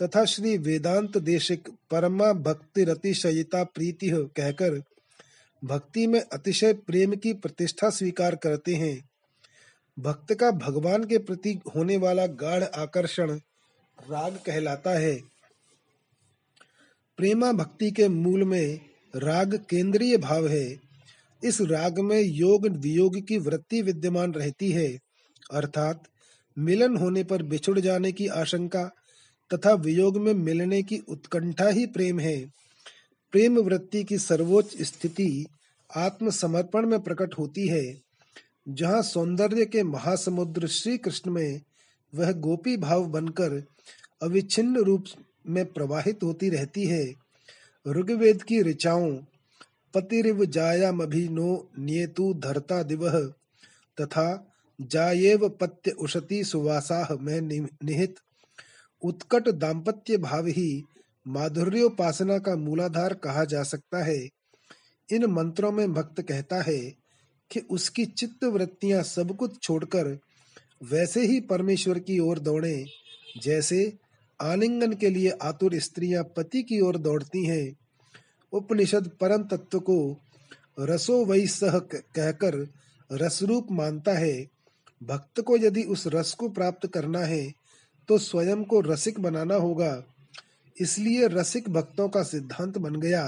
तथा 0.03 0.25
श्री 0.25 0.57
वेदांत 0.59 1.19
देशिक 1.19 1.69
परमा 1.91 2.33
भक्ति 2.33 2.85
रतिशयिता 2.85 3.65
प्रीति 3.65 4.11
कहकर 4.37 4.83
भक्ति 5.65 6.07
में 6.07 6.21
अतिशय 6.21 6.73
प्रेम 6.73 7.15
की 7.15 7.33
प्रतिष्ठा 7.33 7.91
स्वीकार 7.91 8.37
करते 8.37 8.75
हैं। 8.75 9.09
भक्त 9.99 10.35
का 10.35 10.51
भगवान 10.51 11.05
के 11.05 11.19
प्रति 11.19 11.59
होने 11.77 11.97
वाला 11.97 12.27
गाढ़ 12.27 12.65
आकर्षण 12.65 13.31
राग 13.99 14.39
कहलाता 14.47 14.91
है। 14.91 15.21
प्रेमा 17.17 17.53
भक्ति 17.53 17.91
के 17.91 18.09
मूल 18.09 18.45
में 18.45 18.81
राग 19.17 19.55
केंद्रीय 19.71 20.17
भाव 20.17 20.49
है। 20.49 20.77
इस 21.45 21.61
राग 21.61 21.99
में 21.99 22.21
योग 22.21 22.67
वियोग 22.69 23.27
की 23.27 23.39
वृत्ति 23.39 23.83
विद्यमान 23.83 24.33
रहती 24.33 24.73
है, 24.73 24.99
अर्थात 25.53 26.03
मिलन 26.59 26.97
होने 26.97 27.25
पर 27.25 27.43
बिछुड़ 27.43 27.81
जाने 27.81 28.13
की 28.13 28.27
आशंका 28.27 28.91
तथा 29.55 29.73
वियोग 29.73 30.17
में 30.17 30.35
मिलने 30.35 30.83
की 30.83 30.99
उत्कंठा 30.99 31.69
ही 31.69 31.87
प्रेम 31.87 32.21
है। 32.21 32.47
प्रेम 33.33 33.59
वृत्ति 33.59 34.05
की 34.05 34.19
सर्वोच्च 34.19 34.83
स्थिति 34.83 35.47
आत्मसमर्पण 35.97 36.87
में 36.87 37.01
प्रकट 37.01 37.35
होती 37.39 37.69
है। 37.69 38.08
जहाँ 38.69 39.03
सौंदर्य 39.03 39.65
के 39.65 39.83
महासमुद्र 39.83 40.67
श्री 40.67 40.99
कृष्ण 40.99 41.31
में 41.31 41.61
वह 42.15 42.33
गोपी 42.33 42.77
भाव 42.77 43.07
बनकर 43.07 43.67
अविच्छिन्न 44.23 44.77
रूप 44.77 45.05
में 45.47 45.73
प्रवाहित 45.73 46.23
होती 46.23 46.49
रहती 46.49 46.85
है। 46.85 47.15
ऋग्वेद 47.89 48.43
की 48.43 48.63
ऋचाओं, 48.63 49.17
पतिरिव 49.95 50.45
जायामभिनो 50.45 51.71
नियतु 51.79 52.35
धरता 52.35 52.83
दिवह 52.83 53.21
तथा 54.01 54.53
जायेव 54.81 55.49
पत्य 55.49 55.91
उशति 55.91 56.45
सुवासाह 56.45 57.15
में 57.15 57.41
निहित। 57.41 58.15
उत्कट 59.03 59.49
दाम्पत्य 59.49 60.17
भाव 60.17 60.47
ही 60.47 60.85
माधुर्योपासना 61.29 62.39
का 62.39 62.57
मूलाधार 62.57 63.15
कहा 63.15 63.45
जा 63.45 63.63
सकता 63.63 64.05
है। 64.05 64.29
इन 65.13 65.25
मंत्रों 65.25 65.73
में 65.73 65.93
भक्त 65.93 66.23
कहता 66.23 66.63
है 66.63 66.98
कि 67.51 67.61
उसकी 67.71 68.05
चित्त 68.07 68.45
वृत्तियाँ 68.45 69.03
सब 69.03 69.37
कुछ 69.37 69.61
छोड़कर 69.63 70.19
वैसे 70.83 71.27
ही 71.27 71.41
परमेश्वर 71.41 71.99
की 71.99 72.19
ओर 72.19 72.39
दौड़े, 72.39 72.85
जैसे 73.43 73.93
आलिंगन 74.41 74.93
के 74.93 75.11
लिए 75.11 75.31
आतुर 75.43 75.79
स्त्रियाँ 75.79 76.25
पति 76.37 76.63
की 76.63 76.81
ओर 76.81 76.97
दौड़ती 76.99 77.45
हैं। 77.47 77.77
उपनिषद 78.53 79.11
परम 79.21 79.43
तत्व 79.43 79.79
को 79.81 80.17
रसो 80.81 81.25
वही 81.25 81.47
सह 81.47 81.79
कहकर 81.79 82.67
रसरूप 83.11 83.71
मानता 83.71 84.13
है, 84.13 84.47
भक्त 85.01 85.41
को 85.41 85.57
यदि 85.57 85.83
उस 85.85 86.07
रस 86.07 86.33
को 86.35 86.49
प्राप्त 86.49 86.87
करना 86.87 87.21
है 87.21 87.43
तो 88.09 88.19
स्वयं 88.19 88.65
को 88.65 88.81
रसिक 88.81 89.21
बनाना 89.21 89.55
होगा। 89.55 90.03
इसलिए 90.77 91.27
रसिक 91.29 91.69
भक्तों 91.69 92.09
का 92.09 92.23
सिद्धांत 92.23 92.79
बन 92.79 92.95
गया। 92.97 93.25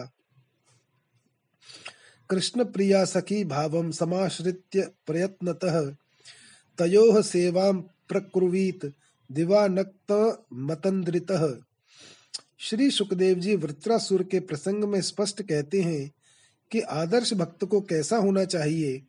कृष्ण 2.31 2.64
प्रिया 2.64 3.05
सखी 3.05 3.45
भावम 3.45 3.91
समाश्रित्य 3.91 4.91
प्रयत्नतः। 5.07 5.95
तयोः 6.78 7.22
सेवां 7.22 7.76
प्रकुर्वीत, 8.09 8.93
दिवानक्त 9.33 10.43
मतंद्रितः। 10.53 11.59
श्री 12.59 12.91
सुखदेव 12.91 13.39
जी 13.39 13.57
वृत्रासुर 13.57 14.22
के 14.22 14.41
प्रसंग 14.41 14.85
में 14.85 15.01
स्पष्ट 15.01 15.43
कहते 15.43 15.83
हैं 15.83 16.12
कि 16.70 16.81
आदर्श 16.81 17.35
भक्त 17.35 17.64
को 17.64 17.81
कैसा 17.81 18.16
होना 18.16 18.45
चाहिए 18.45 19.03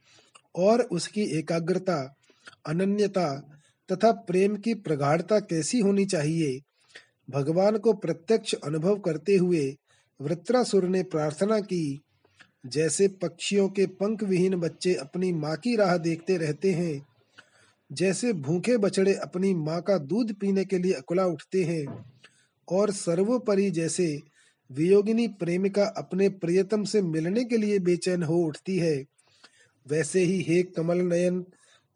और 0.56 0.82
उसकी 0.82 1.22
एकाग्रता, 1.22 2.16
अनन्यता 2.66 3.60
तथा 3.92 4.12
प्रेम 4.12 4.56
की 4.56 4.74
प्रगाढ़ता 4.74 5.40
कैसी 5.40 5.80
होनी 5.80 6.06
चाहिए। 6.06 6.62
भगवान 7.30 7.78
को 7.78 7.94
प्रत्यक्ष 7.94 8.54
अनुभव 8.54 9.00
करते 9.00 9.36
हुए 9.36 9.78
वृत्रासुर 10.22 10.84
ने 10.84 11.04
प्रार्थना 11.04 11.60
की 11.60 12.02
जैसे 12.66 13.08
पक्षियों 13.22 13.68
के 13.70 13.86
पंख 13.86 14.24
विहीन 14.24 14.56
बच्चे 14.56 14.94
अपनी 14.94 15.32
माँ 15.34 15.56
की 15.58 15.76
राह 15.76 15.98
देखते 15.98 16.38
रहते 16.38 16.72
हैं, 16.72 17.06
जैसे 17.92 18.34
भूखे 18.34 18.78
बछड़े 18.78 19.14
अपनी 19.14 19.54
माँ 19.54 19.82
का 19.82 19.98
दूध 19.98 20.34
पीने 20.34 20.66
के 20.66 20.78
लिए 20.78 20.94
अकुला 20.94 21.26
उठते 21.26 21.64
हैं, 21.64 21.86
और 22.68 22.92
सर्वोपरि 22.92 23.70
जैसे 23.72 24.20
वियोगिनी 24.70 25.28
प्रेमिका 25.28 25.86
अपने 25.98 26.30
प्रियतम 26.30 26.84
से 26.84 27.02
मिलने 27.02 27.44
के 27.44 27.58
लिए 27.58 27.80
बेचैन 27.80 28.24
हो 28.24 28.38
उठती 28.38 28.78
है। 28.78 29.06
वैसे 29.86 30.24
ही 30.24 30.42
हे 30.42 30.62
कमल 30.64 31.02
नयन 31.02 31.46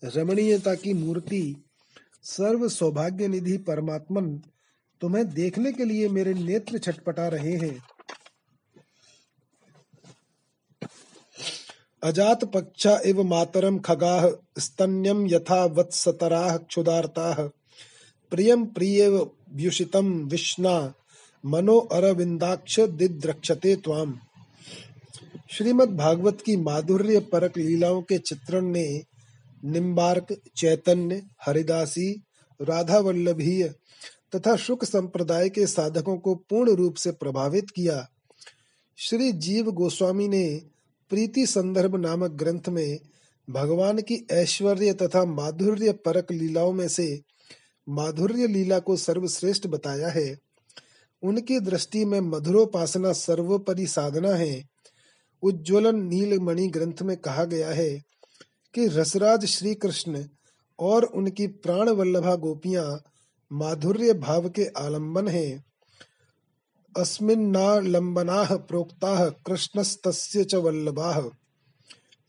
रमणीयता 0.03 0.75
की 0.75 0.93
मूर्ति 0.93 1.55
सर्व 2.23 2.67
सौभाग्य 2.69 3.27
निधि 3.27 3.57
परमात्मन, 3.57 4.41
तुम्हें 5.01 5.27
देखने 5.29 5.71
के 5.71 5.85
लिए 5.85 6.09
मेरे 6.09 6.33
नेत्र 6.33 6.77
छटपटा 6.77 7.27
रहे 7.27 7.53
हैं। 7.53 7.77
अजात 12.05 12.43
पक्षा 12.43 12.99
इव 13.05 13.23
मातरम 13.23 13.79
खगाह 13.79 14.27
स्तन्यम 14.59 15.27
यथा 15.27 15.65
वत्सतराः 15.65 16.57
क्षुदार्ताः 16.57 17.33
प्रियम 18.31 18.65
प्रिय 18.65 19.07
व्युषितम 19.53 20.25
विष्णा, 20.25 20.93
मनो 21.45 21.77
अरविंदाक्ष 21.79 22.79
दिद्रक्षते 22.79 23.75
त्वाम। 23.75 24.19
श्रीमद् 25.51 25.97
भागवत 25.97 26.41
की 26.45 26.57
माधुर्य 26.57 27.19
परक 27.19 27.57
लीलाओं 27.57 28.01
के 28.01 28.17
चित्रण 28.17 28.65
ने 28.65 29.03
निम्बार्क, 29.65 30.41
चैतन्य, 30.57 31.21
हरिदासी 31.45 32.23
राधा 32.61 32.99
वल्लभीय 32.99 33.73
तथा 34.35 34.55
शुक 34.55 34.85
संप्रदाय 34.85 35.49
के 35.49 35.67
साधकों 35.67 36.17
को 36.17 36.35
पूर्ण 36.35 36.71
रूप 36.71 36.95
से 36.95 37.11
प्रभावित 37.11 37.69
किया। 37.75 38.07
श्री 38.97 39.31
जीव 39.31 39.71
गोस्वामी 39.71 40.27
ने 40.27 40.74
प्रीति 41.09 41.45
संदर्भ 41.45 41.95
नामक 41.95 42.31
ग्रंथ 42.31 42.69
में 42.69 42.99
भगवान 43.49 44.01
की 44.01 44.27
ऐश्वर्य 44.31 44.93
तथा 44.93 45.25
माधुर्य 45.25 45.91
परक 45.91 46.31
लीलाओं 46.31 46.73
में 46.73 46.87
से 46.87 47.21
माधुर्य 47.89 48.47
लीला 48.47 48.79
को 48.79 48.95
सर्वश्रेष्ठ 48.95 49.67
बताया 49.67 50.07
है। 50.07 50.37
उनकी 51.23 51.59
दृष्टि 51.59 52.05
में 52.05 52.19
मधुरोपासना 52.19 53.13
सर्वोपरि 53.13 53.87
साधना 53.87 54.29
है। 54.29 54.63
उज्ज्वलन 55.41 56.07
नीलमणि 56.07 56.67
ग्रंथ 56.67 57.01
में 57.01 57.17
कहा 57.17 57.43
गया 57.43 57.69
है 57.69 57.89
कि 58.73 58.87
रसराज 58.87 59.45
श्री 59.45 59.75
कृष्ण 59.75 60.25
और 60.79 61.03
उनकी 61.03 61.47
प्राण 61.47 61.89
वल्लभा 61.89 62.35
गोपियाँ 62.35 63.03
माधुर्य 63.53 64.13
भाव 64.13 64.49
के 64.49 64.65
आलंबन 64.65 65.27
हैं। 65.27 65.63
अस्मिन्नालंबनाः 66.97 68.55
प्रोक्ताः 68.55 69.29
कृष्णस्तस्य 69.29 70.43
च 70.43 70.55
वल्लभाः। 70.55 71.29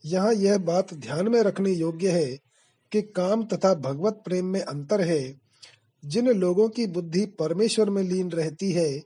यहाँ 0.05 0.33
यह 0.33 0.57
बात 0.57 0.93
ध्यान 0.93 1.27
में 1.27 1.41
रखने 1.41 1.71
योग्य 1.71 2.11
है 2.11 2.37
कि 2.91 3.01
काम 3.01 3.43
तथा 3.43 3.73
भगवत 3.73 4.21
प्रेम 4.25 4.45
में 4.45 4.61
अंतर 4.61 5.01
है। 5.01 5.35
जिन 6.05 6.29
लोगों 6.29 6.69
की 6.69 6.87
बुद्धि 6.87 7.25
परमेश्वर 7.25 7.89
में 7.89 8.03
लीन 8.03 8.31
रहती 8.31 8.71
है, 8.71 9.03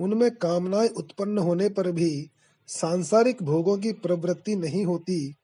उनमें 0.00 0.30
कामनाएँ 0.30 0.88
उत्पन्न 0.88 1.38
होने 1.38 1.68
पर 1.68 1.92
भी 1.92 2.30
सांसारिक 2.68 3.42
भोगों 3.42 3.78
की 3.78 3.92
प्रवृत्ति 3.92 4.56
नहीं 4.56 4.84
होती। 4.84 5.34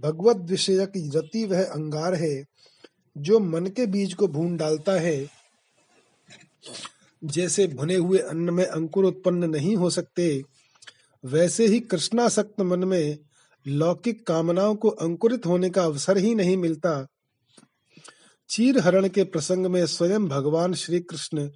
भगवत 0.00 0.36
विषयक 0.36 0.92
रति 0.96 1.44
वह 1.44 1.64
अंगार 1.64 2.14
है, 2.14 2.44
जो 3.18 3.40
मन 3.40 3.66
के 3.66 3.86
बीज 3.86 4.14
को 4.14 4.28
भून 4.28 4.56
डालता 4.56 4.92
है। 4.92 5.38
जैसे 7.22 7.66
भुने 7.66 7.94
हुए 7.94 8.18
अन्न 8.18 8.50
में 8.50 8.64
अंकुर 8.64 9.04
उत्पन्न 9.04 9.50
नहीं 9.50 9.76
हो 9.76 9.90
सकते, 9.90 10.42
वैसे 11.24 11.66
ही 11.66 11.80
कृष्णासक्त 11.80 12.60
मन 12.60 12.84
में 12.84 13.18
लौकिक 13.66 14.26
कामनाओं 14.26 14.74
को 14.74 14.88
अंकुरित 14.88 15.46
होने 15.46 15.70
का 15.70 15.84
अवसर 15.84 16.18
ही 16.18 16.34
नहीं 16.34 16.56
मिलता। 16.56 17.06
चीर 18.50 18.78
हरण 18.78 19.08
के 19.08 19.24
प्रसंग 19.24 19.66
में 19.66 19.86
स्वयं 19.86 20.26
भगवान 20.28 20.74
श्री 20.74 21.00
कृष्ण 21.00 21.48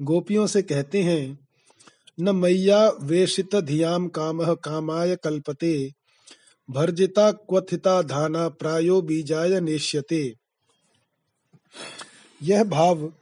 गोपियों 0.00 0.46
से 0.46 0.62
कहते 0.62 1.02
हैं, 1.02 1.38
न 2.20 2.36
मैया 2.36 2.88
वेशित 3.00 3.56
धियाम 3.56 4.08
काम 4.08 4.54
कामाय 4.54 5.16
कल्पते, 5.16 5.90
भर्जिता 6.68 7.30
क्वथिता 7.32 8.02
धाना 8.02 8.48
प्रायो 8.48 9.00
बीजाय 9.02 9.60
नेश्यते 9.60 10.34
यह 12.42 12.64
भाव 12.64 13.12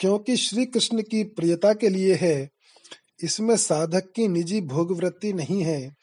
क्योंकि 0.00 0.36
श्री 0.36 0.66
कृष्ण 0.66 1.02
की 1.02 1.22
प्रियता 1.24 1.72
के 1.74 1.88
लिए 1.88 2.14
है, 2.14 2.50
इसमें 3.24 3.56
साधक 3.56 4.12
की 4.16 4.28
निजी 4.28 4.60
भोग 4.60 4.92
वृत्ति 4.92 5.32
नहीं 5.32 5.62
है। 5.62 5.96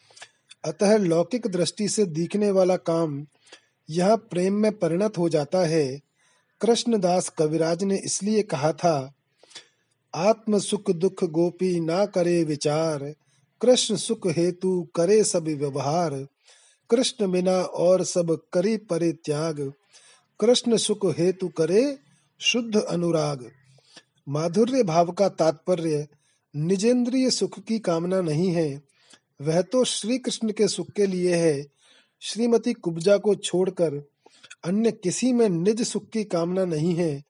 अतः 0.66 0.98
लौकिक 0.98 1.48
दृष्टि 1.48 1.88
से 1.90 2.06
दिखने 2.06 2.52
वाला 2.52 2.76
काम 2.76 3.26
यह 3.90 4.16
प्रेम 4.16 4.54
में 4.54 4.72
परिणत 4.72 5.18
हो 5.18 5.30
जाता 5.30 5.66
है। 5.66 6.00
कृष्णदास 6.62 7.30
कविराज 7.30 7.84
ने 7.84 7.98
इसलिए 7.98 8.42
कहा 8.42 8.72
था, 8.74 9.14
आत्म 10.16 10.60
सुख 10.60 10.92
दुख 10.92 11.24
गोपी 11.24 11.80
ना 11.80 12.06
करे 12.06 12.44
विचार, 12.44 13.14
कृष्ण 13.62 13.96
सुख 13.96 14.28
हेतु 14.28 14.82
करे 14.96 15.24
सब 15.24 15.44
व्यवहार। 15.44 16.26
कृष्ण 16.90 17.32
बिना 17.32 17.58
और 17.58 18.04
सब 18.04 18.38
करी 18.54 18.78
परे 18.78 19.12
त्याग 19.12 19.74
कृष्ण 20.40 20.78
सुख 20.78 21.06
हेतु 21.18 21.48
करे 21.48 21.98
शुद्ध 22.40 22.76
अनुराग। 22.76 23.50
माधुर्य 24.30 24.84
भाव 24.84 25.12
का 25.12 25.30
तात्पर्य 25.30 26.08
निजेंद्रिय 26.56 27.30
सुख 27.30 27.60
की 27.60 27.80
कामना 27.80 28.22
नहीं 28.22 28.52
है। 28.52 28.82
वह 29.42 29.62
तो 29.62 29.84
श्री 29.84 30.18
कृष्ण 30.18 30.52
के 30.52 30.68
सुख 30.68 30.92
के 30.92 31.06
लिए 31.06 31.36
है। 31.36 31.66
श्रीमती 32.22 32.74
कुब्जा 32.74 33.18
को 33.18 33.36
छोड़कर 33.36 34.10
अन्य 34.66 34.92
किसी 34.92 35.34
में 35.34 35.50
निज 35.50 35.82
सुख 35.82 36.10
की 36.10 36.24
कामना 36.24 36.66
नहीं 36.66 36.96
है। 36.96 37.24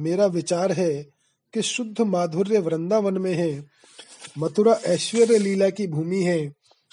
मेरा 0.00 0.26
विचार 0.26 0.72
है 0.72 1.02
कि 1.54 1.62
शुद्ध 1.62 2.00
माधुर्य 2.00 2.58
वृंदावन 2.58 3.18
में 3.18 3.34
है। 3.34 3.64
मथुरा 4.38 4.72
ऐश्वर्य 4.72 5.38
लीला 5.38 5.70
की 5.70 5.86
भूमि 5.86 6.22
है। 6.22 6.52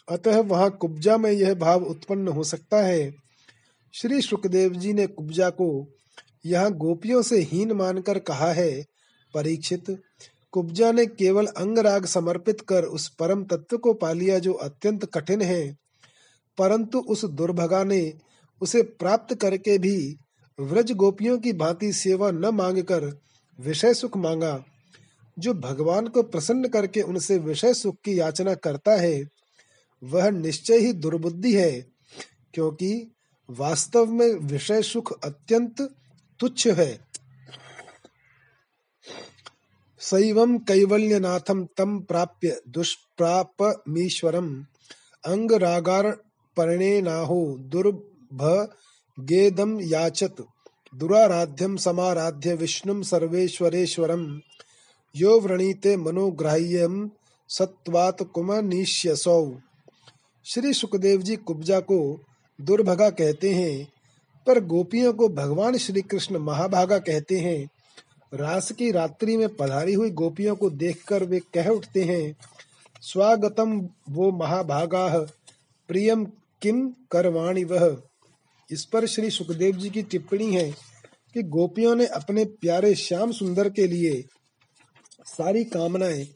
अतः 0.10 0.40
वहाँ 0.40 0.72
कुब्जा 0.72 1.18
में 1.18 1.32
यह 1.32 1.54
भाव 1.54 1.84
उत्पन्न 1.84 2.28
हो 2.28 2.44
सकता 2.44 2.78
है। 2.86 3.16
श्री 3.94 4.22
सुखदेव 4.22 4.74
जी 4.74 4.94
ने 4.94 5.08
कुब्जा 5.08 5.50
को 5.50 5.88
यहाँ 6.46 6.72
गोपियों 6.72 7.22
से 7.22 7.42
हीन 7.42 7.72
मानकर 7.72 8.20
कहा 8.20 8.54
है 8.54 8.93
परीक्षित। 9.34 10.02
कुब्जा 10.52 10.92
ने 10.92 11.06
केवल 11.06 11.46
अंगराग 11.46 12.06
समर्पित 12.06 12.62
कर 12.62 12.84
उस 12.84 13.10
परम 13.10 13.44
तत्व 13.44 13.78
को 13.78 13.94
पा 13.94 14.12
लिया 14.12 14.40
जो 14.40 14.54
अत्यंत 14.54 15.06
कठिन 15.06 15.42
है। 15.42 15.78
परंतु 16.58 17.00
उस 17.00 17.26
दुर्भगा 17.26 17.84
ने 17.84 18.14
उसे 18.62 18.82
प्राप्त 18.82 19.36
करके 19.36 19.78
भी 19.78 20.18
व्रज 20.60 20.92
गोपियों 20.92 21.38
की 21.38 21.54
भांति 21.54 21.94
सेवा 21.94 22.32
न 22.32 22.46
मांगकर 22.46 23.22
विषय 23.60 23.94
सुख 23.94 24.18
मांगा, 24.18 24.64
जो 25.40 25.54
भगवान 25.54 26.08
को 26.08 26.24
प्रसन्न 26.24 26.68
करके 26.68 27.02
उनसे 27.02 27.38
विषय 27.38 27.74
सुख 27.74 27.96
की 27.96 28.20
याचना 28.20 28.54
करता 28.54 28.92
है। 28.92 29.24
वह 30.04 30.30
निश्चय 30.30 30.78
ही 30.78 30.94
दुर्बुद्धि 30.94 31.54
है, 31.54 31.86
क्योंकि 32.54 33.12
वास्तव 33.50 34.06
में 34.06 34.34
विषय 34.34 34.82
सुख 34.82 35.20
अत्यंत 35.24 35.82
तुच्छ 36.40 36.68
है। 36.68 37.00
सैवं 40.04 40.60
कैवल्यनाथम 40.60 41.68
तम 41.78 42.00
प्राप्य 42.00 42.62
दुष्प्रापमीश्वरम 42.70 44.66
अंगरागार्पणेनाहो 45.24 47.58
दुर्भगेदम 47.72 49.82
याचत 49.82 50.36
दुराराध्यम 50.96 51.76
समाराध्य 51.76 52.54
विष्णुम 52.54 53.02
सर्वेश्वरेश्वरम 53.02 54.42
यो 55.16 55.40
व्रणीते 55.40 55.98
मनोग्राह्यम 55.98 57.10
सत्वात 57.50 58.24
कुमनीष्यसौ। 58.24 59.52
श्री 60.46 60.74
सुखदेव 60.74 61.22
जी 61.22 61.36
कुब्जा 61.36 61.80
को 61.80 62.20
दुर्भगा 62.62 63.10
कहते 63.10 63.54
हैं, 63.54 63.88
पर 64.48 64.66
गोपियों 64.66 65.14
को 65.14 65.30
भगवान 65.30 65.78
श्री 65.78 66.02
कृष्ण 66.02 66.40
महाभागा 66.40 67.00
कहते 67.00 67.40
हैं 67.40 67.70
रास 68.34 68.72
की 68.72 68.92
रात्रि 68.92 69.38
में 69.38 69.56
पधारी 69.56 69.94
हुई 69.94 70.10
गोपियों 70.12 70.56
को 70.56 70.70
देखकर 70.70 71.24
वे 71.24 71.40
कह 71.54 71.68
उठते 71.68 72.04
हैं, 72.04 72.36
स्वागतम 73.02 73.80
वो 74.10 74.32
महाभागा 74.32 75.08
प्रियम 75.90 76.26
किम 76.62 76.88
करवाणी 77.12 77.64
वह 77.64 78.02
इस 78.70 78.86
पर 78.86 79.06
श्री 79.06 79.30
सुखदेव 79.30 79.78
जी 79.78 79.90
की 79.90 80.02
टिप्पणी 80.04 80.54
है 80.56 80.70
कि 81.36 81.44
गोपियों 81.44 81.96
ने 81.96 82.06
अपने 82.06 82.46
प्यारे 82.46 82.94
श्याम 82.96 83.32
सुंदर 83.32 83.70
के 83.70 83.88
लिए 83.88 84.24
सारी 85.26 85.64
कामनाएँ, 85.64 86.28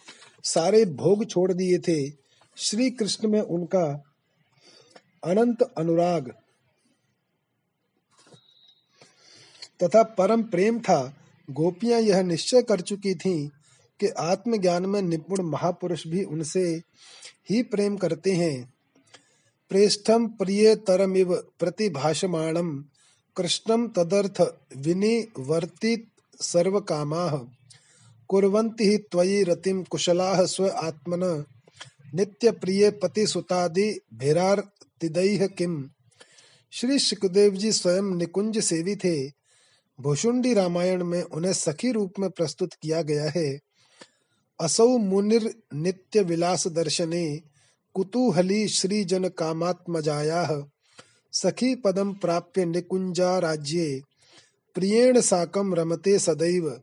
सारे 0.44 0.86
भोग 0.86 1.26
छोड़ 1.26 1.52
दिए 1.54 1.78
थे। 1.80 2.10
श्री 2.58 2.90
कृष्ण 2.92 3.28
में 3.28 3.42
उनका 3.42 3.86
अनंत 5.24 5.62
अनुराग 5.78 6.30
तथा 9.84 10.04
परम 10.18 10.44
प्रेम 10.44 10.80
था। 10.80 11.02
गोपियाँ 11.50 12.02
यह 12.02 12.22
निश्चय 12.22 12.62
कर 12.62 12.82
चुकी 12.82 13.16
थीं 13.16 13.48
कि 14.00 14.08
आत्मज्ञान 14.08 14.86
में 14.86 15.02
निपुण 15.02 15.42
महापुरुष 15.42 16.08
भी 16.08 16.24
उनसे 16.24 16.82
ही 17.50 17.64
प्रेम 17.64 17.98
करते 17.98 18.32
हैं। 18.32 18.74
प्रेष्ठम 19.70 20.28
प्रिय 20.28 20.76
तरमिव 20.76 21.36
प्रतिभाषमाणम 21.60 22.86
कृष्णम 23.38 23.88
तदर्थ 23.88 24.42
विनिवर्तित 24.78 26.08
सर्व 26.42 26.80
कामाः 26.80 27.40
कुर्वन्ति 28.28 28.90
हि 28.90 28.98
त्वयि 28.98 29.44
रतिम 29.44 29.84
कुशलाः 29.84 30.46
स्व 30.46 30.68
आत्मन, 30.68 31.46
नित्य 32.16 32.52
प्रिय 32.52 32.90
पति 32.92 33.28
सुतादि 33.28 34.00
भिरार्तिदैह 34.14 35.48
किम। 35.48 35.90
श्री 36.72 37.00
सुखदेव 37.00 37.54
जी 37.54 37.72
स्वयं 37.72 38.16
निकुंज 38.16 38.60
सेवी 38.60 38.96
थे 38.96 39.37
भुषुंडी 40.00 40.54
रामायण 40.54 41.04
में 41.04 41.22
उन्हें 41.24 41.54
सखी 41.54 41.92
रूप 41.92 42.14
में 42.20 42.30
प्रस्तुत 42.30 42.74
किया 42.74 43.02
गया 43.02 43.30
है। 43.30 43.60
असौ 44.60 44.98
मुनिर 44.98 45.56
नित्य 45.74 46.22
विलास 46.22 46.68
दर्शने, 46.68 47.42
कुतूहली 47.94 48.68
श्री 48.68 49.04
जन 49.04 49.28
कामात्मजाया, 49.28 50.68
सखी 51.34 51.76
पदम 51.76 52.14
प्राप्य 52.14 52.66
निकुंजा 52.66 53.40
राज्ये, 53.40 54.02
प्रियेण 54.76 55.22
साकम 55.22 55.74
रमते 55.74 56.20
सदैव। 56.20 56.82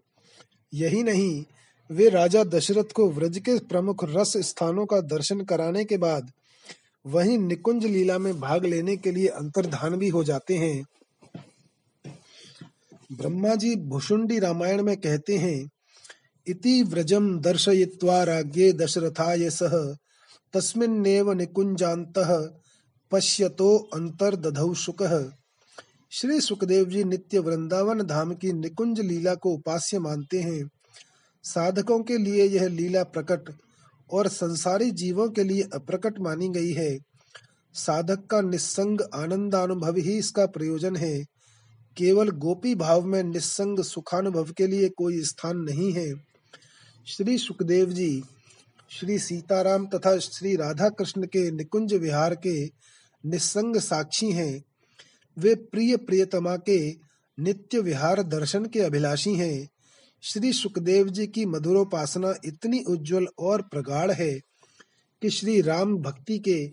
यही 0.75 1.03
नहीं, 1.03 1.45
वे 1.91 2.09
राजा 2.09 2.45
दशरथ 2.45 2.93
को 2.95 3.11
व्रज 3.11 3.39
के 3.39 3.59
प्रमुख 3.59 4.05
रस 4.05 4.37
स्थानों 4.37 4.87
का 4.87 5.01
दर्शन 5.01 5.41
कराने 5.41 5.85
के 5.85 5.97
बाद, 5.97 6.31
वहीं 7.07 7.39
निकुंज 7.39 7.87
लीला 7.87 8.19
में 8.19 8.41
भाग 8.41 8.65
लेने 8.65 8.97
के 8.97 9.12
लिए 9.12 9.27
अंतर्धान 9.27 9.97
भी 9.97 10.09
हो 10.09 10.25
जाते 10.25 10.57
हैं। 10.57 10.85
ब्रह्मा 13.17 13.55
जी 13.55 13.77
भुषुंडी 13.77 14.39
रामायण 14.39 14.83
में 14.83 14.97
कहते 14.97 15.37
हैं, 15.37 15.71
इति 16.47 16.83
व्रजम 16.83 17.39
दर्शयित्वा 17.39 18.23
राज्ञे 18.23 18.73
दशरथाय 18.73 19.51
सह, 19.51 19.97
तस्मिन्नेव 20.53 21.33
निकुंजान्तः 21.33 22.51
पश्यतो 23.11 23.77
अंतर्दधौ 23.95 24.75
शुकः। 24.75 25.31
श्री 26.11 26.41
सुखदेव 26.41 26.85
जी 26.85 27.05
नित्य 27.05 27.39
वृंदावन 27.39 28.03
धाम 28.03 28.35
की 28.35 28.53
निकुंज 28.53 29.01
लीला 29.01 29.35
को 29.35 29.51
उपास्य 29.51 29.99
मानते 29.99 30.41
हैं। 30.41 30.69
साधकों 31.43 32.03
के 32.03 32.19
लिए 32.19 32.45
यह 32.45 32.69
लीला 32.69 33.03
प्रकट 33.03 33.55
और 34.11 34.29
संसारी 34.29 34.91
जीवों 34.91 35.29
के 35.29 35.45
लिए 35.45 35.62
अप्रकट 35.62 36.21
मानी 36.21 36.49
गई 36.49 36.73
है। 36.73 36.99
साधक 37.75 38.27
का 38.27 38.41
निस्संग 38.41 39.01
आनंदानुभव 39.15 39.97
ही 39.97 40.19
इसका 40.19 40.47
प्रयोजन 40.47 40.97
है। 40.97 41.25
केवल 41.97 42.30
गोपी 42.30 42.74
भाव 42.74 43.05
में 43.05 43.22
निस्संग 43.22 43.80
सुखानुभव 43.80 44.53
के 44.53 44.66
लिए 44.66 44.88
कोई 44.88 45.22
स्थान 45.22 45.57
नहीं 45.57 45.92
है। 45.92 46.14
श्री 47.07 47.38
सुखदेव 47.38 47.92
जी, 47.92 48.22
श्री 48.90 49.18
सीताराम 49.18 49.86
तथा 49.86 50.18
श्री 50.18 50.57
राधा 50.57 50.88
कृष्ण 50.88 51.26
के 51.26 51.51
निकुंज 51.51 51.95
विहार 51.95 52.34
के 52.34 52.64
निस्संग 53.26 53.76
साक्षी 53.76 54.32
हैं। 54.32 54.64
वे 55.38 55.55
प्रिय 55.55 55.97
प्रियतमा 55.97 56.57
के 56.57 56.97
नित्य 57.38 57.80
विहार 57.80 58.22
दर्शन 58.22 58.66
के 58.66 58.80
अभिलाषी 58.80 59.34
हैं। 59.34 59.68
श्री 60.22 60.53
सुखदेव 60.53 61.09
जी 61.09 61.26
की 61.26 61.47
मधुरोपासना 61.47 62.34
इतनी 62.45 62.82
उज्जवल 62.82 63.26
और 63.38 63.62
प्रगाढ़ 63.62 64.11
है 64.11 64.40
कि 65.22 65.30
श्री 65.30 65.61
राम 65.61 65.97
भक्ति 65.97 66.38
के 66.38 66.66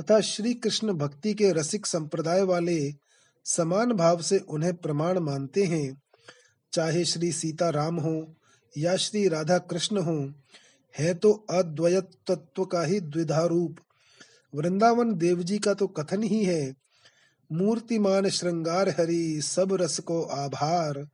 तथा 0.00 0.20
श्री 0.20 0.54
कृष्ण 0.54 0.92
भक्ति 0.92 1.34
के 1.34 1.52
रसिक 1.52 1.86
संप्रदाय 1.86 2.42
वाले 2.42 3.09
समान 3.46 3.92
भाव 3.92 4.22
से 4.22 4.38
उन्हें 4.38 4.74
प्रमाण 4.74 5.18
मानते 5.18 5.64
हैं। 5.64 6.00
चाहे 6.72 7.04
श्री 7.04 7.32
सीता 7.32 7.68
राम 7.70 7.96
हो 7.96 8.34
या 8.74 8.96
श्री 8.96 9.28
राधा 9.28 9.58
कृष्ण 9.58 9.98
हो, 9.98 10.32
है 10.94 11.14
तो 11.14 11.32
अद्वैत 11.50 12.10
तत्व 12.26 12.64
का 12.64 12.82
ही 12.82 13.00
द्विधा 13.00 13.44
रूप 13.44 13.80
वृंदावन 14.54 15.14
देव 15.14 15.42
जी 15.42 15.58
का 15.58 15.74
तो 15.74 15.86
कथन 15.86 16.22
ही 16.22 16.44
है, 16.44 16.74
मूर्तिमान 17.50 18.28
श्रृंगार 18.28 18.88
हरि, 18.88 19.40
सब 19.42 19.72
रस 19.72 19.98
को 19.98 20.22
आभार। 20.22 21.06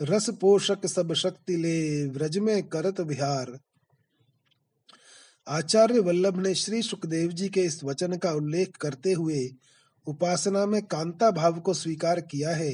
रस 0.00 0.28
पोषक 0.30 0.86
सब 0.86 1.12
शक्ति 1.14 1.56
ले, 1.56 2.06
व्रज 2.06 2.38
में 2.38 2.62
करत 2.62 3.00
विहार। 3.00 3.58
आचार्य 5.46 5.98
वल्लभ 5.98 6.36
ने 6.36 6.54
श्री 6.54 6.82
सुखदेव 6.82 7.32
जी 7.32 7.48
के 7.48 7.60
इस 7.60 7.82
वचन 7.84 8.16
का 8.16 8.32
उल्लेख 8.32 8.76
करते 8.76 9.12
हुए 9.12 9.48
उपासना 10.10 10.66
में 10.66 10.82
कांता 10.82 11.30
भाव 11.30 11.60
को 11.60 11.74
स्वीकार 11.74 12.20
किया 12.20 12.50
है। 12.50 12.72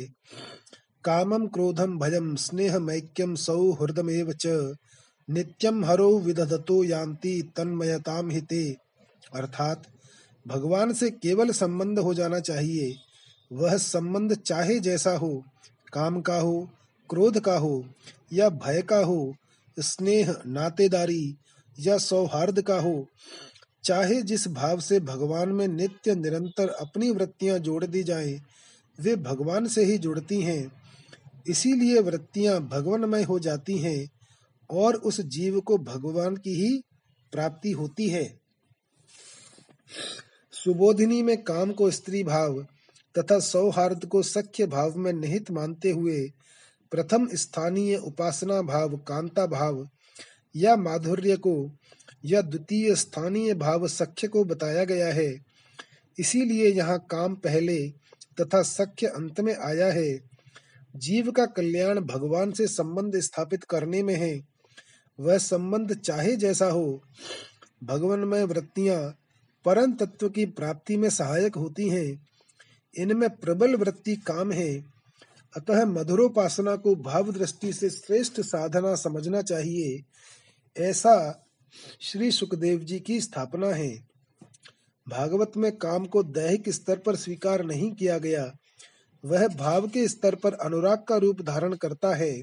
कामम 1.04 1.46
क्रोधम 1.46 1.98
भयम 1.98 2.36
स्नेह 2.36 2.78
मैक्यम 2.78 3.34
सौहृदमेव 3.34 4.32
च। 4.32 4.74
नित्यम 5.30 5.84
हरो 5.84 6.18
विदधतो 6.18 6.84
यान्ति 6.84 7.52
तन्मयताम 7.56 8.30
हिते। 8.30 8.76
अर्थात, 9.34 9.82
भगवान 10.48 10.92
से 10.92 11.10
केवल 11.10 11.50
संबंध 11.50 11.98
हो 11.98 12.14
जाना 12.14 12.40
चाहिए। 12.40 12.96
वह 13.52 13.76
संबंध 13.76 14.34
चाहे 14.34 14.80
जैसा 14.80 15.10
हो, 15.10 15.44
काम 15.92 16.20
का 16.20 16.36
हो, 16.36 16.70
क्रोध 17.10 17.40
का 17.40 17.58
हो, 17.58 17.86
या 18.32 18.48
भय 18.48 18.82
का 18.82 18.98
हो, 18.98 19.34
स्नेह 19.80 20.36
नातेदारी, 20.46 21.36
या 21.80 21.98
सौहार्द 21.98 22.62
का 22.62 22.80
हो 22.80 23.06
चाहे 23.84 24.22
जिस 24.22 24.48
भाव 24.48 24.80
से 24.80 25.00
भगवान 25.00 25.48
में 25.48 25.68
नित्य 25.68 26.14
निरंतर 26.14 26.68
अपनी 26.68 27.10
वृत्तियाँ 27.10 27.58
जोड़ 27.58 27.84
दी 27.84 28.02
जाए, 28.02 28.40
वे 29.00 29.16
भगवान 29.16 29.68
से 29.68 29.84
ही 29.84 29.98
जुड़ती 29.98 30.40
हैं। 30.42 30.72
इसीलिए 31.48 32.00
वृत्तियाँ 32.00 32.60
भगवानमय 32.60 33.22
हो 33.22 33.38
जाती 33.38 33.78
हैं 33.78 34.10
और 34.70 34.94
उस 34.94 35.20
जीव 35.20 35.60
को 35.60 35.78
भगवान 35.78 36.36
की 36.36 36.54
ही 36.54 36.82
प्राप्ति 37.32 37.72
होती 37.72 38.08
है। 38.08 38.40
सुबोधिनी 40.52 41.22
में 41.22 41.42
काम 41.44 41.72
को 41.72 41.90
स्त्री 41.90 42.24
भाव 42.24 42.66
तथा 43.18 43.38
सौहार्द 43.38 44.04
को 44.04 44.22
सख्य 44.22 44.66
भाव 44.66 44.96
में 44.96 45.12
निहित 45.12 45.50
मानते 45.50 45.90
हुए 45.90 46.32
प्रथम 46.90 47.28
स्थानीय 47.34 47.96
उपासना 47.96 48.62
भाव, 48.62 48.96
कांता 48.96 49.46
भाव 49.46 49.88
या 50.56 50.76
माधुर्य 50.76 51.36
को 51.36 51.72
या 52.26 52.42
द्वितीय 52.42 52.94
स्थानीय 52.94 53.54
भाव 53.54 53.88
सख्य 53.88 54.28
को 54.28 54.44
बताया 54.44 54.84
गया 54.84 55.06
है। 55.06 55.44
इसीलिए 56.18 56.70
यहाँ 56.70 57.06
काम 57.10 57.34
पहले 57.34 57.88
तथा 58.40 58.62
सख्य 58.62 59.06
अंत 59.06 59.40
में 59.40 59.56
आया 59.56 59.86
है। 59.86 60.20
जीव 60.96 61.30
का 61.30 61.46
कल्याण 61.46 62.00
भगवान 62.00 62.52
से 62.52 62.66
संबंध 62.66 63.20
स्थापित 63.20 63.64
करने 63.64 64.02
में 64.02 64.14
है। 64.14 64.48
वह 65.20 65.38
संबंध 65.38 65.98
चाहे 65.98 66.36
जैसा 66.36 66.66
हो, 66.66 67.02
भगवान 67.84 68.20
में 68.20 68.44
वृत्तियाँ 68.44 69.16
परम 69.64 69.92
तत्व 69.92 70.28
की 70.28 70.46
प्राप्ति 70.46 70.96
में 70.96 71.10
सहायक 71.10 71.54
होती 71.54 71.88
हैं। 71.88 72.26
इनमें 72.98 73.30
प्रबल 73.30 73.74
वृत्ति 73.74 74.16
काम 74.16 74.52
है। 74.52 74.84
अतः 75.56 75.84
मधुरोपासना 75.84 76.76
को 76.76 76.94
भाव 76.94 77.32
दृष्टि 77.32 77.72
से 77.72 77.90
श्रेष्ठ 77.90 78.40
साधना 78.40 78.94
समझना 78.94 79.42
चाहिए। 79.42 80.02
ऐसा 80.76 81.45
श्री 82.00 82.30
सुखदेव 82.30 82.78
जी 82.78 83.00
की 83.00 83.20
स्थापना 83.20 83.66
है। 83.66 83.98
भागवत 85.08 85.52
में 85.56 85.76
काम 85.76 86.06
को 86.06 86.22
दैहिक 86.22 86.68
स्तर 86.68 86.98
पर 86.98 87.16
स्वीकार 87.16 87.64
नहीं 87.64 87.92
किया 87.92 88.18
गया। 88.18 88.52
वह 89.24 89.48
भाव 89.48 89.88
के 89.88 90.08
स्तर 90.08 90.34
पर 90.34 90.52
अनुराग 90.52 91.04
का 91.08 91.16
रूप 91.16 91.42
धारण 91.42 91.74
करता 91.74 92.14
है। 92.14 92.42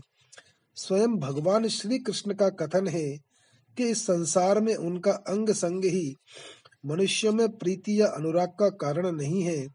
स्वयं 0.75 1.15
भगवान 1.15 1.67
श्री 1.67 1.99
कृष्ण 1.99 2.33
का 2.33 2.49
कथन 2.49 2.87
है 2.87 3.17
कि 3.77 3.83
इस 3.83 4.03
संसार 4.03 4.59
में 4.59 4.75
उनका 4.75 5.11
अंग 5.11 5.49
संग 5.49 5.85
ही 5.85 6.15
मनुष्यों 6.85 7.33
में 7.33 7.57
प्रीति 7.57 8.01
या 8.01 8.07
अनुराग 8.07 8.49
का 8.59 8.69
कारण 8.69 9.11
नहीं 9.11 9.41
है। 9.41 9.67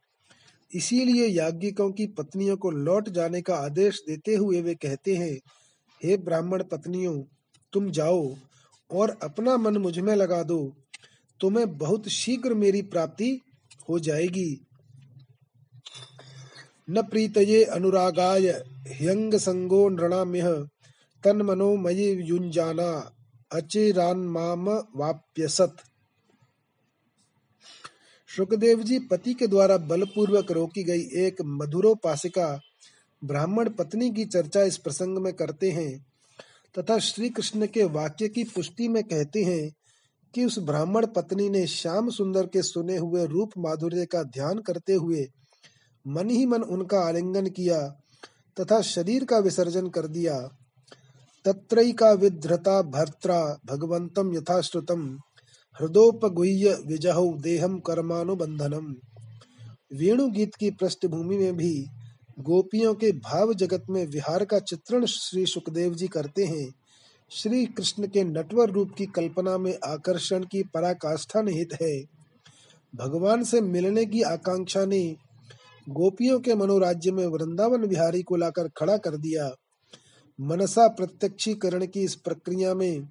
इसीलिए 0.75 1.27
याज्ञिकों 1.27 1.93
की 1.93 2.07
पत्नियों 2.07 2.57
को 2.57 2.71
लौट 2.71 3.09
जाने 3.09 3.43
का 3.43 3.57
आदेश 3.57 4.03
देते 4.09 4.35
हुए 4.35 4.61
वे 4.63 4.75
कहते 4.75 5.17
हैं, 5.17 5.39
हे 6.05 6.17
ब्राह्मण 6.17 6.63
पत्नियों, 6.63 7.23
तुम 7.73 7.91
जाओ। 7.91 8.35
और 8.91 9.19
अपना 9.23 9.57
मन 9.57 9.77
मुझमें 9.77 10.15
लगा 10.17 10.43
दो 10.43 10.77
तुम्हें 11.41 11.79
बहुत 11.79 12.09
शीघ्र 12.09 12.55
मेरी 12.55 12.83
प्राप्ति 12.83 13.41
हो 13.89 13.99
जाएगी। 13.99 14.61
न 16.91 17.03
प्रीतये 17.03 17.65
अनुरागाय 17.65 18.49
ह्यंग 18.89 19.35
संगो 19.35 19.89
नृणाम्य 19.89 20.69
तन 21.25 21.43
मनो 21.43 21.77
मयि 21.77 22.31
युंजाना 22.31 23.15
अचिरान 23.53 24.19
माम 24.19 24.69
वाप्यसत। 24.97 25.77
सुखदेव 28.37 28.83
जी 28.83 28.99
पति 28.99 29.35
के 29.35 29.47
द्वारा 29.47 29.77
बलपूर्वक 29.77 30.53
रोकी 30.53 30.85
गई 30.85 31.01
एक 31.01 31.37
मधुरोपासिका 31.43 32.61
ब्राह्मण 33.25 33.69
पत्नी 33.69 34.11
की 34.11 34.25
चर्चा 34.25 34.63
इस 34.63 34.77
प्रसंग 34.77 35.19
में 35.19 35.33
करते 35.33 35.71
हैं। 35.71 36.07
तथा 36.79 36.99
श्री 36.99 37.29
कृष्ण 37.29 37.67
के 37.67 37.85
वाक्य 37.85 38.29
की 38.29 38.45
पुष्टि 38.45 38.89
में 38.89 39.05
कहते 39.05 39.43
हैं 39.45 39.71
कि 40.35 40.45
उस 40.45 40.59
ब्राह्मण 40.59 41.07
पत्नी 41.07 41.49
ने 41.49 41.67
श्याम 41.67 42.11
सुंदर 42.11 42.47
के 42.47 42.63
सुने 42.63 42.97
हुए 42.97 43.27
रूप 43.27 43.51
माधुर्य 43.59 44.07
का 44.07 44.23
ध्यान 44.23 44.59
करते 44.59 44.95
हुए 44.95 45.27
मन 46.07 46.31
ही 46.31 46.47
मन 46.47 46.63
उनका 46.63 47.01
आलिंगन 47.01 47.47
किया 47.47 47.81
तथा 48.61 48.81
शरीर 48.81 49.25
का 49.25 49.39
विसर्जन 49.39 49.89
कर 49.89 50.07
दिया। 50.07 50.49
तत्रैका 51.45 52.13
विधृता 52.13 52.83
भर्त्रा 52.83 53.59
भगवंतम 53.67 54.35
यथाश्रुतम 54.35 55.19
हृदोपगुह्य 55.81 56.79
विजह 56.87 57.21
देहम 57.43 57.79
कर्मानुबंधनम 57.79 58.95
वेणु 59.93 60.29
गीत 60.29 60.55
की 60.55 60.71
पृष्ठभूमि 60.71 61.37
में 61.37 61.57
भी 61.57 61.87
गोपियों 62.41 62.95
के 62.95 63.13
भाव 63.13 63.55
जगत 63.55 63.85
में 63.91 64.07
विहार 64.07 64.45
का 64.45 64.59
चित्रण 64.59 65.05
श्री 65.07 65.47
सुखदेव 65.47 65.95
जी 65.95 66.09
करते 66.09 66.45
हैं। 66.45 66.75
श्री 67.31 67.67
कृष्ण 67.67 68.07
के 68.07 68.25
नटवर 68.25 68.71
रूप 68.71 68.91
की 68.99 69.07
कल्पना 69.07 69.59
में 69.59 69.79
आकर्षण 69.85 70.45
की 70.45 70.63
पराकाष्ठा 70.63 71.43
निहित 71.43 71.69
है। 71.83 72.03
भगवान 72.97 73.45
से 73.45 73.61
मिलने 73.61 74.05
की 74.05 74.23
आकांक्षा 74.23 74.85
ने 74.85 75.17
गोपियों 75.89 76.41
के 76.41 76.55
मनोराज्य 76.55 77.13
में 77.13 77.27
वृंदावन 77.27 77.85
विहारी 77.85 78.23
को 78.23 78.37
लाकर 78.37 78.69
खड़ा 78.69 78.97
कर 78.97 79.17
दिया। 79.17 79.51
मनसा 80.41 80.89
प्रत्यक्षीकरण 80.89 81.87
की 81.87 82.01
इस 82.01 82.15
प्रक्रिया 82.15 82.75
में 82.75 83.09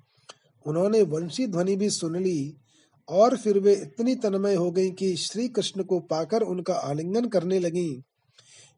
उन्होंने 0.65 1.01
वंशी 1.01 1.47
ध्वनि 1.47 1.75
भी 1.75 1.89
सुन 1.89 2.15
ली 2.15 2.57
और 3.09 3.37
फिर 3.37 3.59
वे 3.59 3.73
इतनी 3.73 4.15
तन्मय 4.15 4.55
हो 4.55 4.71
गईं 4.71 4.91
कि 4.91 5.15
श्री 5.15 5.47
कृष्ण 5.47 5.83
को 5.83 5.99
पाकर 5.99 6.41
उनका 6.41 6.73
आलिंगन 6.73 7.25
करने 7.25 7.59
लगीं। 7.59 8.01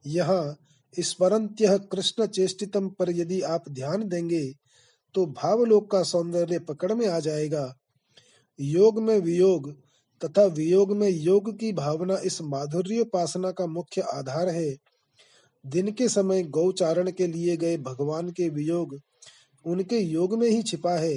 यहाँ 0.06 0.56
स्मरंत्य 0.94 1.78
कृष्ण 1.92 2.26
चेष्टितम 2.28 2.88
पर 2.90 3.10
यदि 3.12 3.42
आप 3.42 3.70
ध्यान 3.70 4.08
देंगे 4.10 4.44
तो 5.16 5.26
भावलोक 5.26 5.90
का 5.92 6.02
सौंदर्य 6.04 6.60
पकड़ 6.60 6.94
में 6.94 7.08
आ 7.08 7.20
जाएगा। 7.20 7.74
योग 8.60 9.02
में 9.02 9.18
वियोग 9.20 9.72
तथा 10.22 10.44
वियोग 10.46 10.92
में 10.98 11.10
योग 11.10 11.52
की 11.60 11.72
भावना 11.74 12.18
इस 12.26 12.42
माधुर्योपासना 12.42 13.52
का 13.52 13.66
मुख्य 13.68 14.02
आधार 14.14 14.50
है। 14.50 14.76
दिन 15.66 15.92
के 15.92 16.08
समय 16.10 16.44
गौचारण 16.44 17.12
के 17.12 17.28
लिए 17.28 17.56
गए 17.58 17.78
भगवान 17.78 18.30
के 18.32 18.50
वियोग 18.50 19.00
उनके 19.66 20.00
योग 20.00 20.38
में 20.40 20.48
ही 20.50 20.62
छिपा 20.64 20.98
है 20.98 21.16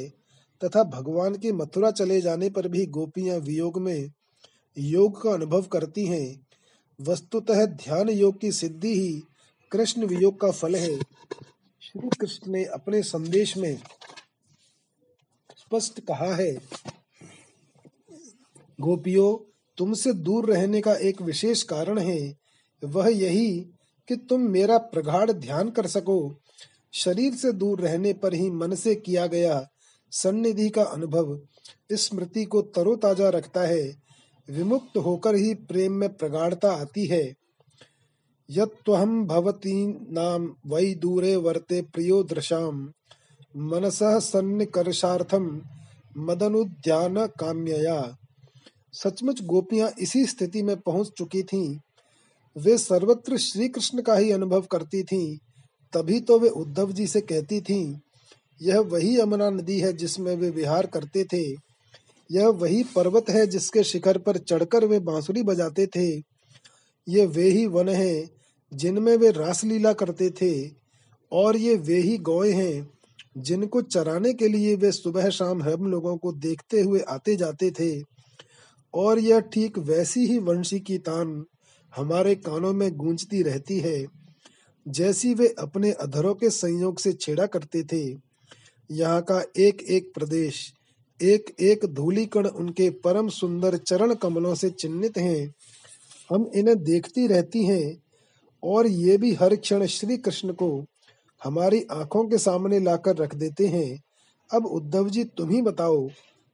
तथा 0.63 0.83
भगवान 0.85 1.35
के 1.35 1.53
मथुरा 1.53 1.91
चले 1.91 2.21
जाने 2.21 2.49
पर 2.51 2.69
भी 2.69 2.87
गोपियाँ 2.87 3.39
वियोग 3.39 3.81
में 3.81 4.11
योग 4.77 5.23
का 5.23 5.31
अनुभव 5.31 5.63
करती 5.63 6.07
हैं। 6.07 6.47
वस्तुतः 7.01 7.67
ध्यान 7.67 8.09
योग 8.09 8.41
की 8.41 8.53
सिद्धि 8.53 8.95
ही 9.01 9.23
कृष्ण 9.73 10.07
वियोग 10.07 10.41
का 10.41 10.51
फल 10.51 10.77
है। 10.77 10.99
श्री 11.81 12.09
कृष्ण 12.09 12.53
ने 12.53 12.65
अपने 12.65 13.03
संदेश 13.03 13.57
में 13.57 13.77
स्पष्ट 15.57 16.01
कहा 16.01 16.35
है, 16.35 16.53
गोपियों, 18.81 19.53
तुमसे 19.77 20.13
दूर 20.13 20.53
रहने 20.53 20.81
का 20.81 20.95
एक 20.95 21.23
विशेष 21.23 21.63
कारण 21.63 21.99
है, 21.99 22.37
वह 22.85 23.09
यही 23.09 23.61
कि 24.09 24.17
तुम 24.17 24.41
मेरा 24.41 24.79
प्रगाढ़ 24.79 25.33
ध्यान 25.33 25.71
कर 25.71 25.87
सको। 25.87 26.41
शरीर 26.93 27.35
से 27.35 27.53
दूर 27.53 27.81
रहने 27.81 28.13
पर 28.13 28.35
ही 28.35 28.51
मन 28.51 28.75
से 28.75 28.95
किया 28.95 29.27
गया 29.27 29.69
सन्निधि 30.13 30.69
का 30.71 30.83
अनुभव 30.83 31.41
स्मृति 31.93 32.45
को 32.45 32.63
तरोताजा 32.63 33.29
रखता 33.29 33.61
है। 33.61 34.02
विमुक्त 34.51 34.97
होकर 34.97 35.35
ही 35.35 35.55
प्रेम 35.55 35.93
में 35.93 36.17
प्रगाढ़ता 36.17 36.73
आती 36.73 37.07
है। 37.07 37.35
यत्त्वहं 38.51 39.27
भवतीनां 39.27 40.47
वै 40.67 40.95
दूरे 40.95 41.37
वर्ते 41.37 41.83
प्रियो 41.83 42.23
दृशाम्। 42.23 42.89
मनसः 43.57 44.19
सन्निकर्षार्थम 44.19 45.63
मदनुद्यान 46.19 47.27
काम्यया। 47.27 48.17
सचमुच 48.93 49.43
गोपियाँ 49.43 49.91
इसी 49.99 50.27
स्थिति 50.27 50.63
में 50.63 50.81
पहुँच 50.81 51.11
चुकी 51.17 51.43
थीं। 51.43 51.79
वे 52.57 52.79
सर्वत्र 52.79 53.37
श्री 53.37 53.69
कृष्ण 53.69 54.03
का 54.03 54.15
ही 54.15 54.31
अनुभव 54.31 54.61
करती 54.61 55.03
थीं। 55.03 55.37
तभी 55.93 56.21
तो 56.21 56.39
वे 56.39 56.49
उद्धव 56.49 56.93
जी 56.93 57.07
से 57.07 57.21
कहती 57.21 57.61
थीं, 57.61 57.99
यह 58.63 58.81
वही 58.81 59.21
यमुना 59.21 59.51
नदी 59.51 59.81
है 59.81 59.93
जिसमें 59.93 60.37
वे 60.37 60.51
विहार 60.51 60.87
करते 60.87 61.25
थे। 61.25 61.72
यह 62.31 62.49
वही 62.49 62.83
पर्वत 62.95 63.31
है 63.31 63.47
जिसके 63.47 63.83
शिखर 63.85 64.19
पर 64.19 64.37
चढ़कर 64.39 64.85
वे 64.85 64.99
बांसुरी 65.01 65.43
बजाते 65.43 65.87
थे। 65.87 66.09
ये 67.07 67.27
वे 67.27 67.49
ही 67.51 67.67
वन 67.67 67.89
है 67.89 68.29
जिनमें 68.73 69.17
वे 69.17 69.31
रासलीला 69.31 69.93
करते 69.93 70.31
थे 70.31 70.53
और 71.33 71.57
ये 71.57 71.75
वे 71.77 71.99
ही 71.99 72.17
गौए 72.21 72.53
हैं 72.53 72.91
जिनको 73.39 73.83
चराने 73.83 74.33
के 74.33 74.49
लिए 74.49 74.75
वे 74.77 74.93
सुबह 74.93 75.29
शाम 75.31 75.63
हम 75.63 75.87
लोगों 75.87 76.17
को 76.17 76.33
देखते 76.33 76.81
हुए 76.81 77.01
आते 77.01 77.37
जाते 77.37 77.71
थे। 77.71 77.93
और 78.95 79.19
यह 79.19 79.41
ठीक 79.53 79.79
वैसी 79.79 80.27
ही 80.27 80.39
वंशी 80.39 80.81
की 80.81 80.99
तान 80.99 81.45
हमारे 81.93 82.35
कानों 82.37 82.73
में 82.73 82.91
गूंजती 82.97 83.43
रहती 83.43 83.79
है, 83.81 84.05
जैसी 84.87 85.33
वे 85.35 85.49
अपने 85.59 85.93
अधरों 85.93 86.35
के 86.35 86.51
संयोग 86.51 86.99
से 86.99 87.13
छेड़ा 87.13 87.47
करते 87.47 87.83
थे। 87.83 88.05
यहाँ 88.91 89.21
का 89.23 89.43
एक 89.57 89.83
एक 89.83 90.11
प्रदेश 90.15 90.73
एक 91.23 91.55
एक 91.61 91.85
धूली 91.87 92.27
कण 92.27 92.47
उनके 92.47 92.89
परम 93.05 93.29
सुंदर 93.29 93.77
चरण 93.77 94.15
कमलों 94.15 94.55
से 94.55 94.71
चिन्हित 94.71 95.19
हैं। 95.19 95.55
हम 96.31 96.51
इन्हें 96.55 96.83
देखती 96.85 97.27
रहती 97.27 97.65
हैं 97.65 98.03
और 98.63 98.87
ये 98.87 99.17
भी 99.17 99.33
हर 99.35 99.57
क्षण 99.57 99.87
श्री 99.87 100.17
कृष्ण 100.17 100.53
को 100.53 100.85
हमारी 101.41 101.83
आँखों 101.91 102.25
के 102.29 102.39
सामने 102.39 102.81
लाकर 102.81 103.17
रख 103.17 103.35
देते 103.35 103.67
हैं। 103.67 104.03
अब 104.51 104.67
उद्धव 104.67 105.09
जी, 105.09 105.25
तुम 105.25 105.51
ही 105.51 105.63
बताओ, 105.63 106.09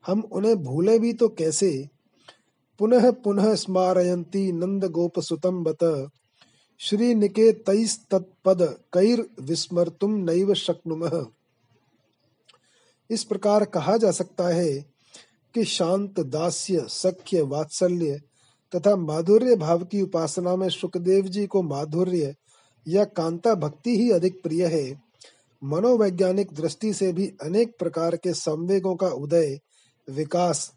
हम 0.04 0.20
उन्हें 0.32 0.56
भूले 0.56 0.98
भी 0.98 1.12
तो 1.12 1.28
कैसे? 1.28 1.88
पुनः 2.80 3.10
पुनः 3.10 3.54
स्मारयंती 3.54 4.50
नंद 4.52 4.84
गोप 4.84 5.18
सुतम 5.20 5.62
बत 5.64 6.10
श्री 6.80 7.14
तत्पद 8.10 8.62
कैर 8.94 9.24
विस्मर्तुम 9.40 10.14
नैव 10.30 10.54
शक्नुमः। 10.54 11.26
इस 13.10 13.24
प्रकार 13.24 13.64
कहा 13.64 13.96
जा 13.96 14.10
सकता 14.10 14.48
है 14.48 14.78
कि 15.54 15.64
शांत, 15.64 16.20
दास्य, 16.20 16.86
सख्य, 16.88 17.42
वात्सल्य 17.42 18.20
तथा 18.76 18.96
माधुर्य 18.96 19.56
भाव 19.56 19.84
की 19.84 20.02
उपासना 20.02 20.56
में 20.56 20.68
सुखदेव 20.68 21.24
जी 21.24 21.46
को 21.46 21.62
माधुर्य 21.62 22.34
या 22.88 23.04
कांता 23.04 23.54
भक्ति 23.54 23.96
ही 23.96 24.10
अधिक 24.10 24.42
प्रिय 24.42 24.66
है। 24.66 25.02
मनोवैज्ञानिक 25.64 26.52
दृष्टि 26.52 26.92
से 26.94 27.12
भी 27.12 27.32
अनेक 27.42 27.78
प्रकार 27.78 28.16
के 28.16 28.34
संवेगों 28.34 28.96
का 28.96 29.08
उदय, 29.08 29.60
विकास 30.10 30.72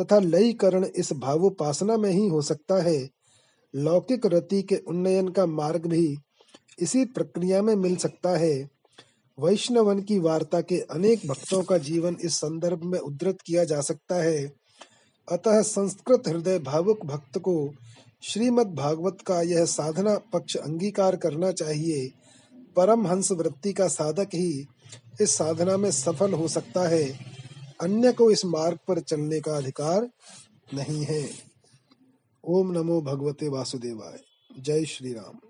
तथा 0.00 0.18
लयीकरण 0.18 0.84
इस 0.84 1.12
भावोपासना 1.12 1.96
में 1.96 2.10
ही 2.10 2.28
हो 2.28 2.42
सकता 2.42 2.82
है। 2.82 3.08
लौकिक 3.74 4.26
रति 4.26 4.62
के 4.62 4.76
उन्नयन 4.76 5.28
का 5.28 5.46
मार्ग 5.46 5.86
भी 5.86 6.16
इसी 6.78 7.04
प्रक्रिया 7.04 7.62
में 7.62 7.76
मिल 7.76 7.96
सकता 7.96 8.38
है। 8.38 8.77
वैष्णवन 9.40 10.02
की 10.02 10.18
वार्ता 10.18 10.60
के 10.60 10.80
अनेक 10.80 11.26
भक्तों 11.26 11.62
का 11.62 11.78
जीवन 11.78 12.16
इस 12.24 12.36
संदर्भ 12.36 12.82
में 12.82 12.98
उद्धृत 12.98 13.38
किया 13.46 13.64
जा 13.64 13.80
सकता 13.80 14.14
है। 14.14 14.52
अतः 15.32 15.62
संस्कृत 15.62 16.22
हृदय 16.28 16.58
भावुक 16.58 17.06
भक्त 17.06 17.38
को 17.38 17.74
श्रीमद् 18.22 18.74
भागवत 18.74 19.18
का 19.26 19.42
यह 19.42 19.64
साधना 19.64 20.18
पक्ष 20.18 20.56
अंगीकार 20.56 21.16
करना 21.16 21.52
चाहिए। 21.52 22.10
परम 22.76 23.06
हंस 23.06 23.32
वृत्ति 23.32 23.72
का 23.72 23.88
साधक 23.88 24.28
ही 24.34 24.66
इस 25.20 25.30
साधना 25.30 25.76
में 25.76 25.90
सफल 25.90 26.32
हो 26.32 26.48
सकता 26.48 26.88
है। 26.88 27.18
अन्य 27.80 28.12
को 28.12 28.30
इस 28.30 28.44
मार्ग 28.44 28.78
पर 28.88 29.00
चलने 29.00 29.40
का 29.40 29.56
अधिकार 29.56 30.10
नहीं 30.74 31.04
है। 31.04 31.30
ओम 32.44 32.72
नमो 32.72 33.00
भगवते 33.00 33.48
वासुदेवाय। 33.48 34.18
जय 34.60 34.84
श्री 34.84 35.12
राम 35.12 35.47